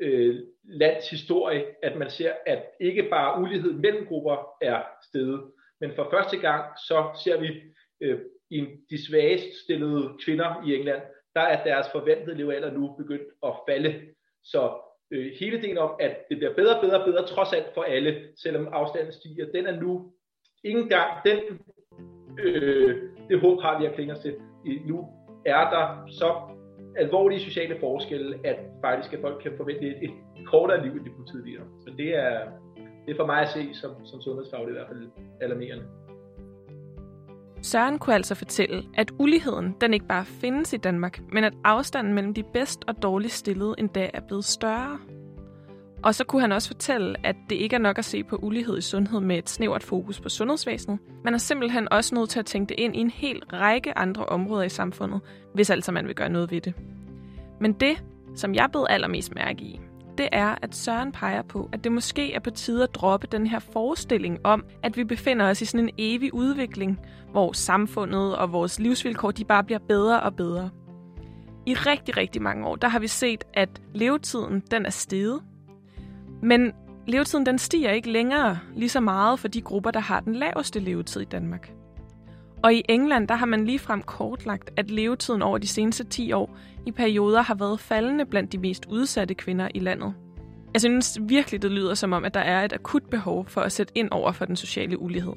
øh, 0.00 0.40
lands 0.64 1.10
historie, 1.10 1.64
at 1.82 1.98
man 1.98 2.10
ser, 2.10 2.32
at 2.46 2.64
ikke 2.80 3.08
bare 3.10 3.40
ulighed 3.42 3.72
mellem 3.72 4.06
grupper 4.06 4.36
er 4.62 4.82
steget, 5.02 5.52
men 5.80 5.94
for 5.94 6.08
første 6.10 6.36
gang 6.36 6.78
så 6.78 7.20
ser 7.24 7.40
vi 7.40 7.62
øh, 8.00 8.18
i 8.50 8.66
de 8.90 9.06
svagest 9.06 9.62
stillede 9.64 10.10
kvinder 10.24 10.62
i 10.66 10.74
England, 10.74 11.02
der 11.34 11.40
er 11.40 11.64
deres 11.64 11.86
forventede 11.92 12.36
levealder 12.36 12.72
nu 12.72 12.94
begyndt 12.98 13.28
at 13.42 13.52
falde. 13.68 14.00
Så 14.44 14.70
øh, 15.10 15.32
hele 15.40 15.62
delen 15.62 15.78
om, 15.78 15.90
at 16.00 16.16
det 16.28 16.36
bliver 16.38 16.54
bedre 16.54 16.76
og 16.76 16.82
bedre 16.82 17.00
og 17.00 17.06
bedre, 17.06 17.26
trods 17.26 17.52
alt 17.52 17.74
for 17.74 17.82
alle, 17.82 18.28
selvom 18.36 18.68
afstanden 18.72 19.12
stiger, 19.12 19.46
den 19.54 19.66
er 19.66 19.80
nu 19.80 20.12
ikke 20.64 20.80
engang 20.80 21.10
den, 21.24 21.38
øh, 22.38 23.02
det 23.28 23.40
håb 23.40 23.60
har 23.60 23.80
vi 23.80 23.86
at 23.86 23.94
klinge 23.94 24.14
os 24.14 24.20
til. 24.20 24.34
Nu 24.86 25.08
er 25.46 25.70
der 25.70 26.06
så 26.10 26.56
alvorlige 26.96 27.40
sociale 27.40 27.80
forskelle, 27.80 28.40
at 28.44 28.56
faktisk 28.84 29.14
at 29.14 29.20
folk 29.20 29.42
kan 29.42 29.52
forvente 29.56 29.86
et, 29.86 30.02
et 30.02 30.46
kortere 30.46 30.82
liv, 30.82 30.92
end 30.92 31.04
de 31.04 31.10
kunne 31.10 31.26
tidligere. 31.26 31.64
Så 31.80 31.94
det 31.96 32.16
er, 32.16 32.48
det 33.06 33.12
er 33.12 33.16
for 33.16 33.26
mig 33.26 33.40
at 33.40 33.48
se 33.48 33.74
som, 33.74 34.06
som 34.06 34.20
sundhedsfaglig 34.20 34.70
i 34.70 34.72
hvert 34.72 34.88
fald 34.88 35.10
alarmerende. 35.40 35.84
Søren 37.62 37.98
kunne 37.98 38.14
altså 38.14 38.34
fortælle, 38.34 38.84
at 38.94 39.12
uligheden 39.18 39.74
den 39.80 39.94
ikke 39.94 40.06
bare 40.06 40.24
findes 40.24 40.72
i 40.72 40.76
Danmark, 40.76 41.20
men 41.32 41.44
at 41.44 41.52
afstanden 41.64 42.14
mellem 42.14 42.34
de 42.34 42.42
bedst 42.42 42.84
og 42.86 43.02
dårligst 43.02 43.36
stillede 43.36 43.74
endda 43.78 44.10
er 44.14 44.20
blevet 44.20 44.44
større. 44.44 44.98
Og 46.02 46.14
så 46.14 46.24
kunne 46.24 46.42
han 46.42 46.52
også 46.52 46.68
fortælle, 46.68 47.26
at 47.26 47.36
det 47.50 47.56
ikke 47.56 47.76
er 47.76 47.80
nok 47.80 47.98
at 47.98 48.04
se 48.04 48.24
på 48.24 48.36
ulighed 48.36 48.78
i 48.78 48.80
sundhed 48.80 49.20
med 49.20 49.38
et 49.38 49.48
snævert 49.48 49.82
fokus 49.82 50.20
på 50.20 50.28
sundhedsvæsenet. 50.28 50.98
Man 51.24 51.34
er 51.34 51.38
simpelthen 51.38 51.92
også 51.92 52.14
nødt 52.14 52.30
til 52.30 52.38
at 52.38 52.46
tænke 52.46 52.68
det 52.68 52.78
ind 52.78 52.96
i 52.96 52.98
en 52.98 53.10
hel 53.10 53.42
række 53.52 53.98
andre 53.98 54.26
områder 54.26 54.62
i 54.62 54.68
samfundet, 54.68 55.20
hvis 55.54 55.70
altså 55.70 55.92
man 55.92 56.06
vil 56.06 56.14
gøre 56.14 56.28
noget 56.28 56.50
ved 56.50 56.60
det. 56.60 56.74
Men 57.60 57.72
det, 57.72 58.04
som 58.34 58.54
jeg 58.54 58.68
bed 58.72 58.84
allermest 58.88 59.34
mærke 59.34 59.62
i, 59.62 59.80
det 60.18 60.28
er, 60.32 60.54
at 60.62 60.74
Søren 60.74 61.12
peger 61.12 61.42
på, 61.42 61.68
at 61.72 61.84
det 61.84 61.92
måske 61.92 62.32
er 62.34 62.40
på 62.40 62.50
tide 62.50 62.82
at 62.82 62.94
droppe 62.94 63.26
den 63.26 63.46
her 63.46 63.58
forestilling 63.58 64.38
om, 64.44 64.64
at 64.82 64.96
vi 64.96 65.04
befinder 65.04 65.50
os 65.50 65.62
i 65.62 65.64
sådan 65.64 65.88
en 65.88 65.94
evig 65.98 66.34
udvikling, 66.34 67.00
hvor 67.30 67.52
samfundet 67.52 68.36
og 68.36 68.52
vores 68.52 68.80
livsvilkår 68.80 69.30
de 69.30 69.44
bare 69.44 69.64
bliver 69.64 69.78
bedre 69.78 70.20
og 70.20 70.36
bedre. 70.36 70.70
I 71.66 71.74
rigtig, 71.74 72.16
rigtig 72.16 72.42
mange 72.42 72.66
år, 72.66 72.76
der 72.76 72.88
har 72.88 72.98
vi 72.98 73.08
set, 73.08 73.44
at 73.54 73.82
levetiden 73.94 74.62
den 74.70 74.86
er 74.86 74.90
steget. 74.90 75.42
Men 76.42 76.72
levetiden 77.06 77.46
den 77.46 77.58
stiger 77.58 77.90
ikke 77.90 78.10
længere 78.10 78.58
lige 78.74 78.88
så 78.88 79.00
meget 79.00 79.38
for 79.38 79.48
de 79.48 79.60
grupper, 79.60 79.90
der 79.90 80.00
har 80.00 80.20
den 80.20 80.34
laveste 80.34 80.80
levetid 80.80 81.20
i 81.20 81.24
Danmark. 81.24 81.75
Og 82.62 82.74
i 82.74 82.82
England, 82.88 83.28
der 83.28 83.34
har 83.34 83.46
man 83.46 83.64
ligefrem 83.64 84.02
kortlagt, 84.02 84.70
at 84.76 84.90
levetiden 84.90 85.42
over 85.42 85.58
de 85.58 85.66
seneste 85.66 86.04
10 86.04 86.32
år 86.32 86.56
i 86.86 86.92
perioder 86.92 87.42
har 87.42 87.54
været 87.54 87.80
faldende 87.80 88.24
blandt 88.24 88.52
de 88.52 88.58
mest 88.58 88.86
udsatte 88.90 89.34
kvinder 89.34 89.68
i 89.74 89.78
landet. 89.78 90.14
Jeg 90.72 90.80
synes 90.80 91.18
virkelig, 91.22 91.62
det 91.62 91.70
lyder 91.70 91.94
som 91.94 92.12
om, 92.12 92.24
at 92.24 92.34
der 92.34 92.40
er 92.40 92.64
et 92.64 92.72
akut 92.72 93.02
behov 93.10 93.46
for 93.48 93.60
at 93.60 93.72
sætte 93.72 93.92
ind 93.98 94.08
over 94.10 94.32
for 94.32 94.44
den 94.44 94.56
sociale 94.56 94.98
ulighed. 94.98 95.32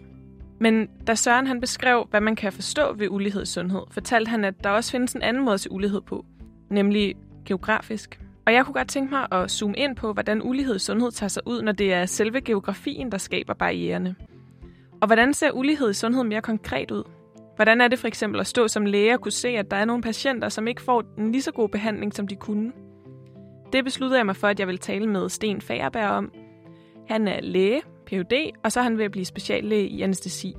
Men 0.60 0.88
da 1.08 1.16
Søren 1.16 1.48
han 1.48 1.62
beskrev, 1.62 2.08
hvad 2.10 2.22
man 2.22 2.36
kan 2.36 2.54
forstå 2.54 2.94
ved 2.94 3.08
ulighed 3.10 3.44
i 3.44 3.46
sundhed, 3.46 3.82
fortalte 3.92 4.30
han, 4.30 4.46
at 4.46 4.64
der 4.64 4.70
også 4.70 4.92
findes 4.92 5.14
en 5.14 5.22
anden 5.22 5.46
måde 5.46 5.58
til 5.58 5.72
ulighed 5.72 6.02
på, 6.02 6.26
nemlig 6.70 7.16
geografisk. 7.46 8.22
Og 8.46 8.54
jeg 8.54 8.66
kunne 8.66 8.74
godt 8.74 8.88
tænke 8.88 9.14
mig 9.14 9.28
at 9.32 9.52
zoome 9.52 9.76
ind 9.78 9.96
på, 9.96 10.14
hvordan 10.14 10.42
ulighed 10.44 10.76
i 10.76 10.80
sundhed 10.80 11.12
tager 11.12 11.28
sig 11.28 11.44
ud, 11.48 11.62
når 11.62 11.72
det 11.72 11.94
er 11.94 12.06
selve 12.06 12.42
geografien, 12.42 13.12
der 13.12 13.18
skaber 13.18 13.54
barriererne. 13.54 14.16
Og 15.02 15.08
hvordan 15.08 15.34
ser 15.34 15.52
ulighed 15.52 15.90
i 15.90 15.94
sundhed 15.94 16.24
mere 16.24 16.42
konkret 16.42 16.92
ud? 16.92 17.04
Hvordan 17.56 17.82
er 17.82 17.88
det 17.88 18.00
for 18.00 18.08
eksempel 18.08 18.40
at 18.40 18.48
stå 18.48 18.68
som 18.68 18.86
læge 18.86 19.14
og 19.14 19.22
kunne 19.22 19.32
se, 19.32 19.48
at 19.48 19.72
der 19.72 19.78
er 19.78 19.86
nogle 19.86 20.04
patienter, 20.04 20.50
som 20.50 20.68
ikke 20.68 20.82
får 20.82 21.04
en 21.18 21.32
lige 21.32 21.42
så 21.42 21.52
god 21.52 21.70
behandling, 21.70 22.14
som 22.14 22.28
de 22.28 22.36
kunne? 22.36 22.72
Det 23.74 23.84
besluttede 23.84 24.18
jeg 24.18 24.26
mig 24.26 24.36
for, 24.36 24.48
at 24.48 24.60
jeg 24.60 24.68
vil 24.68 24.78
tale 24.78 25.08
med 25.08 25.30
Sten 25.30 25.62
Fagerberg 25.62 26.10
om. 26.10 26.32
Han 27.08 27.28
er 27.28 27.42
læge, 27.42 27.82
Ph.D., 28.06 28.52
og 28.64 28.72
så 28.72 28.80
er 28.80 28.84
han 28.84 28.98
ved 28.98 29.06
at 29.06 29.12
blive 29.12 29.26
speciallæge 29.26 29.88
i 29.88 30.02
anestesi. 30.02 30.56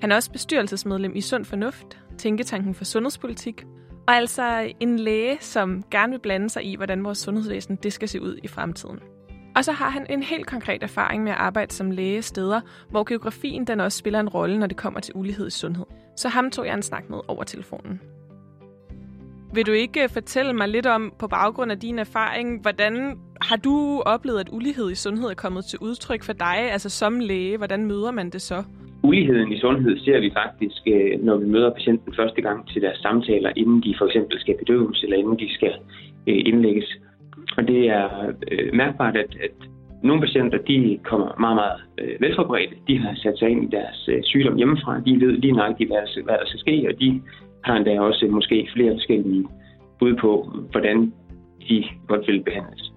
Han 0.00 0.12
er 0.12 0.16
også 0.16 0.32
bestyrelsesmedlem 0.32 1.16
i 1.16 1.20
Sund 1.20 1.44
Fornuft, 1.44 1.98
Tænketanken 2.18 2.74
for 2.74 2.84
Sundhedspolitik, 2.84 3.64
og 4.06 4.14
altså 4.14 4.72
en 4.80 4.98
læge, 4.98 5.36
som 5.40 5.82
gerne 5.90 6.12
vil 6.12 6.20
blande 6.20 6.50
sig 6.50 6.64
i, 6.64 6.76
hvordan 6.76 7.04
vores 7.04 7.18
sundhedsvæsen 7.18 7.76
det 7.76 7.92
skal 7.92 8.08
se 8.08 8.22
ud 8.22 8.38
i 8.42 8.48
fremtiden. 8.48 8.98
Og 9.56 9.64
så 9.64 9.72
har 9.72 9.90
han 9.90 10.06
en 10.10 10.22
helt 10.22 10.46
konkret 10.46 10.82
erfaring 10.82 11.22
med 11.22 11.32
at 11.32 11.38
arbejde 11.38 11.72
som 11.72 11.90
læge 11.90 12.22
steder, 12.22 12.60
hvor 12.90 13.04
geografien 13.04 13.64
den 13.66 13.80
også 13.80 13.98
spiller 13.98 14.20
en 14.20 14.28
rolle, 14.28 14.58
når 14.58 14.66
det 14.66 14.76
kommer 14.76 15.00
til 15.00 15.14
ulighed 15.16 15.46
i 15.46 15.50
sundhed. 15.50 15.86
Så 16.16 16.28
ham 16.28 16.50
tog 16.50 16.66
jeg 16.66 16.74
en 16.74 16.82
snak 16.82 17.10
med 17.10 17.18
over 17.28 17.44
telefonen. 17.44 18.00
Vil 19.54 19.66
du 19.66 19.72
ikke 19.72 20.02
øh, 20.02 20.08
fortælle 20.08 20.52
mig 20.52 20.68
lidt 20.68 20.86
om, 20.86 21.12
på 21.18 21.26
baggrund 21.28 21.72
af 21.72 21.78
din 21.78 21.98
erfaring, 21.98 22.62
hvordan 22.62 23.18
har 23.42 23.56
du 23.56 24.02
oplevet, 24.06 24.40
at 24.40 24.48
ulighed 24.52 24.90
i 24.90 24.94
sundhed 24.94 25.28
er 25.30 25.34
kommet 25.34 25.64
til 25.64 25.78
udtryk 25.78 26.22
for 26.22 26.32
dig, 26.32 26.58
altså 26.72 26.88
som 26.88 27.20
læge? 27.20 27.56
Hvordan 27.56 27.86
møder 27.86 28.10
man 28.10 28.30
det 28.30 28.42
så? 28.42 28.62
Uligheden 29.02 29.52
i 29.52 29.60
sundhed 29.60 29.98
ser 29.98 30.20
vi 30.20 30.30
faktisk, 30.34 30.82
øh, 30.86 31.24
når 31.24 31.36
vi 31.36 31.46
møder 31.46 31.70
patienten 31.70 32.14
første 32.16 32.42
gang 32.42 32.68
til 32.68 32.82
deres 32.82 32.98
samtaler, 32.98 33.50
inden 33.56 33.82
de 33.82 33.94
for 33.98 34.06
eksempel 34.06 34.40
skal 34.40 34.56
bedøves, 34.58 35.02
eller 35.02 35.16
inden 35.16 35.38
de 35.38 35.54
skal 35.54 35.74
øh, 36.26 36.42
indlægges. 36.46 36.96
Og 37.56 37.68
det 37.68 37.88
er 37.88 38.08
øh, 38.52 38.74
mærkbart, 38.74 39.16
at, 39.16 39.36
at 39.46 39.56
nogle 40.02 40.20
patienter 40.20 40.58
de 40.58 40.98
kommer 41.04 41.40
meget, 41.40 41.56
meget 41.56 41.80
øh, 42.00 42.20
velforberedte. 42.20 42.76
De 42.88 42.98
har 42.98 43.14
sat 43.14 43.38
sig 43.38 43.48
ind 43.50 43.64
i 43.64 43.76
deres 43.76 44.08
øh, 44.12 44.22
sygdom 44.22 44.56
hjemmefra. 44.56 45.00
De 45.06 45.20
ved 45.20 45.32
lige 45.32 45.52
nøjagtigt, 45.52 45.90
hvad, 45.90 46.22
hvad 46.24 46.34
der 46.34 46.46
skal 46.46 46.60
ske, 46.60 46.86
og 46.90 47.00
de 47.00 47.22
har 47.64 47.76
endda 47.76 48.00
også 48.00 48.26
måske 48.30 48.68
flere 48.74 48.92
forskellige 48.94 49.44
bud 49.98 50.14
på, 50.16 50.30
hvordan 50.70 51.12
de 51.68 51.84
godt 52.08 52.26
vil 52.28 52.42
behandles. 52.42 52.92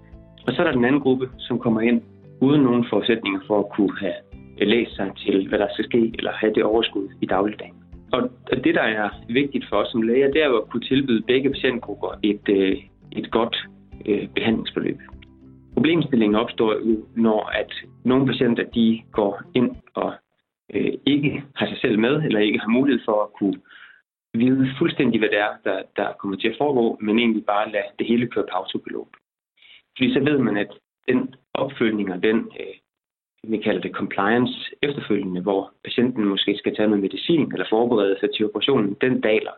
Og 0.48 0.54
så 0.54 0.62
er 0.62 0.66
der 0.66 0.72
den 0.72 0.86
anden 0.86 1.02
gruppe, 1.02 1.30
som 1.38 1.60
kommer 1.60 1.82
ind 1.82 2.02
uden 2.42 2.62
nogen 2.62 2.86
forudsætninger 2.90 3.40
for 3.48 3.60
at 3.60 3.70
kunne 3.76 4.00
have 4.00 4.20
øh, 4.62 4.68
læst 4.68 4.96
sig 4.96 5.12
til, 5.18 5.48
hvad 5.50 5.60
der 5.60 5.68
skal 5.74 5.86
ske, 5.86 6.14
eller 6.18 6.32
have 6.32 6.54
det 6.54 6.64
overskud 6.64 7.08
i 7.22 7.26
dagligdagen. 7.26 7.74
Og 8.14 8.30
det, 8.64 8.76
der 8.76 8.82
er 8.82 9.10
vigtigt 9.30 9.66
for 9.70 9.76
os 9.76 9.88
som 9.92 10.02
læger, 10.02 10.32
det 10.32 10.44
er 10.44 10.48
jo 10.48 10.58
at 10.58 10.70
kunne 10.70 10.82
tilbyde 10.82 11.22
begge 11.28 11.50
patientgrupper 11.50 12.20
et, 12.24 12.50
øh, 12.50 12.78
et 13.12 13.32
godt 13.32 13.58
øh, 14.06 14.28
behandlingsforløb. 14.36 15.00
Problemstillingen 15.74 16.36
opstår 16.36 16.74
jo, 16.74 17.06
når 17.16 17.46
at 17.46 17.72
nogle 18.06 18.26
patienter 18.26 18.64
de 18.64 19.02
går 19.12 19.42
ind 19.56 19.76
og 19.94 20.14
øh, 20.74 20.94
ikke 21.06 21.44
har 21.56 21.68
sig 21.68 21.78
selv 21.82 22.00
med, 22.00 22.16
eller 22.24 22.40
ikke 22.40 22.60
har 22.60 22.70
mulighed 22.70 23.02
for 23.06 23.24
at 23.24 23.34
kunne 23.34 23.60
vide 24.34 24.70
fuldstændig, 24.78 25.20
hvad 25.20 25.30
det 25.30 25.40
er, 25.40 25.54
der, 25.64 25.82
der 25.96 26.14
kommer 26.20 26.38
til 26.38 26.48
at 26.48 26.58
foregå, 26.58 26.98
men 27.02 27.20
egentlig 27.20 27.46
bare 27.46 27.72
lade 27.72 27.92
det 28.00 28.08
hele 28.08 28.28
køre 28.28 28.46
på 28.50 28.56
autopilot. 28.56 29.08
Fordi 29.98 30.14
så 30.14 30.20
ved 30.20 30.38
man, 30.38 30.58
at 30.58 30.72
den 31.08 31.36
opfølgning 31.54 32.14
og 32.14 32.24
den, 32.24 32.38
øh, 32.38 32.76
vi 33.44 33.58
kalder 33.58 33.82
det 33.82 33.92
compliance 33.92 34.76
efterfølgende, 34.82 35.42
hvor 35.42 35.72
patienten 35.84 36.26
måske 36.26 36.58
skal 36.58 36.76
tage 36.76 36.88
noget 36.88 37.02
medicin 37.02 37.52
eller 37.54 37.66
forberede 37.70 38.18
sig 38.20 38.30
til 38.36 38.46
operationen, 38.46 38.98
den 39.02 39.22
daler, 39.22 39.52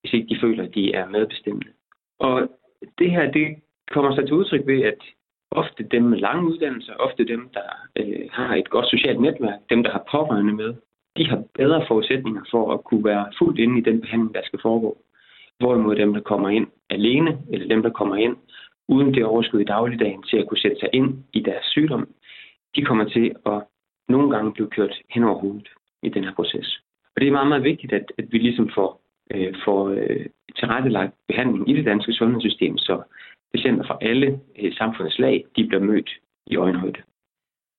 hvis 0.00 0.12
ikke 0.12 0.28
de 0.34 0.40
føler, 0.40 0.64
at 0.64 0.74
de 0.74 0.92
er 0.92 1.08
medbestemmende. 1.08 1.72
Og 2.18 2.48
det 2.98 3.10
her, 3.10 3.30
det 3.30 3.56
kommer 3.90 4.14
sig 4.14 4.26
til 4.26 4.34
udtryk 4.34 4.66
ved, 4.66 4.82
at 4.82 5.00
ofte 5.50 5.82
dem 5.82 6.02
med 6.02 6.18
lange 6.18 6.50
uddannelser, 6.50 6.94
ofte 6.94 7.24
dem, 7.24 7.48
der 7.54 7.68
øh, 7.96 8.28
har 8.32 8.54
et 8.54 8.70
godt 8.70 8.88
socialt 8.90 9.20
netværk, 9.20 9.60
dem, 9.70 9.82
der 9.82 9.90
har 9.90 10.04
pårørende 10.10 10.52
med, 10.52 10.74
de 11.16 11.28
har 11.28 11.42
bedre 11.54 11.84
forudsætninger 11.88 12.42
for 12.50 12.72
at 12.72 12.84
kunne 12.84 13.04
være 13.04 13.26
fuldt 13.38 13.58
inde 13.58 13.78
i 13.78 13.82
den 13.82 14.00
behandling, 14.00 14.34
der 14.34 14.40
skal 14.44 14.58
foregå. 14.62 14.98
Hvorimod 15.58 15.96
dem, 15.96 16.14
der 16.14 16.20
kommer 16.20 16.48
ind 16.48 16.66
alene, 16.90 17.38
eller 17.52 17.68
dem, 17.68 17.82
der 17.82 17.90
kommer 17.90 18.16
ind 18.16 18.36
uden 18.88 19.14
det 19.14 19.24
overskud 19.24 19.60
i 19.60 19.64
dagligdagen 19.64 20.22
til 20.22 20.36
at 20.36 20.48
kunne 20.48 20.58
sætte 20.58 20.80
sig 20.80 20.88
ind 20.92 21.24
i 21.32 21.40
deres 21.40 21.64
sygdom, 21.64 22.08
de 22.76 22.84
kommer 22.84 23.04
til 23.04 23.34
at 23.46 23.62
nogle 24.08 24.30
gange 24.30 24.52
blive 24.52 24.70
kørt 24.70 24.94
hen 25.10 25.24
over 25.24 25.38
hovedet 25.38 25.68
i 26.02 26.08
den 26.08 26.24
her 26.24 26.34
proces. 26.34 26.80
Og 27.16 27.20
det 27.20 27.28
er 27.28 27.32
meget, 27.32 27.48
meget 27.48 27.64
vigtigt, 27.64 27.92
at, 27.92 28.12
at 28.18 28.24
vi 28.30 28.38
ligesom 28.38 28.70
får, 28.74 29.00
øh, 29.34 29.54
får 29.64 29.88
øh, 29.88 30.26
tilrettelagt 30.56 31.14
behandling 31.28 31.70
i 31.70 31.76
det 31.76 31.84
danske 31.84 32.12
sundhedssystem, 32.12 32.78
så 32.78 33.02
patienter 33.56 33.84
fra 33.86 33.98
alle 34.00 34.40
øh, 34.58 34.72
samfundets 34.72 35.18
lag, 35.18 35.44
de 35.56 35.66
bliver 35.68 35.82
mødt 35.82 36.10
i 36.46 36.56
øjenhøjde. 36.56 37.00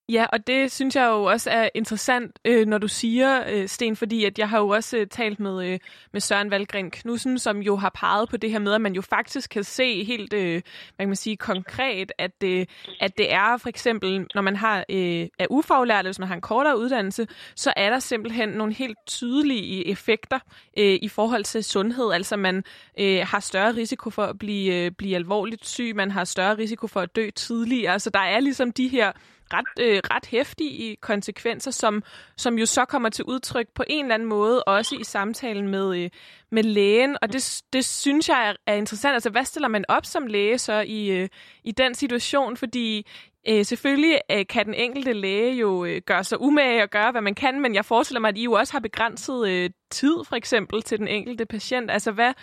Ja, 0.10 0.26
og 0.34 0.48
det 0.48 0.72
synes 0.72 0.96
jeg 0.96 1.06
jo 1.06 1.24
også 1.24 1.50
er 1.50 1.70
interessant, 1.76 2.40
øh, 2.46 2.68
når 2.68 2.78
du 2.78 2.88
siger, 2.88 3.44
øh, 3.50 3.68
Sten, 3.68 3.96
fordi 3.96 4.26
at 4.26 4.40
jeg 4.40 4.50
har 4.50 4.60
jo 4.60 4.70
også 4.70 4.98
øh, 4.98 5.08
talt 5.08 5.40
med, 5.40 5.66
øh, 5.68 5.80
med 6.14 6.22
Søren 6.22 6.52
Valgren 6.52 6.92
Knudsen, 6.92 7.40
som 7.40 7.58
jo 7.58 7.76
har 7.76 7.90
peget 7.90 8.30
på 8.30 8.38
det 8.38 8.52
her 8.52 8.60
med, 8.60 8.74
at 8.74 8.82
man 8.82 8.94
jo 8.94 9.02
faktisk 9.02 9.50
kan 9.50 9.64
se 9.64 10.04
helt, 10.04 10.34
øh, 10.34 10.52
hvad 10.52 10.62
kan 11.00 11.08
man 11.08 11.16
sige, 11.16 11.38
konkret, 11.38 12.12
at, 12.18 12.44
øh, 12.44 12.66
at 13.00 13.18
det 13.18 13.34
er 13.34 13.58
for 13.58 13.70
eksempel, 13.70 14.28
når 14.36 14.42
man 14.42 14.56
har 14.56 14.86
øh, 14.90 15.28
er 15.40 15.48
ufaglært, 15.50 16.00
eller 16.00 16.10
hvis 16.10 16.20
man 16.20 16.28
har 16.28 16.36
en 16.36 16.42
kortere 16.42 16.80
uddannelse, 16.80 17.28
så 17.56 17.74
er 17.76 17.90
der 17.90 18.00
simpelthen 18.00 18.50
nogle 18.50 18.74
helt 18.74 18.98
tydelige 19.08 19.86
øh, 19.86 19.92
effekter 19.92 20.40
øh, 20.78 21.00
i 21.02 21.08
forhold 21.08 21.44
til 21.44 21.64
sundhed. 21.64 22.12
Altså 22.14 22.36
man 22.36 22.64
øh, 23.00 23.20
har 23.24 23.40
større 23.40 23.76
risiko 23.76 24.10
for 24.10 24.24
at 24.24 24.40
blive, 24.40 24.76
øh, 24.76 24.92
blive 24.92 25.16
alvorligt 25.16 25.68
syg, 25.68 25.94
man 25.96 26.12
har 26.12 26.24
større 26.24 26.58
risiko 26.58 26.88
for 26.88 27.02
at 27.02 27.16
dø 27.16 27.30
tidligere. 27.30 27.94
Altså 27.94 28.10
der 28.10 28.20
er 28.20 28.40
ligesom 28.40 28.72
de 28.72 28.88
her 28.88 29.12
ret, 29.54 29.66
øh, 29.80 30.02
ret 30.12 30.26
hæftige 30.26 30.96
konsekvenser, 30.96 31.72
som, 31.72 32.04
som 32.38 32.60
jo 32.60 32.66
så 32.66 32.86
kommer 32.86 33.10
til 33.10 33.26
udtryk 33.26 33.68
på 33.76 33.84
en 33.88 34.06
eller 34.06 34.16
anden 34.16 34.30
måde, 34.30 34.64
også 34.64 34.96
i 35.00 35.04
samtalen 35.04 35.68
med, 35.68 36.04
øh, 36.04 36.10
med 36.52 36.64
lægen. 36.64 37.18
Og 37.22 37.34
det, 37.34 37.62
det 37.74 37.86
synes 37.86 38.30
jeg 38.30 38.50
er, 38.50 38.54
er 38.68 38.76
interessant. 38.76 39.14
Altså, 39.14 39.30
hvad 39.30 39.46
stiller 39.46 39.68
man 39.68 39.86
op 39.88 40.06
som 40.06 40.28
læge 40.28 40.58
så 40.58 40.84
i, 40.88 41.08
øh, 41.08 41.30
i 41.64 41.72
den 41.72 41.96
situation? 41.96 42.58
Fordi 42.58 43.08
øh, 43.50 43.66
selvfølgelig 43.66 44.20
øh, 44.32 44.46
kan 44.50 44.66
den 44.66 44.74
enkelte 44.74 45.14
læge 45.14 45.54
jo 45.56 45.86
øh, 45.86 46.02
gøre 46.06 46.24
sig 46.24 46.42
umage 46.42 46.84
og 46.84 46.90
gøre, 46.90 47.12
hvad 47.12 47.22
man 47.22 47.36
kan, 47.36 47.60
men 47.60 47.76
jeg 47.76 47.86
forestiller 47.86 48.22
mig, 48.22 48.30
at 48.30 48.38
I 48.38 48.44
jo 48.44 48.52
også 48.52 48.74
har 48.74 48.80
begrænset 48.80 49.50
øh, 49.50 49.70
tid, 49.92 50.16
for 50.30 50.36
eksempel, 50.36 50.82
til 50.82 51.00
den 51.00 51.08
enkelte 51.08 51.46
patient. 51.46 51.92
Altså, 51.92 52.12
hvad, 52.12 52.34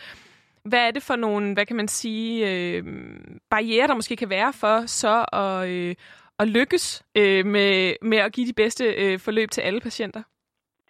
hvad 0.64 0.78
er 0.78 0.90
det 0.90 1.02
for 1.02 1.16
nogle, 1.16 1.54
hvad 1.54 1.66
kan 1.66 1.76
man 1.76 1.88
sige, 1.88 2.50
øh, 2.50 2.84
barriere, 3.50 3.86
der 3.86 3.94
måske 3.94 4.16
kan 4.16 4.30
være 4.30 4.52
for 4.52 4.86
så 4.86 5.24
at, 5.32 5.68
øh, 5.68 5.94
at 6.38 6.48
lykkes 6.48 7.04
øh, 7.16 7.46
med, 7.46 7.94
med 8.02 8.18
at 8.18 8.32
give 8.32 8.46
de 8.46 8.60
bedste 8.62 8.84
øh, 8.84 9.18
forløb 9.18 9.50
til 9.50 9.60
alle 9.60 9.80
patienter? 9.80 10.22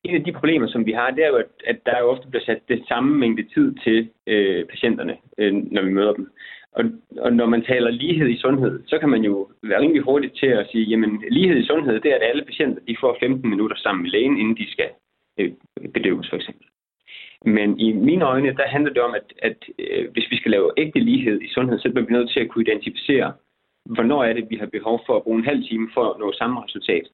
Et 0.05 0.15
af 0.15 0.25
de 0.25 0.33
problemer, 0.33 0.69
som 0.69 0.87
vi 0.87 0.93
har, 0.93 1.11
det 1.11 1.25
er 1.25 1.29
jo, 1.29 1.37
at, 1.37 1.53
at 1.67 1.79
der 1.87 1.99
jo 1.99 2.11
ofte 2.11 2.29
bliver 2.29 2.45
sat 2.45 2.61
det 2.69 2.85
samme 2.89 3.19
mængde 3.19 3.45
tid 3.55 3.75
til 3.85 4.11
øh, 4.27 4.65
patienterne, 4.65 5.17
øh, 5.39 5.53
når 5.55 5.83
vi 5.83 5.93
møder 5.93 6.13
dem. 6.13 6.33
Og, 6.73 6.85
og 7.19 7.33
når 7.33 7.47
man 7.47 7.65
taler 7.65 7.91
lighed 7.91 8.29
i 8.29 8.41
sundhed, 8.41 8.83
så 8.87 8.99
kan 8.99 9.09
man 9.09 9.23
jo 9.25 9.51
være 9.63 9.81
rimelig 9.81 10.03
hurtigt 10.03 10.37
til 10.37 10.47
at 10.47 10.69
sige, 10.73 10.85
jamen 10.85 11.25
lighed 11.31 11.57
i 11.59 11.67
sundhed, 11.67 12.01
det 12.01 12.11
er, 12.11 12.17
at 12.17 12.29
alle 12.31 12.45
patienter 12.45 12.83
de 12.89 12.97
får 13.01 13.17
15 13.21 13.51
minutter 13.51 13.77
sammen 13.77 14.03
med 14.03 14.11
lægen, 14.11 14.39
inden 14.39 14.57
de 14.57 14.71
skal 14.71 14.91
øh, 15.39 15.53
bedøves 15.95 16.29
for 16.31 16.37
eksempel. 16.37 16.67
Men 17.45 17.81
i 17.81 17.93
mine 17.93 18.25
øjne, 18.25 18.57
der 18.57 18.67
handler 18.67 18.93
det 18.93 19.03
om, 19.03 19.15
at, 19.15 19.33
at 19.39 19.59
øh, 19.79 20.11
hvis 20.13 20.31
vi 20.31 20.37
skal 20.37 20.51
lave 20.51 20.73
ægte 20.77 21.01
lighed 21.01 21.41
i 21.41 21.49
sundhed, 21.49 21.79
så 21.79 21.91
bliver 21.91 22.07
vi 22.07 22.13
nødt 22.13 22.31
til 22.31 22.41
at 22.41 22.49
kunne 22.49 22.65
identificere, 22.65 23.33
hvornår 23.85 24.25
er 24.25 24.33
det, 24.33 24.51
vi 24.51 24.57
har 24.57 24.67
behov 24.67 25.01
for 25.07 25.17
at 25.17 25.23
bruge 25.23 25.39
en 25.39 25.45
halv 25.45 25.69
time 25.69 25.91
for 25.95 26.11
at 26.11 26.19
nå 26.19 26.33
samme 26.33 26.65
resultat 26.65 27.09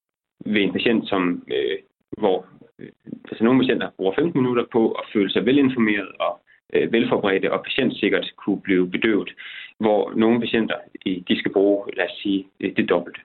ved 0.46 0.62
en 0.62 0.72
patient, 0.72 1.08
som, 1.08 1.44
øh, 1.54 1.78
hvor 2.18 2.46
øh, 2.78 2.88
altså 3.24 3.44
nogle 3.44 3.60
patienter 3.60 3.90
bruger 3.96 4.14
15 4.14 4.40
minutter 4.40 4.64
på 4.72 4.92
at 4.92 5.04
føle 5.12 5.30
sig 5.30 5.46
velinformeret 5.46 6.08
og 6.20 6.40
øh, 6.72 6.92
velforberedte 6.92 7.52
og 7.52 7.64
patientsikkert 7.64 8.32
kunne 8.36 8.60
blive 8.60 8.90
bedøvet, 8.90 9.30
hvor 9.78 10.12
nogle 10.14 10.40
patienter 10.40 10.76
øh, 11.06 11.16
de 11.28 11.38
skal 11.38 11.52
bruge, 11.52 11.86
lad 11.96 12.04
os 12.04 12.18
sige, 12.22 12.46
øh, 12.60 12.76
det 12.76 12.88
dobbelte. 12.88 13.20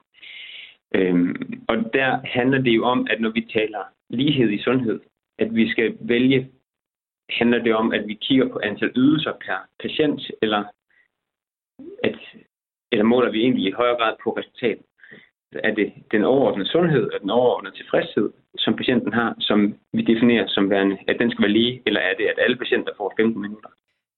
Øhm, 0.95 1.63
og 1.67 1.75
der 1.93 2.19
handler 2.25 2.61
det 2.61 2.71
jo 2.71 2.85
om, 2.85 3.07
at 3.09 3.21
når 3.21 3.29
vi 3.29 3.47
taler 3.53 3.83
lighed 4.09 4.49
i 4.49 4.61
sundhed, 4.61 4.99
at 5.39 5.55
vi 5.55 5.69
skal 5.69 5.97
vælge, 5.99 6.51
handler 7.29 7.63
det 7.63 7.75
om, 7.75 7.91
at 7.91 8.07
vi 8.07 8.13
kigger 8.13 8.47
på 8.49 8.59
antal 8.63 8.91
ydelser 8.95 9.33
per 9.45 9.67
patient, 9.79 10.31
eller, 10.41 10.63
at, 12.03 12.19
eller 12.95 13.11
måler 13.13 13.31
vi 13.31 13.39
egentlig 13.41 13.65
i 13.67 13.77
højere 13.79 13.99
grad 14.01 14.13
på 14.23 14.29
resultatet? 14.39 14.85
Er 15.69 15.73
det 15.79 15.93
den 16.11 16.23
overordnede 16.23 16.69
sundhed 16.69 17.05
og 17.13 17.19
den 17.21 17.29
overordnede 17.29 17.75
tilfredshed, 17.75 18.29
som 18.57 18.75
patienten 18.75 19.13
har, 19.13 19.35
som 19.39 19.59
vi 19.93 20.01
definerer 20.01 20.47
som 20.47 20.69
værende, 20.69 20.97
at 21.07 21.15
den 21.19 21.31
skal 21.31 21.43
være 21.43 21.57
lige, 21.59 21.81
eller 21.85 21.99
er 21.99 22.13
det, 22.19 22.25
at 22.25 22.39
alle 22.43 22.57
patienter 22.57 22.91
får 22.97 23.13
15 23.17 23.41
minutter? 23.41 23.69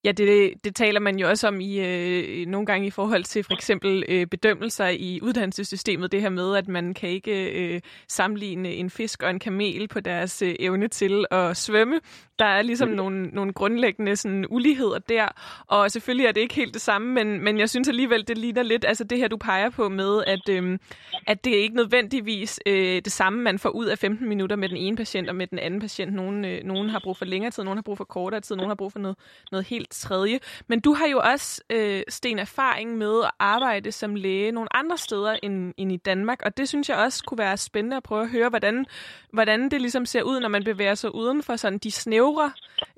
Ja, 0.04 0.12
det, 0.12 0.54
det 0.64 0.76
taler 0.76 1.00
man 1.00 1.20
jo 1.20 1.30
også 1.30 1.48
om 1.48 1.60
i 1.60 1.80
øh, 1.80 2.46
nogle 2.46 2.66
gange 2.66 2.88
i 2.88 2.90
forhold 2.90 3.24
til 3.24 3.44
for 3.44 3.54
eksempel 3.54 4.04
øh, 4.10 4.28
bedømmelser 4.28 4.88
i 4.88 5.20
uddannelsessystemet. 5.24 6.12
Det 6.12 6.22
her 6.22 6.30
med, 6.30 6.56
at 6.56 6.68
man 6.68 6.94
kan 6.94 7.10
ikke 7.10 7.52
øh, 7.62 7.82
sammenligne 8.08 8.70
en 8.70 8.90
fisk 8.90 9.24
og 9.24 9.30
en 9.30 9.40
kamel 9.40 9.88
på 9.88 10.00
deres 10.00 10.42
øh, 10.42 10.56
evne 10.60 10.88
til 10.88 11.26
at 11.32 11.58
svømme. 11.58 12.00
Der 12.40 12.46
er 12.46 12.62
ligesom 12.62 12.90
nogle, 12.90 13.24
nogle 13.28 13.54
grundlæggende 13.54 14.16
sådan, 14.16 14.46
uligheder 14.50 15.00
der, 15.00 15.28
og 15.68 15.92
selvfølgelig 15.92 16.26
er 16.26 16.32
det 16.32 16.42
ikke 16.42 16.56
helt 16.56 16.74
det 16.74 16.82
samme, 16.82 17.14
men, 17.14 17.44
men 17.44 17.60
jeg 17.60 17.70
synes 17.70 17.88
alligevel, 17.88 18.28
det 18.28 18.38
ligner 18.38 18.64
lidt, 18.64 18.86
altså 18.86 19.04
det 19.04 19.18
her, 19.18 19.28
du 19.28 19.38
peger 19.38 19.70
på 19.70 19.90
med, 19.90 20.24
at, 20.28 20.50
øh, 20.50 20.80
at 21.28 21.46
det 21.46 21.58
er 21.58 21.62
ikke 21.62 21.76
nødvendigvis 21.76 22.60
øh, 22.66 23.02
det 23.06 23.12
samme, 23.12 23.42
man 23.42 23.60
får 23.60 23.70
ud 23.70 23.86
af 23.86 23.98
15 23.98 24.30
minutter 24.30 24.56
med 24.56 24.70
den 24.70 24.78
ene 24.78 24.98
patient 24.98 25.30
og 25.30 25.36
med 25.36 25.48
den 25.48 25.60
anden 25.60 25.80
patient. 25.80 26.14
Nogen, 26.14 26.46
øh, 26.46 26.64
nogen 26.64 26.90
har 26.90 27.00
brug 27.04 27.18
for 27.18 27.26
længere 27.26 27.52
tid, 27.52 27.64
nogen 27.64 27.78
har 27.78 27.82
brug 27.82 27.98
for 27.98 28.04
kortere 28.04 28.42
tid, 28.42 28.56
nogen 28.56 28.70
har 28.70 28.76
brug 28.76 28.92
for 28.92 29.00
noget, 29.00 29.18
noget 29.52 29.68
helt 29.68 29.92
tredje. 29.92 30.40
Men 30.68 30.80
du 30.80 30.94
har 30.94 31.08
jo 31.08 31.22
også, 31.24 31.62
øh, 31.70 32.04
Sten, 32.10 32.40
erfaring 32.40 32.98
med 32.98 33.24
at 33.24 33.32
arbejde 33.40 33.92
som 33.92 34.16
læge 34.16 34.52
nogle 34.52 34.76
andre 34.76 34.98
steder 34.98 35.36
end, 35.44 35.74
end 35.78 35.92
i 35.92 35.98
Danmark, 35.98 36.42
og 36.46 36.58
det 36.58 36.70
synes 36.70 36.90
jeg 36.90 36.98
også 36.98 37.24
kunne 37.24 37.38
være 37.38 37.58
spændende 37.58 37.98
at 37.98 38.04
prøve 38.04 38.22
at 38.22 38.30
høre, 38.30 38.50
hvordan, 38.50 38.86
hvordan 39.34 39.70
det 39.72 39.82
ligesom 39.82 40.06
ser 40.06 40.22
ud, 40.22 40.40
når 40.40 40.50
man 40.50 40.64
bevæger 40.64 40.96
sig 40.96 41.16
uden 41.16 41.44
for 41.44 41.56
sådan 41.56 41.80
de 41.80 41.92
snævre 41.92 42.27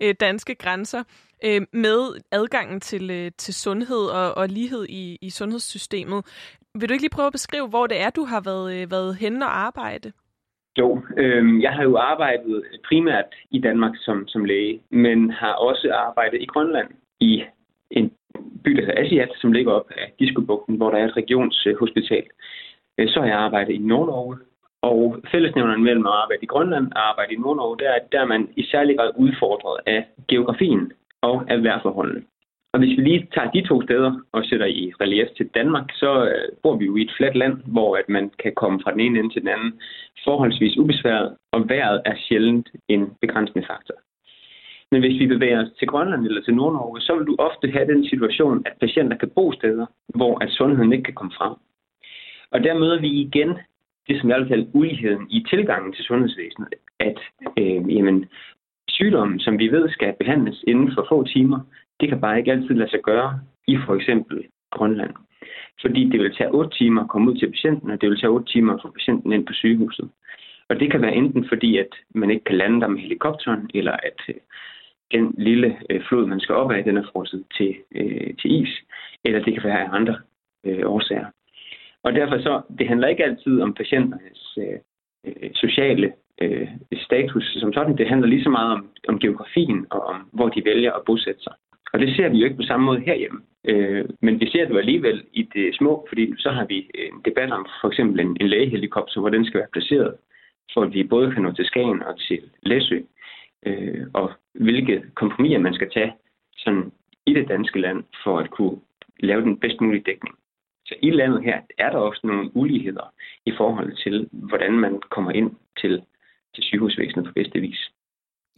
øh, 0.02 0.16
danske 0.20 0.56
grænser 0.56 1.04
øh, 1.46 1.62
med 1.74 2.22
adgangen 2.32 2.80
til, 2.80 3.12
øh, 3.12 3.32
til 3.38 3.54
sundhed 3.54 4.04
og, 4.20 4.38
og 4.38 4.48
lighed 4.48 4.86
i, 4.90 5.18
i 5.22 5.30
sundhedssystemet. 5.30 6.26
Vil 6.80 6.90
du 6.90 6.94
ikke 6.94 7.04
lige 7.04 7.18
prøve 7.18 7.28
at 7.28 7.38
beskrive, 7.40 7.68
hvor 7.68 7.88
det 7.88 8.02
er, 8.02 8.10
du 8.10 8.24
har 8.26 8.42
været, 8.42 8.82
øh, 8.82 8.92
været 8.92 9.16
henne 9.16 9.46
og 9.46 9.60
arbejde? 9.60 10.12
Jo, 10.80 11.02
øh, 11.18 11.62
jeg 11.62 11.72
har 11.72 11.84
jo 11.84 11.98
arbejdet 11.98 12.64
primært 12.88 13.26
i 13.52 13.60
Danmark 13.60 13.96
som, 13.98 14.28
som 14.28 14.46
læge, 14.46 14.82
men 14.90 15.32
har 15.32 15.54
også 15.54 15.92
arbejdet 15.94 16.42
i 16.42 16.46
Grønland 16.46 16.90
i 17.20 17.44
en 17.92 18.12
by, 18.64 18.72
der 18.72 18.86
hedder 18.86 19.02
Asiat, 19.02 19.32
som 19.42 19.52
ligger 19.52 19.72
op 19.72 19.92
af 19.98 20.14
Diskobugten, 20.20 20.76
hvor 20.76 20.90
der 20.92 20.98
er 20.98 21.08
et 21.08 21.18
regionshospital. 21.18 22.24
Øh, 22.98 23.08
så 23.10 23.20
har 23.20 23.28
jeg 23.28 23.38
arbejdet 23.38 23.74
i 23.74 23.78
Nordnorge, 23.78 24.38
og 24.82 25.20
fællesnævneren 25.32 25.84
mellem 25.84 26.08
at 26.08 26.14
arbejde 26.14 26.44
i 26.44 26.52
Grønland 26.54 26.92
og 26.92 27.10
arbejde 27.10 27.34
i 27.34 27.38
Nordnorge, 27.38 27.78
der 27.80 27.92
der, 27.92 28.00
der 28.12 28.20
er 28.22 28.26
man 28.26 28.50
i 28.56 28.64
særlig 28.64 28.98
grad 28.98 29.12
udfordret 29.18 29.78
af 29.86 30.06
geografien 30.28 30.92
og 31.22 31.44
af 31.48 31.64
vejrforholdene. 31.64 32.24
Og 32.74 32.80
hvis 32.80 32.98
vi 32.98 33.04
lige 33.04 33.28
tager 33.34 33.52
de 33.52 33.68
to 33.68 33.82
steder 33.82 34.12
og 34.32 34.46
sætter 34.46 34.66
i 34.66 34.94
relief 35.02 35.28
til 35.38 35.48
Danmark, 35.48 35.88
så 35.94 36.26
øh, 36.26 36.48
bor 36.64 36.76
vi 36.78 36.86
jo 36.86 36.96
i 36.96 37.02
et 37.02 37.14
fladt 37.18 37.36
land, 37.36 37.56
hvor 37.66 37.98
at 37.98 38.10
man 38.10 38.32
kan 38.44 38.54
komme 38.56 38.80
fra 38.84 38.92
den 38.92 39.00
ene 39.00 39.20
ende 39.20 39.34
til 39.34 39.42
den 39.42 39.50
anden 39.50 39.74
forholdsvis 40.24 40.78
ubesværet, 40.78 41.38
og 41.52 41.70
vejret 41.70 42.02
er 42.06 42.16
sjældent 42.28 42.70
en 42.88 43.14
begrænsende 43.22 43.66
faktor. 43.68 43.96
Men 44.92 45.02
hvis 45.02 45.20
vi 45.20 45.28
bevæger 45.28 45.62
os 45.64 45.72
til 45.80 45.88
Grønland 45.88 46.26
eller 46.26 46.42
til 46.42 46.56
Nordnorge, 46.56 47.02
så 47.02 47.16
vil 47.16 47.28
du 47.28 47.36
ofte 47.40 47.72
have 47.72 47.88
den 47.94 48.06
situation, 48.10 48.64
at 48.66 48.74
patienter 48.80 49.18
kan 49.18 49.30
bo 49.30 49.52
steder, 49.52 49.86
hvor 50.08 50.44
at 50.44 50.50
sundheden 50.52 50.94
ikke 50.94 51.04
kan 51.04 51.14
komme 51.14 51.34
frem. 51.38 51.54
Og 52.52 52.64
der 52.64 52.80
møder 52.80 53.00
vi 53.02 53.10
igen 53.10 53.58
det, 54.08 54.20
som 54.20 54.30
jeg 54.30 54.40
vil 54.40 54.48
kalde 54.48 54.70
uligheden 54.74 55.28
i 55.30 55.46
tilgangen 55.50 55.94
til 55.94 56.04
sundhedsvæsenet, 56.06 56.68
at 57.00 57.20
øh, 57.58 57.96
jamen, 57.96 58.26
sygdommen, 58.90 59.40
som 59.40 59.60
vi 59.60 59.68
ved 59.68 59.90
skal 59.90 60.14
behandles 60.20 60.64
inden 60.68 60.92
for 60.96 61.06
få 61.10 61.24
timer, 61.24 61.60
det 62.00 62.10
kan 62.10 62.22
bare 62.22 62.38
ikke 62.38 62.52
altid 62.52 62.76
lade 62.76 62.90
sig 62.90 63.02
gøre 63.04 63.40
i 63.68 63.78
for 63.86 63.96
eksempel 63.96 64.46
Grønland. 64.72 65.14
Fordi 65.82 66.10
det 66.10 66.20
vil 66.20 66.36
tage 66.36 66.52
8 66.52 66.78
timer 66.78 67.04
at 67.04 67.10
komme 67.10 67.32
ud 67.32 67.38
til 67.38 67.52
patienten, 67.52 67.90
og 67.92 68.02
det 68.02 68.10
vil 68.10 68.20
tage 68.20 68.32
8 68.32 68.52
timer 68.52 68.74
at 68.74 68.82
få 68.82 68.92
patienten 68.92 69.34
ind 69.34 69.46
på 69.46 69.54
sygehuset. 69.54 70.10
Og 70.70 70.80
det 70.80 70.92
kan 70.92 71.02
være 71.02 71.16
enten 71.16 71.48
fordi, 71.48 71.78
at 71.78 71.94
man 72.16 72.30
ikke 72.30 72.44
kan 72.44 72.58
lande 72.58 72.82
der 72.82 72.88
med 72.88 73.00
helikopteren, 73.02 73.70
eller 73.74 73.92
at 73.92 74.20
øh, 74.30 74.36
den 75.12 75.36
lille 75.38 75.78
øh, 75.90 76.02
flod, 76.08 76.26
man 76.26 76.40
skal 76.40 76.56
op 76.56 76.72
af, 76.72 76.84
den 76.84 76.98
er 76.98 77.04
frosset 77.12 77.44
til, 77.58 77.76
øh, 77.96 78.36
til 78.42 78.62
is, 78.62 78.70
eller 79.26 79.44
det 79.44 79.54
kan 79.54 79.64
være 79.64 79.84
af 79.84 79.90
andre 79.92 80.16
øh, 80.66 80.82
årsager. 80.86 81.26
Og 82.04 82.14
derfor 82.14 82.38
så, 82.38 82.62
det 82.80 82.88
handler 82.88 83.08
ikke 83.08 83.26
altid 83.26 83.62
om 83.62 83.74
patienternes 83.74 84.58
øh, 84.58 84.80
øh, 85.26 85.50
sociale 85.54 86.14
øh, 86.42 86.68
status 86.94 87.58
som 87.60 87.74
sådan. 87.74 87.98
Det 87.98 88.08
handler 88.08 88.28
lige 88.28 88.44
så 88.44 88.50
meget 88.50 88.72
om, 88.72 88.90
om 89.08 89.20
geografien 89.20 89.86
og 89.90 90.02
om, 90.06 90.30
hvor 90.34 90.50
de 90.50 90.66
vælger 90.66 90.92
at 90.94 91.06
bosætte 91.06 91.44
sig. 91.44 91.54
Og 91.94 92.00
det 92.00 92.16
ser 92.16 92.30
vi 92.30 92.38
jo 92.38 92.46
ikke 92.46 92.58
på 92.58 92.64
samme 92.64 92.86
måde 92.86 93.00
herhjemme. 93.00 93.42
Øh, 93.66 94.06
men 94.22 94.40
vi 94.40 94.50
ser 94.50 94.66
det 94.66 94.74
jo 94.74 94.78
alligevel 94.78 95.24
i 95.34 95.44
det 95.54 95.76
små, 95.76 96.06
fordi 96.10 96.34
så 96.38 96.50
har 96.52 96.66
vi 96.66 96.78
en 96.94 97.22
debat 97.26 97.52
om 97.52 97.66
for 97.82 97.88
eksempel 97.88 98.20
en, 98.20 98.38
en 98.42 98.48
lægehelikopter, 98.48 99.20
hvor 99.20 99.30
den 99.30 99.46
skal 99.46 99.60
være 99.60 99.74
placeret, 99.74 100.16
for 100.74 100.82
at 100.82 100.94
vi 100.94 101.04
både 101.04 101.32
kan 101.32 101.44
nå 101.44 101.52
til 101.52 101.66
Skagen 101.66 102.04
og 102.04 102.20
til 102.20 102.42
Læsø, 102.62 103.00
øh, 103.66 104.08
og 104.14 104.32
hvilke 104.54 105.04
kompromiser 105.16 105.60
man 105.60 105.74
skal 105.74 105.90
tage 105.90 106.14
sådan 106.58 106.92
i 107.26 107.34
det 107.34 107.50
danske 107.50 107.80
land 107.80 108.04
for 108.24 108.40
at 108.40 108.50
kunne 108.50 108.80
lave 109.20 109.42
den 109.42 109.58
bedst 109.58 109.82
mulige 109.82 110.04
dækning. 110.06 110.36
Så 110.86 110.96
i 111.02 111.10
landet 111.10 111.44
her 111.44 111.58
er 111.78 111.90
der 111.90 111.98
også 111.98 112.22
nogle 112.24 112.56
uligheder 112.56 113.14
i 113.46 113.52
forhold 113.58 113.98
til, 114.04 114.30
hvordan 114.32 114.74
man 114.74 115.02
kommer 115.12 115.32
ind 115.32 115.52
til, 115.82 116.02
til 116.56 116.64
sygehusvæsenet 116.64 117.26
på 117.26 117.34
bedste 117.34 117.60
vis. 117.60 117.90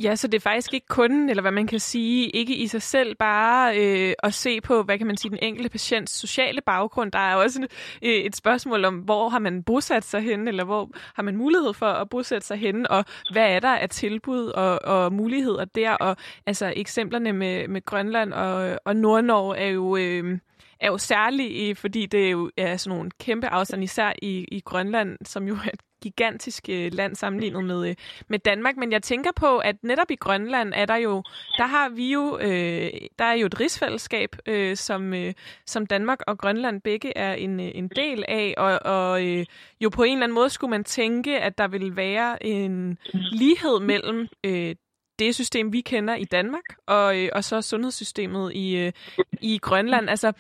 Ja, 0.04 0.16
så 0.16 0.28
det 0.28 0.36
er 0.36 0.50
faktisk 0.50 0.74
ikke 0.74 0.88
kun, 0.88 1.30
eller 1.30 1.42
hvad 1.42 1.52
man 1.52 1.68
kan 1.68 1.80
sige, 1.80 2.30
ikke 2.30 2.56
i 2.56 2.68
sig 2.68 2.82
selv 2.82 3.16
bare 3.16 3.78
øh, 3.80 4.14
at 4.24 4.34
se 4.34 4.62
på, 4.62 4.84
hvad 4.84 4.98
kan 4.98 5.08
man 5.08 5.18
sige, 5.18 5.32
den 5.32 5.40
enkelte 5.42 5.70
patients 5.70 6.12
sociale 6.12 6.62
baggrund. 6.62 7.12
Der 7.12 7.20
er 7.20 7.36
også 7.36 7.68
øh, 8.04 8.10
et 8.10 8.36
spørgsmål 8.36 8.86
om, 8.86 8.96
hvor 8.98 9.30
har 9.30 9.40
man 9.40 9.64
bosat 9.64 10.04
sig 10.04 10.22
henne, 10.22 10.48
eller 10.48 10.64
hvor 10.64 10.90
har 11.16 11.24
man 11.24 11.36
mulighed 11.36 11.74
for 11.74 11.86
at 11.86 12.10
bosætte 12.10 12.48
sig 12.48 12.58
henne, 12.58 12.92
og 12.92 13.06
hvad 13.32 13.56
er 13.56 13.60
der 13.60 13.76
af 13.76 13.90
tilbud 13.90 14.48
og, 14.48 14.80
og 14.84 15.14
muligheder 15.14 15.66
der. 15.66 15.92
Og 15.92 16.18
altså 16.46 16.74
eksemplerne 16.76 17.34
med, 17.34 17.68
med 17.68 17.86
Grønland 17.86 18.34
og, 18.34 18.80
og 18.86 18.96
Nordnorge 18.96 19.58
er 19.58 19.70
jo... 19.70 19.98
Øh, 19.98 20.40
er 20.82 20.88
jo 20.88 20.98
særlig, 20.98 21.78
fordi 21.78 22.06
det 22.06 22.26
er 22.26 22.30
jo 22.30 22.52
er 22.58 22.78
sådan 22.78 22.98
nogle 22.98 23.12
kæmpe 23.20 23.48
afstand, 23.48 23.84
især 23.84 24.14
i, 24.22 24.46
i 24.52 24.60
Grønland, 24.60 25.18
som 25.26 25.48
jo 25.48 25.54
er 25.54 25.70
et 25.74 25.82
gigantisk 26.02 26.70
øh, 26.70 26.94
land 26.94 27.16
sammenlignet 27.16 27.64
med, 27.64 27.90
øh, 27.90 27.96
med 28.28 28.40
Danmark. 28.40 28.78
Men 28.78 28.92
jeg 28.92 29.04
tænker 29.04 29.32
på, 29.36 29.58
at 29.58 29.76
netop 29.84 30.12
i 30.12 30.16
Grønland 30.16 30.74
er 30.76 30.86
der 30.86 30.96
jo, 30.96 31.24
der 31.58 31.66
har 31.66 31.90
vi 31.90 32.12
jo, 32.12 32.38
øh, 32.40 32.92
der 33.20 33.26
er 33.26 33.34
jo 33.34 33.46
et 33.46 33.60
rigsfællesskab, 33.60 34.36
øh, 34.46 34.78
som, 34.78 35.14
øh, 35.14 35.34
som 35.66 35.86
Danmark 35.86 36.20
og 36.28 36.38
Grønland 36.38 36.82
begge 36.82 37.18
er 37.18 37.34
en, 37.34 37.60
øh, 37.60 37.72
en 37.76 37.88
del 37.88 38.26
af, 38.28 38.54
og, 38.58 38.80
og 38.86 39.28
øh, 39.28 39.46
jo 39.82 39.90
på 39.90 40.04
en 40.04 40.14
eller 40.14 40.24
anden 40.24 40.36
måde 40.36 40.50
skulle 40.50 40.72
man 40.72 40.84
tænke, 40.84 41.40
at 41.40 41.58
der 41.58 41.68
vil 41.68 41.96
være 41.96 42.46
en 42.46 42.98
lighed 43.14 43.80
mellem 43.80 44.28
øh, 44.46 44.76
det 45.20 45.36
system, 45.36 45.74
vi 45.74 45.82
kender 45.82 46.16
i 46.16 46.24
Danmark, 46.24 46.64
og, 46.88 47.18
øh, 47.18 47.30
og 47.34 47.44
så 47.44 47.62
sundhedssystemet 47.62 48.54
i, 48.56 48.78
øh, 48.78 48.92
i 49.42 49.58
Grønland. 49.58 50.10
Altså, 50.10 50.32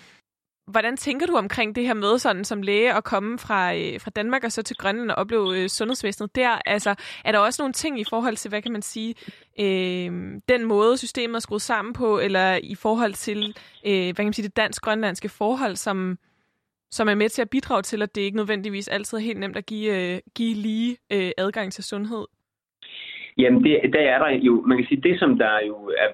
Hvordan 0.71 0.97
tænker 0.97 1.25
du 1.25 1.35
omkring 1.35 1.75
det 1.75 1.83
her 1.87 1.93
med 1.93 2.17
sådan 2.17 2.43
som 2.43 2.61
læge 2.61 2.93
at 2.93 3.03
komme 3.03 3.37
fra, 3.39 3.75
øh, 3.75 3.99
fra 3.99 4.11
Danmark 4.11 4.43
og 4.43 4.51
så 4.51 4.63
til 4.63 4.75
Grønland 4.75 5.11
og 5.11 5.17
opleve 5.17 5.63
øh, 5.63 5.67
sundhedsvæsenet 5.69 6.35
der? 6.35 6.61
Altså, 6.65 6.95
er 7.25 7.31
der 7.31 7.39
også 7.39 7.61
nogle 7.61 7.73
ting 7.73 7.99
i 7.99 8.03
forhold 8.09 8.35
til, 8.35 8.49
hvad 8.49 8.61
kan 8.61 8.71
man 8.71 8.81
sige, 8.81 9.15
øh, 9.59 10.11
den 10.49 10.65
måde 10.65 10.97
systemet 10.97 11.35
er 11.35 11.39
skruet 11.39 11.61
sammen 11.61 11.93
på, 11.93 12.19
eller 12.19 12.59
i 12.63 12.75
forhold 12.75 13.13
til, 13.13 13.37
øh, 13.85 14.03
hvad 14.03 14.13
kan 14.13 14.25
man 14.25 14.33
sige, 14.33 14.47
det 14.47 14.57
dansk-grønlandske 14.57 15.29
forhold, 15.29 15.75
som, 15.75 16.17
som 16.91 17.09
er 17.09 17.15
med 17.15 17.29
til 17.29 17.41
at 17.41 17.49
bidrage 17.49 17.81
til, 17.81 18.01
at 18.01 18.15
det 18.15 18.21
ikke 18.21 18.37
nødvendigvis 18.37 18.87
altid 18.87 19.17
er 19.17 19.21
helt 19.21 19.39
nemt 19.39 19.57
at 19.57 19.65
give, 19.65 20.13
øh, 20.13 20.19
give 20.35 20.53
lige 20.53 20.97
øh, 21.11 21.31
adgang 21.37 21.73
til 21.73 21.83
sundhed? 21.83 22.25
Jamen, 23.37 23.63
det, 23.63 23.79
der 23.93 23.99
er 23.99 24.19
der 24.19 24.29
jo, 24.29 24.61
man 24.61 24.77
kan 24.77 24.87
sige, 24.87 25.01
det 25.01 25.19
som 25.19 25.37
der 25.37 25.59
jo 25.67 25.75
er 25.97 26.07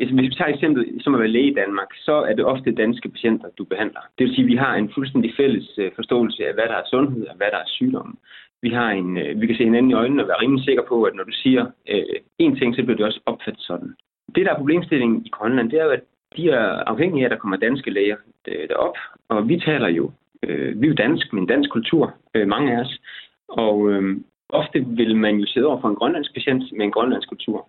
Altså, 0.00 0.14
hvis 0.14 0.30
vi 0.30 0.34
tager 0.34 0.54
eksempel 0.54 1.00
som 1.00 1.14
at 1.14 1.20
være 1.20 1.34
læge 1.36 1.50
i 1.50 1.54
Danmark, 1.54 1.90
så 2.06 2.12
er 2.12 2.34
det 2.34 2.44
ofte 2.44 2.72
danske 2.72 3.08
patienter, 3.08 3.48
du 3.58 3.64
behandler. 3.64 4.00
Det 4.18 4.24
vil 4.24 4.34
sige, 4.34 4.44
at 4.44 4.52
vi 4.52 4.56
har 4.56 4.74
en 4.74 4.90
fuldstændig 4.94 5.32
fælles 5.36 5.78
øh, 5.78 5.90
forståelse 5.94 6.46
af, 6.48 6.54
hvad 6.54 6.64
der 6.64 6.76
er 6.76 6.90
sundhed 6.90 7.26
og 7.26 7.36
hvad 7.36 7.46
der 7.50 7.58
er 7.58 7.68
sygdom. 7.78 8.18
Vi, 8.62 8.70
har 8.70 8.90
en, 8.90 9.18
øh, 9.18 9.40
vi 9.40 9.46
kan 9.46 9.56
se 9.56 9.64
hinanden 9.64 9.90
i 9.90 9.94
øjnene 9.94 10.22
og 10.22 10.28
være 10.28 10.42
rimelig 10.42 10.64
sikre 10.64 10.84
på, 10.88 11.02
at 11.02 11.14
når 11.14 11.24
du 11.24 11.32
siger 11.32 11.66
øh, 11.88 12.16
én 12.42 12.58
ting, 12.58 12.74
så 12.74 12.82
bliver 12.82 12.96
det 12.96 13.06
også 13.06 13.20
opfattet 13.26 13.62
sådan. 13.62 13.94
Det, 14.34 14.46
der 14.46 14.52
er 14.52 14.58
problemstillingen 14.58 15.26
i 15.26 15.28
Grønland, 15.28 15.70
det 15.70 15.80
er 15.80 15.84
jo, 15.84 15.90
at 15.90 16.04
de 16.36 16.50
er 16.50 16.68
afhængige 16.92 17.22
af, 17.22 17.26
at 17.26 17.30
der 17.30 17.38
kommer 17.38 17.56
danske 17.56 17.90
læger 17.90 18.16
øh, 18.48 18.68
derop. 18.68 18.96
Og 19.28 19.48
vi 19.48 19.60
taler 19.60 19.88
jo, 19.88 20.10
øh, 20.42 20.80
vi 20.80 20.86
er 20.86 20.90
jo 20.90 20.94
dansk, 20.94 21.32
men 21.32 21.46
dansk 21.46 21.70
kultur, 21.70 22.14
øh, 22.34 22.48
mange 22.48 22.72
af 22.72 22.80
os. 22.80 23.00
Og 23.48 23.90
øh, 23.90 24.16
ofte 24.48 24.86
vil 24.86 25.16
man 25.16 25.36
jo 25.36 25.46
sidde 25.46 25.66
over 25.66 25.80
for 25.80 25.88
en 25.88 25.94
grønlandsk 25.94 26.34
patient 26.34 26.62
med 26.72 26.84
en 26.84 26.92
grønlandsk 26.92 27.28
kultur. 27.28 27.68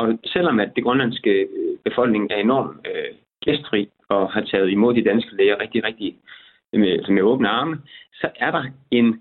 Og 0.00 0.18
selvom 0.24 0.60
at 0.60 0.70
det 0.76 0.84
grønlandske 0.84 1.30
øh, 1.30 1.76
befolkning 1.84 2.30
er 2.30 2.36
enormt 2.36 2.76
øh, 2.90 3.10
gæstfri 3.44 3.88
og 4.08 4.32
har 4.32 4.40
taget 4.40 4.70
imod 4.70 4.94
de 4.94 5.04
danske 5.04 5.36
læger 5.36 5.60
rigtig, 5.60 5.84
rigtig 5.84 6.16
øh, 6.72 6.80
med, 6.80 7.08
med 7.08 7.22
åbne 7.22 7.48
arme, 7.48 7.76
så 8.20 8.28
er 8.36 8.50
der 8.50 8.64
en, 8.90 9.20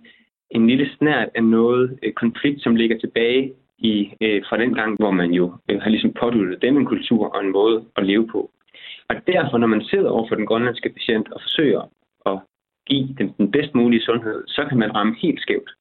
en 0.52 0.68
lille 0.68 0.90
snært 0.98 1.30
af 1.36 1.44
noget 1.44 2.00
øh, 2.04 2.14
konflikt, 2.14 2.62
som 2.64 2.76
ligger 2.76 2.98
tilbage 3.00 3.54
i, 3.78 4.12
øh, 4.22 4.42
fra 4.50 4.58
den 4.58 4.74
gang, 4.74 4.98
hvor 5.00 5.12
man 5.12 5.32
jo 5.32 5.54
øh, 5.70 5.82
har 5.82 5.90
ligesom 5.90 6.14
påduttet 6.14 6.62
dem 6.62 6.78
en 6.78 6.86
kultur 6.86 7.36
og 7.36 7.46
en 7.46 7.52
måde 7.52 7.86
at 7.96 8.06
leve 8.06 8.28
på. 8.28 8.52
Og 9.10 9.16
derfor, 9.28 9.58
når 9.58 9.68
man 9.68 9.84
sidder 9.84 10.10
over 10.10 10.28
for 10.28 10.36
den 10.36 10.46
grønlandske 10.46 10.90
patient 10.90 11.34
og 11.34 11.42
forsøger 11.42 11.82
at 12.26 12.40
give 12.88 13.16
dem 13.18 13.34
den 13.34 13.52
bedst 13.52 13.76
mulige 13.76 14.06
sundhed, 14.06 14.44
så 14.48 14.66
kan 14.70 14.78
man 14.78 14.96
ramme 14.96 15.16
helt 15.22 15.42
skævt. 15.42 15.72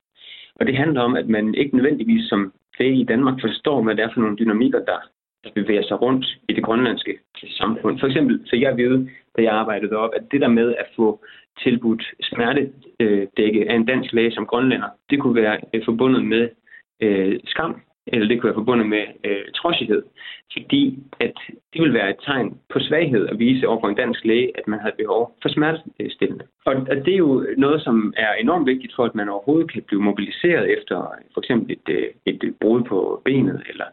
Og 0.54 0.66
det 0.66 0.76
handler 0.76 1.00
om, 1.00 1.16
at 1.16 1.28
man 1.28 1.54
ikke 1.54 1.76
nødvendigvis 1.76 2.28
som 2.28 2.52
læge 2.78 3.00
i 3.00 3.04
Danmark 3.04 3.40
forstår, 3.40 3.82
hvad 3.82 3.94
det 3.94 4.04
er 4.04 4.10
for 4.14 4.20
nogle 4.20 4.36
dynamikker, 4.36 4.78
der, 4.78 4.98
der 5.44 5.50
bevæger 5.54 5.82
sig 5.82 6.02
rundt 6.02 6.26
i 6.48 6.52
det 6.52 6.64
grønlandske 6.64 7.18
samfund. 7.60 7.98
For 7.98 8.06
eksempel, 8.06 8.40
så 8.46 8.56
jeg 8.56 8.76
ved, 8.76 9.08
da 9.36 9.42
jeg 9.42 9.52
arbejdede 9.52 9.96
op, 9.96 10.10
at 10.16 10.22
det 10.32 10.40
der 10.40 10.48
med 10.48 10.74
at 10.74 10.86
få 10.96 11.24
tilbudt 11.62 12.04
smertedække 12.22 13.70
af 13.70 13.74
en 13.74 13.86
dansk 13.86 14.12
læge 14.12 14.32
som 14.32 14.46
grønlænder, 14.46 14.88
det 15.10 15.20
kunne 15.20 15.34
være 15.34 15.58
øh, 15.74 15.84
forbundet 15.84 16.24
med 16.24 16.48
øh, 17.02 17.40
skam 17.44 17.80
eller 18.12 18.28
det 18.28 18.40
kunne 18.40 18.48
være 18.48 18.60
forbundet 18.62 18.88
med 18.88 19.04
øh, 19.24 19.44
trodsighed, 19.56 20.02
fordi 20.52 20.98
at 21.20 21.36
det 21.72 21.82
vil 21.82 21.94
være 21.94 22.10
et 22.10 22.20
tegn 22.26 22.58
på 22.72 22.78
svaghed 22.80 23.28
at 23.28 23.38
vise 23.38 23.68
over 23.68 23.80
for 23.80 23.88
en 23.88 23.94
dansk 23.94 24.24
læge, 24.24 24.58
at 24.58 24.68
man 24.68 24.80
har 24.80 24.92
behov 24.98 25.36
for 25.42 25.48
smertestillende. 25.48 26.44
Og, 26.64 26.74
og 26.90 26.96
det 27.04 27.12
er 27.14 27.22
jo 27.26 27.46
noget, 27.56 27.82
som 27.82 28.14
er 28.16 28.32
enormt 28.32 28.66
vigtigt 28.66 28.92
for, 28.96 29.04
at 29.04 29.14
man 29.14 29.28
overhovedet 29.28 29.72
kan 29.72 29.82
blive 29.82 30.02
mobiliseret 30.02 30.78
efter 30.78 30.98
øh, 31.00 31.24
for 31.34 31.40
eksempel 31.40 31.76
et, 31.76 31.88
øh, 31.88 32.08
et 32.26 32.54
brud 32.60 32.82
på 32.82 33.22
benet, 33.24 33.62
eller, 33.68 33.88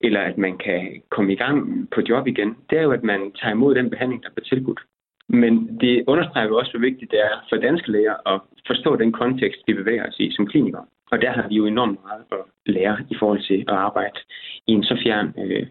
eller 0.00 0.20
at 0.20 0.38
man 0.38 0.58
kan 0.58 1.02
komme 1.10 1.32
i 1.32 1.36
gang 1.36 1.88
på 1.94 2.00
job 2.08 2.26
igen. 2.26 2.56
Det 2.70 2.78
er 2.78 2.82
jo, 2.82 2.92
at 2.92 3.02
man 3.02 3.32
tager 3.32 3.54
imod 3.54 3.74
den 3.74 3.90
behandling, 3.90 4.22
der 4.22 4.30
bliver 4.30 4.44
tilbudt. 4.44 4.80
Men 5.28 5.80
det 5.80 6.04
understreger 6.06 6.48
jo 6.48 6.58
også, 6.58 6.70
hvor 6.72 6.80
vigtigt 6.80 7.10
det 7.10 7.20
er 7.20 7.46
for 7.48 7.56
danske 7.56 7.92
læger 7.92 8.34
at 8.34 8.40
forstå 8.66 8.96
den 8.96 9.12
kontekst, 9.12 9.60
vi 9.66 9.74
bevæger 9.74 10.08
os 10.08 10.20
i 10.20 10.30
som 10.30 10.46
klinikere. 10.46 10.86
Og 11.12 11.22
der 11.22 11.30
har 11.30 11.48
vi 11.48 11.54
jo 11.54 11.66
enormt 11.66 11.98
meget 12.04 12.24
at 12.32 12.38
lære 12.66 12.98
i 13.10 13.16
forhold 13.18 13.42
til 13.42 13.64
at 13.68 13.74
arbejde 13.74 14.18
i 14.66 14.72
en 14.72 14.84
så 14.84 15.00
fjern 15.02 15.34
øh, 15.38 15.66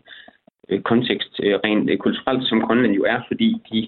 øh 0.70 0.82
kontekst, 0.82 1.40
øh, 1.44 1.60
rent 1.64 1.90
øh, 1.90 1.98
kulturelt, 1.98 2.48
som 2.48 2.62
Grønland 2.62 2.94
jo 2.94 3.04
er, 3.04 3.20
fordi 3.28 3.62
de, 3.72 3.88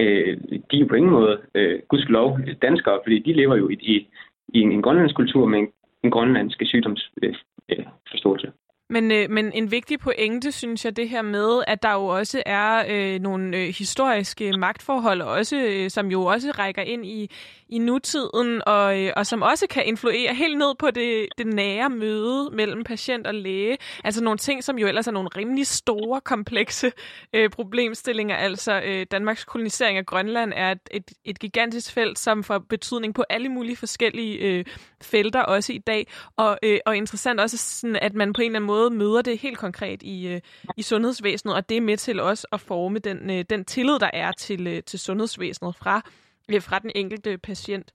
øh, 0.00 0.36
de 0.70 0.76
er 0.76 0.80
jo 0.80 0.86
på 0.86 0.94
ingen 0.94 1.12
måde, 1.12 1.40
øh, 1.54 1.80
gudskelov, 1.88 2.38
øh, 2.46 2.56
danskere, 2.62 3.00
fordi 3.04 3.18
de 3.18 3.32
lever 3.32 3.56
jo 3.56 3.68
i, 3.68 3.74
i, 3.80 4.08
i 4.54 4.60
en, 4.60 4.72
en 4.72 4.82
grønlandsk 4.82 5.16
kultur 5.16 5.46
med 5.46 5.58
en, 5.58 5.68
en 6.04 6.10
grønlandsk 6.10 6.62
sygdomsforståelse. 6.64 8.46
Øh, 8.46 8.52
men, 8.90 9.10
øh, 9.10 9.30
men 9.30 9.52
en 9.52 9.70
vigtig 9.70 10.00
pointe, 10.00 10.52
synes 10.52 10.84
jeg, 10.84 10.96
det 10.96 11.08
her 11.08 11.22
med, 11.22 11.62
at 11.66 11.82
der 11.82 11.92
jo 11.92 12.06
også 12.06 12.42
er 12.46 12.84
øh, 12.88 13.20
nogle 13.20 13.56
øh, 13.56 13.74
historiske 13.78 14.52
magtforhold, 14.52 15.22
også, 15.22 15.56
øh, 15.56 15.90
som 15.90 16.06
jo 16.06 16.24
også 16.24 16.50
rækker 16.50 16.82
ind 16.82 17.06
i, 17.06 17.30
i 17.68 17.78
nutiden, 17.78 18.62
og, 18.66 19.00
øh, 19.02 19.12
og 19.16 19.26
som 19.26 19.42
også 19.42 19.66
kan 19.70 19.86
influere 19.86 20.34
helt 20.34 20.58
ned 20.58 20.74
på 20.78 20.90
det, 20.90 21.28
det 21.38 21.46
nære 21.46 21.90
møde 21.90 22.50
mellem 22.52 22.84
patient 22.84 23.26
og 23.26 23.34
læge. 23.34 23.78
Altså 24.04 24.24
nogle 24.24 24.38
ting, 24.38 24.64
som 24.64 24.78
jo 24.78 24.86
ellers 24.86 25.06
er 25.06 25.12
nogle 25.12 25.28
rimelig 25.36 25.66
store, 25.66 26.20
komplekse 26.20 26.92
øh, 27.32 27.50
problemstillinger. 27.50 28.36
Altså 28.36 28.82
øh, 28.84 29.06
Danmarks 29.10 29.44
kolonisering 29.44 29.98
af 29.98 30.06
Grønland 30.06 30.52
er 30.56 30.72
et, 30.72 30.80
et, 30.90 31.12
et 31.24 31.38
gigantisk 31.38 31.92
felt, 31.92 32.18
som 32.18 32.44
får 32.44 32.58
betydning 32.58 33.14
på 33.14 33.24
alle 33.30 33.48
mulige 33.48 33.76
forskellige 33.76 34.38
øh, 34.38 34.64
felter 35.02 35.42
også 35.42 35.72
i 35.72 35.78
dag. 35.78 36.06
Og, 36.36 36.58
øh, 36.62 36.78
og 36.86 36.96
interessant 36.96 37.40
også, 37.40 37.56
sådan, 37.56 37.96
at 37.96 38.14
man 38.14 38.32
på 38.32 38.42
en 38.42 38.46
eller 38.46 38.58
anden 38.58 38.66
måde 38.66 38.90
møder 38.90 39.22
det 39.22 39.38
helt 39.38 39.58
konkret 39.58 40.02
i, 40.02 40.26
øh, 40.26 40.40
i 40.76 40.82
sundhedsvæsenet, 40.82 41.54
og 41.54 41.68
det 41.68 41.76
er 41.76 41.80
med 41.80 41.96
til 41.96 42.20
også 42.20 42.46
at 42.52 42.60
forme 42.60 42.98
den, 42.98 43.30
øh, 43.30 43.44
den 43.50 43.64
tillid, 43.64 43.98
der 43.98 44.10
er 44.12 44.32
til, 44.32 44.66
øh, 44.66 44.82
til 44.82 44.98
sundhedsvæsenet 44.98 45.76
fra 45.76 46.02
fra 46.60 46.78
den 46.78 46.90
enkelte 46.94 47.38
patient. 47.38 47.92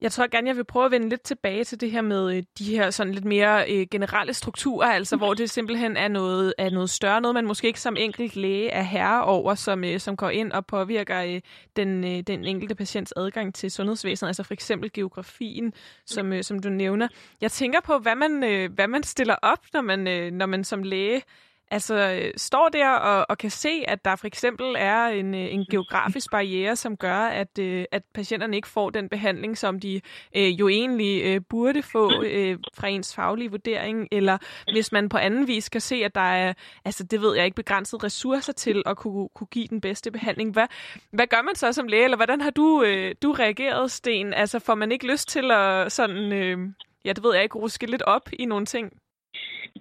Jeg 0.00 0.12
tror 0.12 0.30
gerne, 0.30 0.48
jeg 0.48 0.56
vil 0.56 0.64
prøve 0.64 0.84
at 0.84 0.90
vende 0.90 1.08
lidt 1.08 1.22
tilbage 1.22 1.64
til 1.64 1.80
det 1.80 1.90
her 1.90 2.00
med 2.00 2.36
øh, 2.36 2.42
de 2.58 2.64
her 2.64 2.90
sådan 2.90 3.14
lidt 3.14 3.24
mere 3.24 3.72
øh, 3.72 3.86
generelle 3.90 4.34
strukturer, 4.34 4.88
altså 4.88 5.16
hvor 5.16 5.34
det 5.34 5.50
simpelthen 5.50 5.96
er 5.96 6.08
noget, 6.08 6.54
er 6.58 6.70
noget 6.70 6.90
større, 6.90 7.20
noget 7.20 7.34
man 7.34 7.46
måske 7.46 7.66
ikke 7.66 7.80
som 7.80 7.96
enkelt 7.98 8.36
læge 8.36 8.68
er 8.68 8.82
herre 8.82 9.24
over, 9.24 9.54
som, 9.54 9.84
øh, 9.84 10.00
som 10.00 10.16
går 10.16 10.30
ind 10.30 10.52
og 10.52 10.66
påvirker 10.66 11.22
øh, 11.22 11.40
den, 11.76 12.04
øh, 12.04 12.20
den 12.20 12.44
enkelte 12.44 12.74
patients 12.74 13.12
adgang 13.16 13.54
til 13.54 13.70
sundhedsvæsenet, 13.70 14.28
altså 14.28 14.42
for 14.42 14.54
eksempel 14.54 14.92
geografien, 14.92 15.72
som, 16.06 16.32
øh, 16.32 16.44
som 16.44 16.58
du 16.58 16.68
nævner. 16.68 17.08
Jeg 17.40 17.52
tænker 17.52 17.80
på, 17.80 17.98
hvad 17.98 18.14
man, 18.14 18.44
øh, 18.44 18.72
hvad 18.72 18.88
man 18.88 19.02
stiller 19.02 19.36
op, 19.42 19.60
når 19.72 19.80
man, 19.80 20.08
øh, 20.08 20.32
når 20.32 20.46
man 20.46 20.64
som 20.64 20.82
læge 20.82 21.22
Altså, 21.70 21.94
øh, 21.94 22.32
står 22.36 22.68
der 22.68 22.90
og, 22.90 23.26
og 23.28 23.38
kan 23.38 23.50
se, 23.50 23.84
at 23.88 24.04
der 24.04 24.16
for 24.16 24.26
eksempel 24.26 24.74
er 24.78 25.06
en, 25.06 25.34
øh, 25.34 25.54
en 25.54 25.66
geografisk 25.70 26.30
barriere, 26.30 26.76
som 26.76 26.96
gør, 26.96 27.18
at, 27.18 27.58
øh, 27.58 27.84
at 27.92 28.02
patienterne 28.14 28.56
ikke 28.56 28.68
får 28.68 28.90
den 28.90 29.08
behandling, 29.08 29.58
som 29.58 29.80
de 29.80 30.00
øh, 30.36 30.60
jo 30.60 30.68
egentlig 30.68 31.22
øh, 31.24 31.40
burde 31.48 31.82
få 31.82 32.22
øh, 32.22 32.58
fra 32.74 32.88
ens 32.88 33.14
faglige 33.14 33.50
vurdering, 33.50 34.08
eller 34.12 34.38
hvis 34.72 34.92
man 34.92 35.08
på 35.08 35.16
anden 35.16 35.46
vis 35.46 35.68
kan 35.68 35.80
se, 35.80 35.94
at 36.04 36.14
der 36.14 36.20
er, 36.20 36.52
altså 36.84 37.04
det 37.04 37.20
ved 37.20 37.36
jeg 37.36 37.44
ikke, 37.44 37.54
begrænsede 37.54 38.04
ressourcer 38.04 38.52
til 38.52 38.82
at 38.86 38.96
kunne, 38.96 39.28
kunne 39.34 39.46
give 39.46 39.66
den 39.66 39.80
bedste 39.80 40.10
behandling. 40.10 40.52
Hvad, 40.52 40.66
hvad 41.10 41.26
gør 41.26 41.42
man 41.42 41.54
så 41.54 41.72
som 41.72 41.88
læge, 41.88 42.04
eller 42.04 42.16
hvordan 42.16 42.40
har 42.40 42.50
du, 42.50 42.82
øh, 42.82 43.14
du 43.22 43.32
reageret, 43.32 43.90
Sten? 43.90 44.34
Altså 44.34 44.58
får 44.58 44.74
man 44.74 44.92
ikke 44.92 45.06
lyst 45.06 45.28
til 45.28 45.50
at 45.50 45.92
sådan, 45.92 46.32
øh, 46.32 46.58
ja 47.04 47.12
det 47.12 47.22
ved 47.22 47.34
jeg 47.34 47.42
ikke, 47.42 47.58
ruske 47.58 47.86
lidt 47.86 48.02
op 48.02 48.28
i 48.32 48.44
nogle 48.44 48.66
ting? 48.66 48.92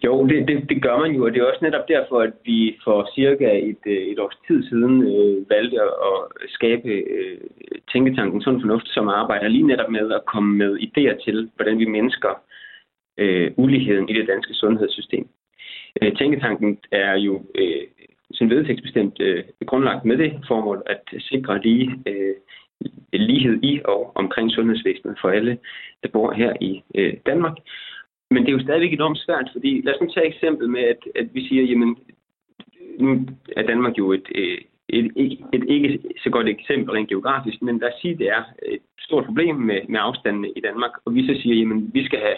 Jo, 0.03 0.27
det, 0.27 0.47
det, 0.47 0.69
det 0.69 0.81
gør 0.81 0.97
man 0.97 1.11
jo, 1.11 1.25
og 1.25 1.33
det 1.33 1.41
er 1.41 1.45
også 1.45 1.65
netop 1.65 1.87
derfor, 1.87 2.19
at 2.21 2.33
vi 2.45 2.77
for 2.83 3.09
cirka 3.15 3.59
et, 3.69 3.83
øh, 3.85 4.03
et 4.11 4.19
års 4.19 4.37
tid 4.47 4.69
siden 4.69 4.95
øh, 5.03 5.49
valgte 5.49 5.77
at 5.81 6.17
skabe 6.47 6.89
øh, 6.89 7.37
Tænketanken 7.91 8.41
Sund 8.41 8.61
Fornuft, 8.61 8.87
som 8.87 9.07
arbejder 9.07 9.47
lige 9.47 9.67
netop 9.67 9.89
med 9.89 10.11
at 10.11 10.25
komme 10.25 10.57
med 10.57 10.77
idéer 10.79 11.23
til, 11.25 11.49
hvordan 11.55 11.79
vi 11.79 11.85
mennesker 11.85 12.41
øh, 13.17 13.51
uligheden 13.57 14.09
i 14.09 14.13
det 14.13 14.27
danske 14.27 14.53
sundhedssystem. 14.53 15.27
Øh, 16.01 16.15
Tænketanken 16.15 16.79
er 16.91 17.15
jo 17.15 17.45
øh, 17.55 17.83
sin 18.31 18.49
vedtægtsbestemt 18.49 19.19
øh, 19.19 19.43
grundlagt 19.65 20.05
med 20.05 20.17
det 20.17 20.33
formål 20.47 20.83
at 20.85 21.01
sikre 21.19 21.61
lige 21.61 21.91
øh, 22.07 22.35
lighed 23.13 23.63
i 23.63 23.81
og 23.85 24.11
omkring 24.15 24.51
sundhedsvæsenet 24.51 25.17
for 25.21 25.29
alle, 25.29 25.57
der 26.03 26.09
bor 26.09 26.31
her 26.31 26.53
i 26.61 26.83
øh, 26.95 27.13
Danmark. 27.25 27.57
Men 28.31 28.43
det 28.43 28.49
er 28.49 28.57
jo 28.57 28.63
stadigvæk 28.63 28.93
enormt 28.93 29.17
svært, 29.17 29.49
fordi 29.51 29.81
lad 29.81 29.93
os 29.93 30.01
nu 30.01 30.07
tage 30.07 30.27
et 30.27 30.33
eksempel 30.33 30.69
med, 30.69 30.81
at, 30.81 31.01
at 31.15 31.27
vi 31.33 31.47
siger, 31.47 31.63
jamen, 31.63 31.97
nu 32.99 33.27
er 33.55 33.61
Danmark 33.61 33.97
jo 33.97 34.11
et, 34.11 34.27
et, 34.35 34.59
et, 34.89 35.11
et, 35.15 35.39
et 35.53 35.63
ikke 35.69 35.99
så 36.23 36.29
godt 36.29 36.47
eksempel 36.47 36.91
rent 36.91 37.09
geografisk, 37.09 37.61
men 37.61 37.79
lad 37.79 37.87
os 37.87 38.01
sige, 38.01 38.13
at 38.13 38.19
det 38.19 38.29
er 38.29 38.43
et 38.65 38.81
stort 38.99 39.25
problem 39.25 39.55
med, 39.55 39.81
med 39.89 39.99
afstandene 39.99 40.49
i 40.55 40.61
Danmark, 40.61 40.91
og 41.05 41.15
vi 41.15 41.27
så 41.27 41.41
siger, 41.41 41.55
jamen, 41.55 41.91
vi 41.93 42.05
skal 42.05 42.19
have 42.19 42.37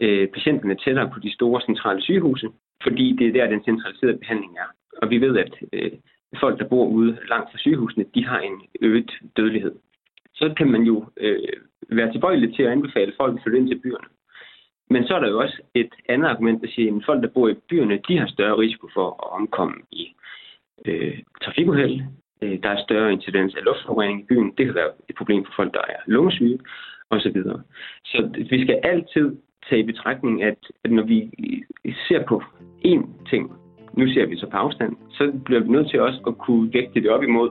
øh, 0.00 0.28
patienterne 0.28 0.76
tættere 0.84 1.10
på 1.14 1.20
de 1.20 1.34
store 1.34 1.60
centrale 1.60 2.02
sygehuse, 2.02 2.48
fordi 2.82 3.16
det 3.18 3.26
er 3.26 3.32
der, 3.32 3.46
den 3.46 3.64
centraliserede 3.64 4.18
behandling 4.18 4.56
er. 4.58 4.68
Og 5.02 5.10
vi 5.10 5.20
ved, 5.20 5.36
at 5.38 5.54
øh, 5.72 5.92
folk, 6.40 6.58
der 6.58 6.68
bor 6.68 6.86
ude 6.86 7.18
langt 7.28 7.50
fra 7.50 7.58
sygehusene, 7.58 8.04
de 8.14 8.24
har 8.26 8.40
en 8.40 8.62
øget 8.80 9.10
dødelighed. 9.36 9.74
Så 10.34 10.54
kan 10.56 10.70
man 10.70 10.82
jo 10.82 11.04
øh, 11.16 11.38
være 11.88 12.12
tilbøjelig 12.12 12.54
til 12.54 12.62
at 12.62 12.72
anbefale 12.72 13.12
folk 13.16 13.36
at 13.36 13.42
flytte 13.42 13.58
ind 13.58 13.68
til 13.68 13.80
byerne. 13.80 14.08
Men 14.90 15.06
så 15.06 15.14
er 15.14 15.20
der 15.20 15.28
jo 15.28 15.40
også 15.40 15.60
et 15.74 15.92
andet 16.08 16.28
argument, 16.28 16.62
der 16.62 16.68
siger, 16.68 16.96
at 16.96 17.02
folk, 17.06 17.22
der 17.22 17.28
bor 17.28 17.48
i 17.48 17.54
byerne, 17.68 18.00
de 18.08 18.18
har 18.18 18.26
større 18.26 18.58
risiko 18.58 18.88
for 18.94 19.06
at 19.08 19.40
omkomme 19.40 19.76
i 19.92 20.14
øh, 20.84 21.18
trafikuheld. 21.42 22.00
Øh, 22.42 22.62
der 22.62 22.68
er 22.68 22.82
større 22.82 23.12
incidens 23.12 23.54
af 23.54 23.64
luftforurening 23.64 24.20
i 24.20 24.26
byen. 24.28 24.54
Det 24.58 24.66
kan 24.66 24.74
være 24.74 24.90
et 25.08 25.14
problem 25.14 25.44
for 25.44 25.52
folk, 25.56 25.74
der 25.74 25.80
er 25.88 26.00
lungesyge 26.06 26.58
osv. 27.10 27.42
Så, 27.42 27.62
så 28.04 28.30
vi 28.50 28.64
skal 28.64 28.80
altid 28.82 29.36
tage 29.68 29.80
i 29.80 29.86
betragtning, 29.86 30.42
at, 30.42 30.58
at 30.84 30.90
når 30.90 31.02
vi 31.02 31.30
ser 32.08 32.24
på 32.24 32.42
én 32.86 33.28
ting, 33.30 33.52
nu 33.92 34.06
ser 34.12 34.26
vi 34.26 34.36
så 34.36 34.46
på 34.46 34.56
afstand, 34.56 34.96
så 35.10 35.32
bliver 35.44 35.60
vi 35.60 35.68
nødt 35.68 35.90
til 35.90 36.00
også 36.00 36.20
at 36.26 36.38
kunne 36.38 36.72
vægte 36.72 37.00
det 37.00 37.10
op 37.10 37.22
imod 37.22 37.50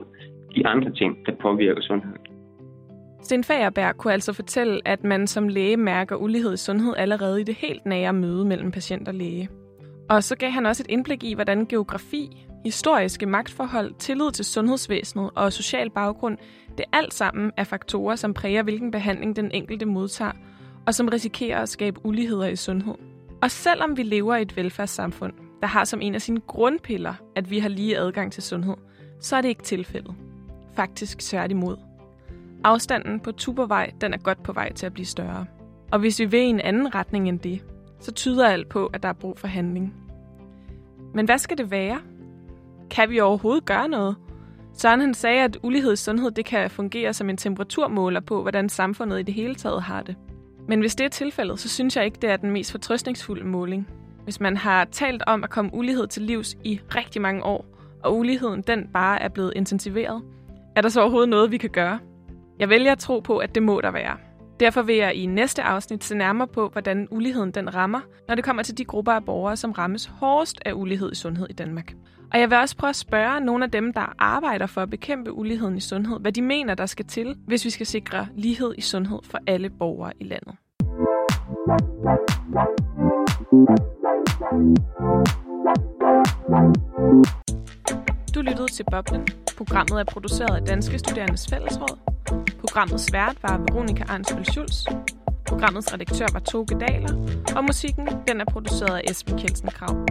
de 0.56 0.66
andre 0.66 0.90
ting, 0.90 1.26
der 1.26 1.32
påvirker 1.34 1.82
sundheden. 1.82 2.27
Sten 3.22 3.44
Fagerberg 3.44 3.96
kunne 3.96 4.12
altså 4.12 4.32
fortælle, 4.32 4.80
at 4.84 5.04
man 5.04 5.26
som 5.26 5.48
læge 5.48 5.76
mærker 5.76 6.16
ulighed 6.16 6.54
i 6.54 6.56
sundhed 6.56 6.94
allerede 6.96 7.40
i 7.40 7.44
det 7.44 7.54
helt 7.54 7.86
nære 7.86 8.12
møde 8.12 8.44
mellem 8.44 8.70
patient 8.70 9.08
og 9.08 9.14
læge. 9.14 9.48
Og 10.08 10.24
så 10.24 10.36
gav 10.36 10.50
han 10.50 10.66
også 10.66 10.82
et 10.82 10.90
indblik 10.90 11.24
i, 11.24 11.34
hvordan 11.34 11.66
geografi, 11.66 12.46
historiske 12.64 13.26
magtforhold, 13.26 13.94
tillid 13.98 14.32
til 14.32 14.44
sundhedsvæsenet 14.44 15.30
og 15.34 15.52
social 15.52 15.90
baggrund, 15.90 16.38
det 16.78 16.84
alt 16.92 17.14
sammen 17.14 17.52
er 17.56 17.64
faktorer, 17.64 18.16
som 18.16 18.34
præger, 18.34 18.62
hvilken 18.62 18.90
behandling 18.90 19.36
den 19.36 19.50
enkelte 19.50 19.86
modtager, 19.86 20.32
og 20.86 20.94
som 20.94 21.08
risikerer 21.08 21.62
at 21.62 21.68
skabe 21.68 22.06
uligheder 22.06 22.46
i 22.46 22.56
sundhed. 22.56 22.94
Og 23.42 23.50
selvom 23.50 23.96
vi 23.96 24.02
lever 24.02 24.36
i 24.36 24.42
et 24.42 24.56
velfærdssamfund, 24.56 25.32
der 25.60 25.66
har 25.66 25.84
som 25.84 26.00
en 26.00 26.14
af 26.14 26.22
sine 26.22 26.40
grundpiller, 26.40 27.14
at 27.36 27.50
vi 27.50 27.58
har 27.58 27.68
lige 27.68 27.98
adgang 27.98 28.32
til 28.32 28.42
sundhed, 28.42 28.76
så 29.20 29.36
er 29.36 29.40
det 29.40 29.48
ikke 29.48 29.62
tilfældet. 29.62 30.14
Faktisk 30.74 31.18
tværtimod. 31.18 31.87
Afstanden 32.64 33.20
på 33.20 33.32
Tubervej 33.32 33.90
den 34.00 34.14
er 34.14 34.18
godt 34.18 34.42
på 34.42 34.52
vej 34.52 34.72
til 34.72 34.86
at 34.86 34.92
blive 34.92 35.06
større. 35.06 35.46
Og 35.92 35.98
hvis 35.98 36.20
vi 36.20 36.24
vil 36.24 36.40
i 36.40 36.44
en 36.44 36.60
anden 36.60 36.94
retning 36.94 37.28
end 37.28 37.38
det, 37.40 37.64
så 38.00 38.12
tyder 38.12 38.48
alt 38.48 38.68
på, 38.68 38.86
at 38.86 39.02
der 39.02 39.08
er 39.08 39.12
brug 39.12 39.38
for 39.38 39.48
handling. 39.48 39.94
Men 41.14 41.26
hvad 41.26 41.38
skal 41.38 41.58
det 41.58 41.70
være? 41.70 41.98
kan 42.90 43.10
vi 43.10 43.20
overhovedet 43.20 43.64
gøre 43.64 43.88
noget? 43.88 44.16
Søren 44.74 45.00
han 45.00 45.14
sagde, 45.14 45.44
at 45.44 45.58
ulighed 45.62 45.92
i 45.92 45.96
sundhed 45.96 46.30
det 46.30 46.44
kan 46.44 46.70
fungere 46.70 47.14
som 47.14 47.30
en 47.30 47.36
temperaturmåler 47.36 48.20
på, 48.20 48.42
hvordan 48.42 48.68
samfundet 48.68 49.20
i 49.20 49.22
det 49.22 49.34
hele 49.34 49.54
taget 49.54 49.82
har 49.82 50.02
det. 50.02 50.16
Men 50.68 50.80
hvis 50.80 50.94
det 50.94 51.04
er 51.04 51.08
tilfældet, 51.08 51.60
så 51.60 51.68
synes 51.68 51.96
jeg 51.96 52.04
ikke, 52.04 52.18
det 52.22 52.30
er 52.30 52.36
den 52.36 52.50
mest 52.50 52.72
fortrøstningsfulde 52.72 53.44
måling. 53.44 53.88
Hvis 54.24 54.40
man 54.40 54.56
har 54.56 54.84
talt 54.84 55.22
om 55.26 55.44
at 55.44 55.50
komme 55.50 55.74
ulighed 55.74 56.06
til 56.06 56.22
livs 56.22 56.56
i 56.64 56.80
rigtig 56.94 57.22
mange 57.22 57.44
år, 57.44 57.66
og 58.04 58.18
uligheden 58.18 58.62
den 58.62 58.88
bare 58.92 59.22
er 59.22 59.28
blevet 59.28 59.52
intensiveret, 59.56 60.22
er 60.76 60.80
der 60.80 60.88
så 60.88 61.00
overhovedet 61.00 61.28
noget, 61.28 61.50
vi 61.50 61.56
kan 61.56 61.70
gøre? 61.70 61.98
Jeg 62.58 62.68
vælger 62.68 62.92
at 62.92 62.98
tro 62.98 63.20
på, 63.20 63.38
at 63.38 63.54
det 63.54 63.62
må 63.62 63.80
der 63.80 63.90
være. 63.90 64.16
Derfor 64.60 64.82
vil 64.82 64.96
jeg 64.96 65.14
i 65.14 65.26
næste 65.26 65.62
afsnit 65.62 66.04
se 66.04 66.16
nærmere 66.16 66.48
på, 66.48 66.68
hvordan 66.68 67.08
uligheden 67.10 67.50
den 67.50 67.74
rammer, 67.74 68.00
når 68.28 68.34
det 68.34 68.44
kommer 68.44 68.62
til 68.62 68.78
de 68.78 68.84
grupper 68.84 69.12
af 69.12 69.24
borgere, 69.24 69.56
som 69.56 69.72
rammes 69.72 70.06
hårdest 70.06 70.60
af 70.64 70.72
ulighed 70.72 71.12
i 71.12 71.14
sundhed 71.14 71.46
i 71.50 71.52
Danmark. 71.52 71.92
Og 72.32 72.40
jeg 72.40 72.50
vil 72.50 72.58
også 72.58 72.76
prøve 72.76 72.88
at 72.88 72.96
spørge 72.96 73.40
nogle 73.40 73.64
af 73.64 73.70
dem, 73.70 73.92
der 73.92 74.14
arbejder 74.18 74.66
for 74.66 74.80
at 74.80 74.90
bekæmpe 74.90 75.32
uligheden 75.32 75.76
i 75.76 75.80
sundhed, 75.80 76.20
hvad 76.20 76.32
de 76.32 76.42
mener, 76.42 76.74
der 76.74 76.86
skal 76.86 77.04
til, 77.04 77.36
hvis 77.46 77.64
vi 77.64 77.70
skal 77.70 77.86
sikre 77.86 78.28
lighed 78.34 78.74
i 78.78 78.80
sundhed 78.80 79.18
for 79.22 79.38
alle 79.46 79.70
borgere 79.70 80.12
i 80.20 80.24
landet. 80.24 80.54
Du 88.38 88.42
lyttede 88.42 88.68
til 88.68 88.84
Boblen. 88.90 89.26
Programmet 89.56 90.00
er 90.00 90.04
produceret 90.04 90.56
af 90.56 90.62
Danske 90.62 90.98
Studerendes 90.98 91.48
Fællesråd. 91.48 91.98
Programmets 92.60 93.12
vært 93.12 93.36
var 93.42 93.58
Veronika 93.58 94.04
Arnsbøl 94.08 94.44
Schulz. 94.44 94.84
Programmets 95.46 95.92
redaktør 95.92 96.26
var 96.32 96.40
Toge 96.40 96.80
Daler, 96.80 97.12
og 97.56 97.64
musikken 97.64 98.08
den 98.28 98.40
er 98.40 98.44
produceret 98.44 98.96
af 98.96 99.10
Esben 99.10 99.38
Kjeldsen 99.38 99.68
Krav. 99.68 100.06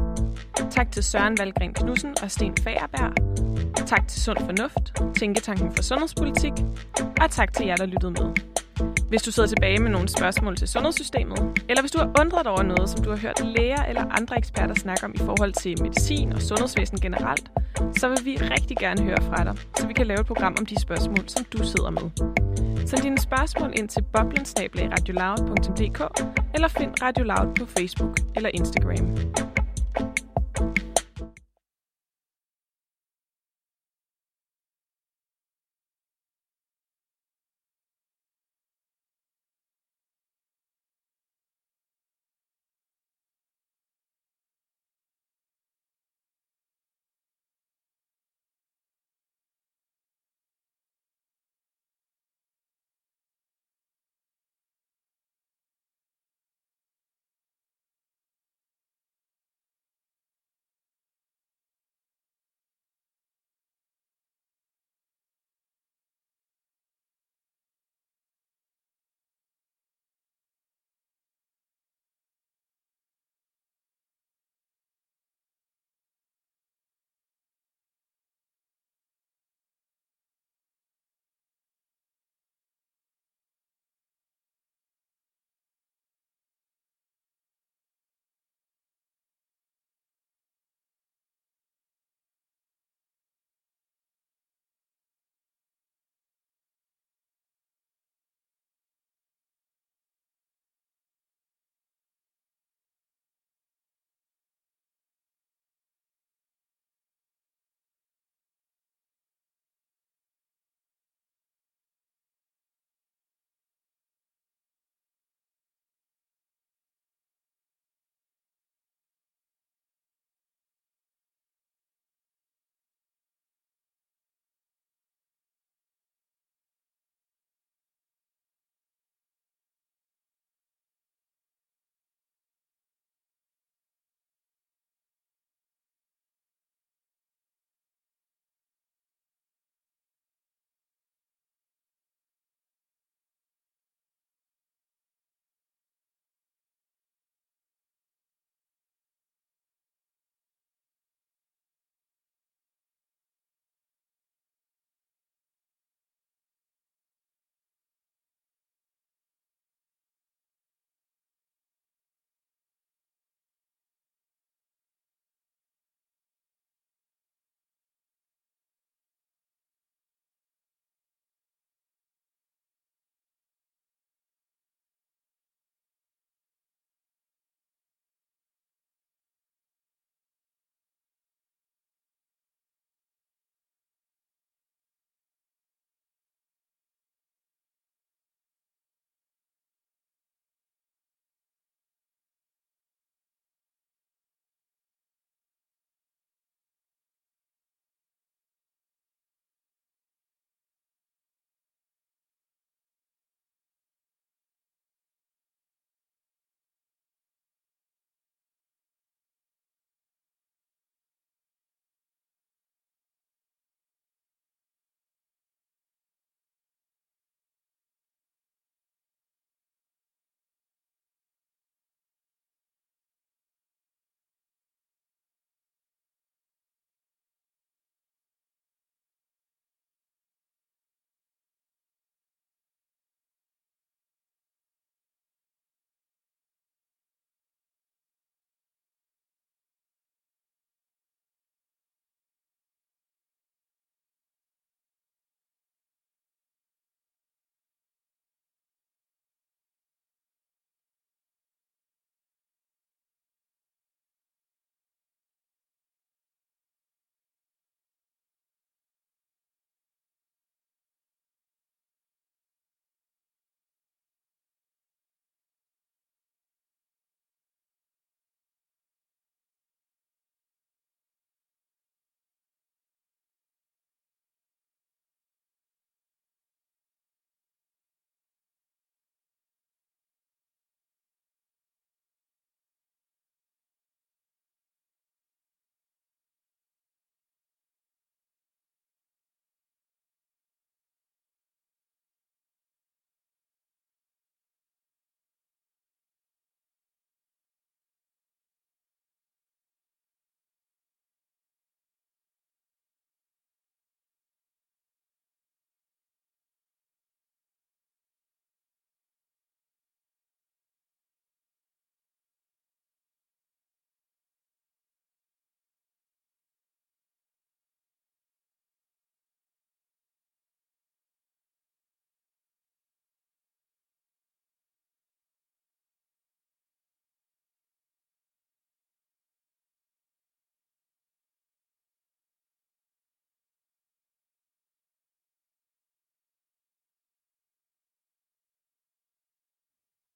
Tak 0.72 0.92
til 0.92 1.04
Søren 1.04 1.38
Valgren 1.40 1.74
Knudsen 1.74 2.16
og 2.24 2.32
Sten 2.32 2.54
Fagerberg. 2.64 3.57
Tak 3.86 4.08
til 4.08 4.22
Sund 4.22 4.38
Fornuft, 4.38 4.94
Tænketanken 5.20 5.72
for 5.76 5.84
Sundhedspolitik, 5.84 6.54
og 7.22 7.32
tak 7.32 7.54
til 7.54 7.66
jer, 7.66 7.76
der 7.76 7.86
lyttede 7.86 8.12
med. 8.12 8.34
Hvis 9.10 9.22
du 9.22 9.32
sidder 9.32 9.50
tilbage 9.50 9.80
med 9.80 9.92
nogle 9.92 10.10
spørgsmål 10.10 10.56
til 10.58 10.68
sundhedssystemet, 10.68 11.40
eller 11.70 11.82
hvis 11.82 11.92
du 11.92 11.98
har 11.98 12.12
undret 12.20 12.46
dig 12.46 12.52
over 12.52 12.64
noget, 12.64 12.90
som 12.90 13.04
du 13.04 13.10
har 13.10 13.18
hørt 13.18 13.46
læger 13.46 13.84
eller 13.84 14.06
andre 14.12 14.38
eksperter 14.38 14.76
snakke 14.76 15.06
om 15.06 15.12
i 15.16 15.18
forhold 15.18 15.54
til 15.54 15.84
medicin 15.84 16.34
og 16.34 16.42
sundhedsvæsen 16.42 17.00
generelt, 17.00 17.52
så 17.98 18.10
vil 18.10 18.26
vi 18.26 18.38
rigtig 18.38 18.78
gerne 18.78 19.04
høre 19.04 19.22
fra 19.22 19.44
dig, 19.44 19.56
så 19.78 19.88
vi 19.88 19.94
kan 19.94 20.08
lave 20.08 20.20
et 20.20 20.26
program 20.26 20.56
om 20.60 20.66
de 20.66 20.82
spørgsmål, 20.82 21.24
som 21.28 21.46
du 21.54 21.58
sidder 21.58 21.90
med. 21.90 22.10
Send 22.88 23.02
dine 23.02 23.18
spørgsmål 23.18 23.72
ind 23.76 23.90
til 23.90 24.02
boblensnablag 24.14 24.90
eller 26.54 26.68
find 26.68 27.02
Radio 27.02 27.24
Loud 27.24 27.56
på 27.56 27.66
Facebook 27.66 28.18
eller 28.36 28.50
Instagram. 28.54 29.18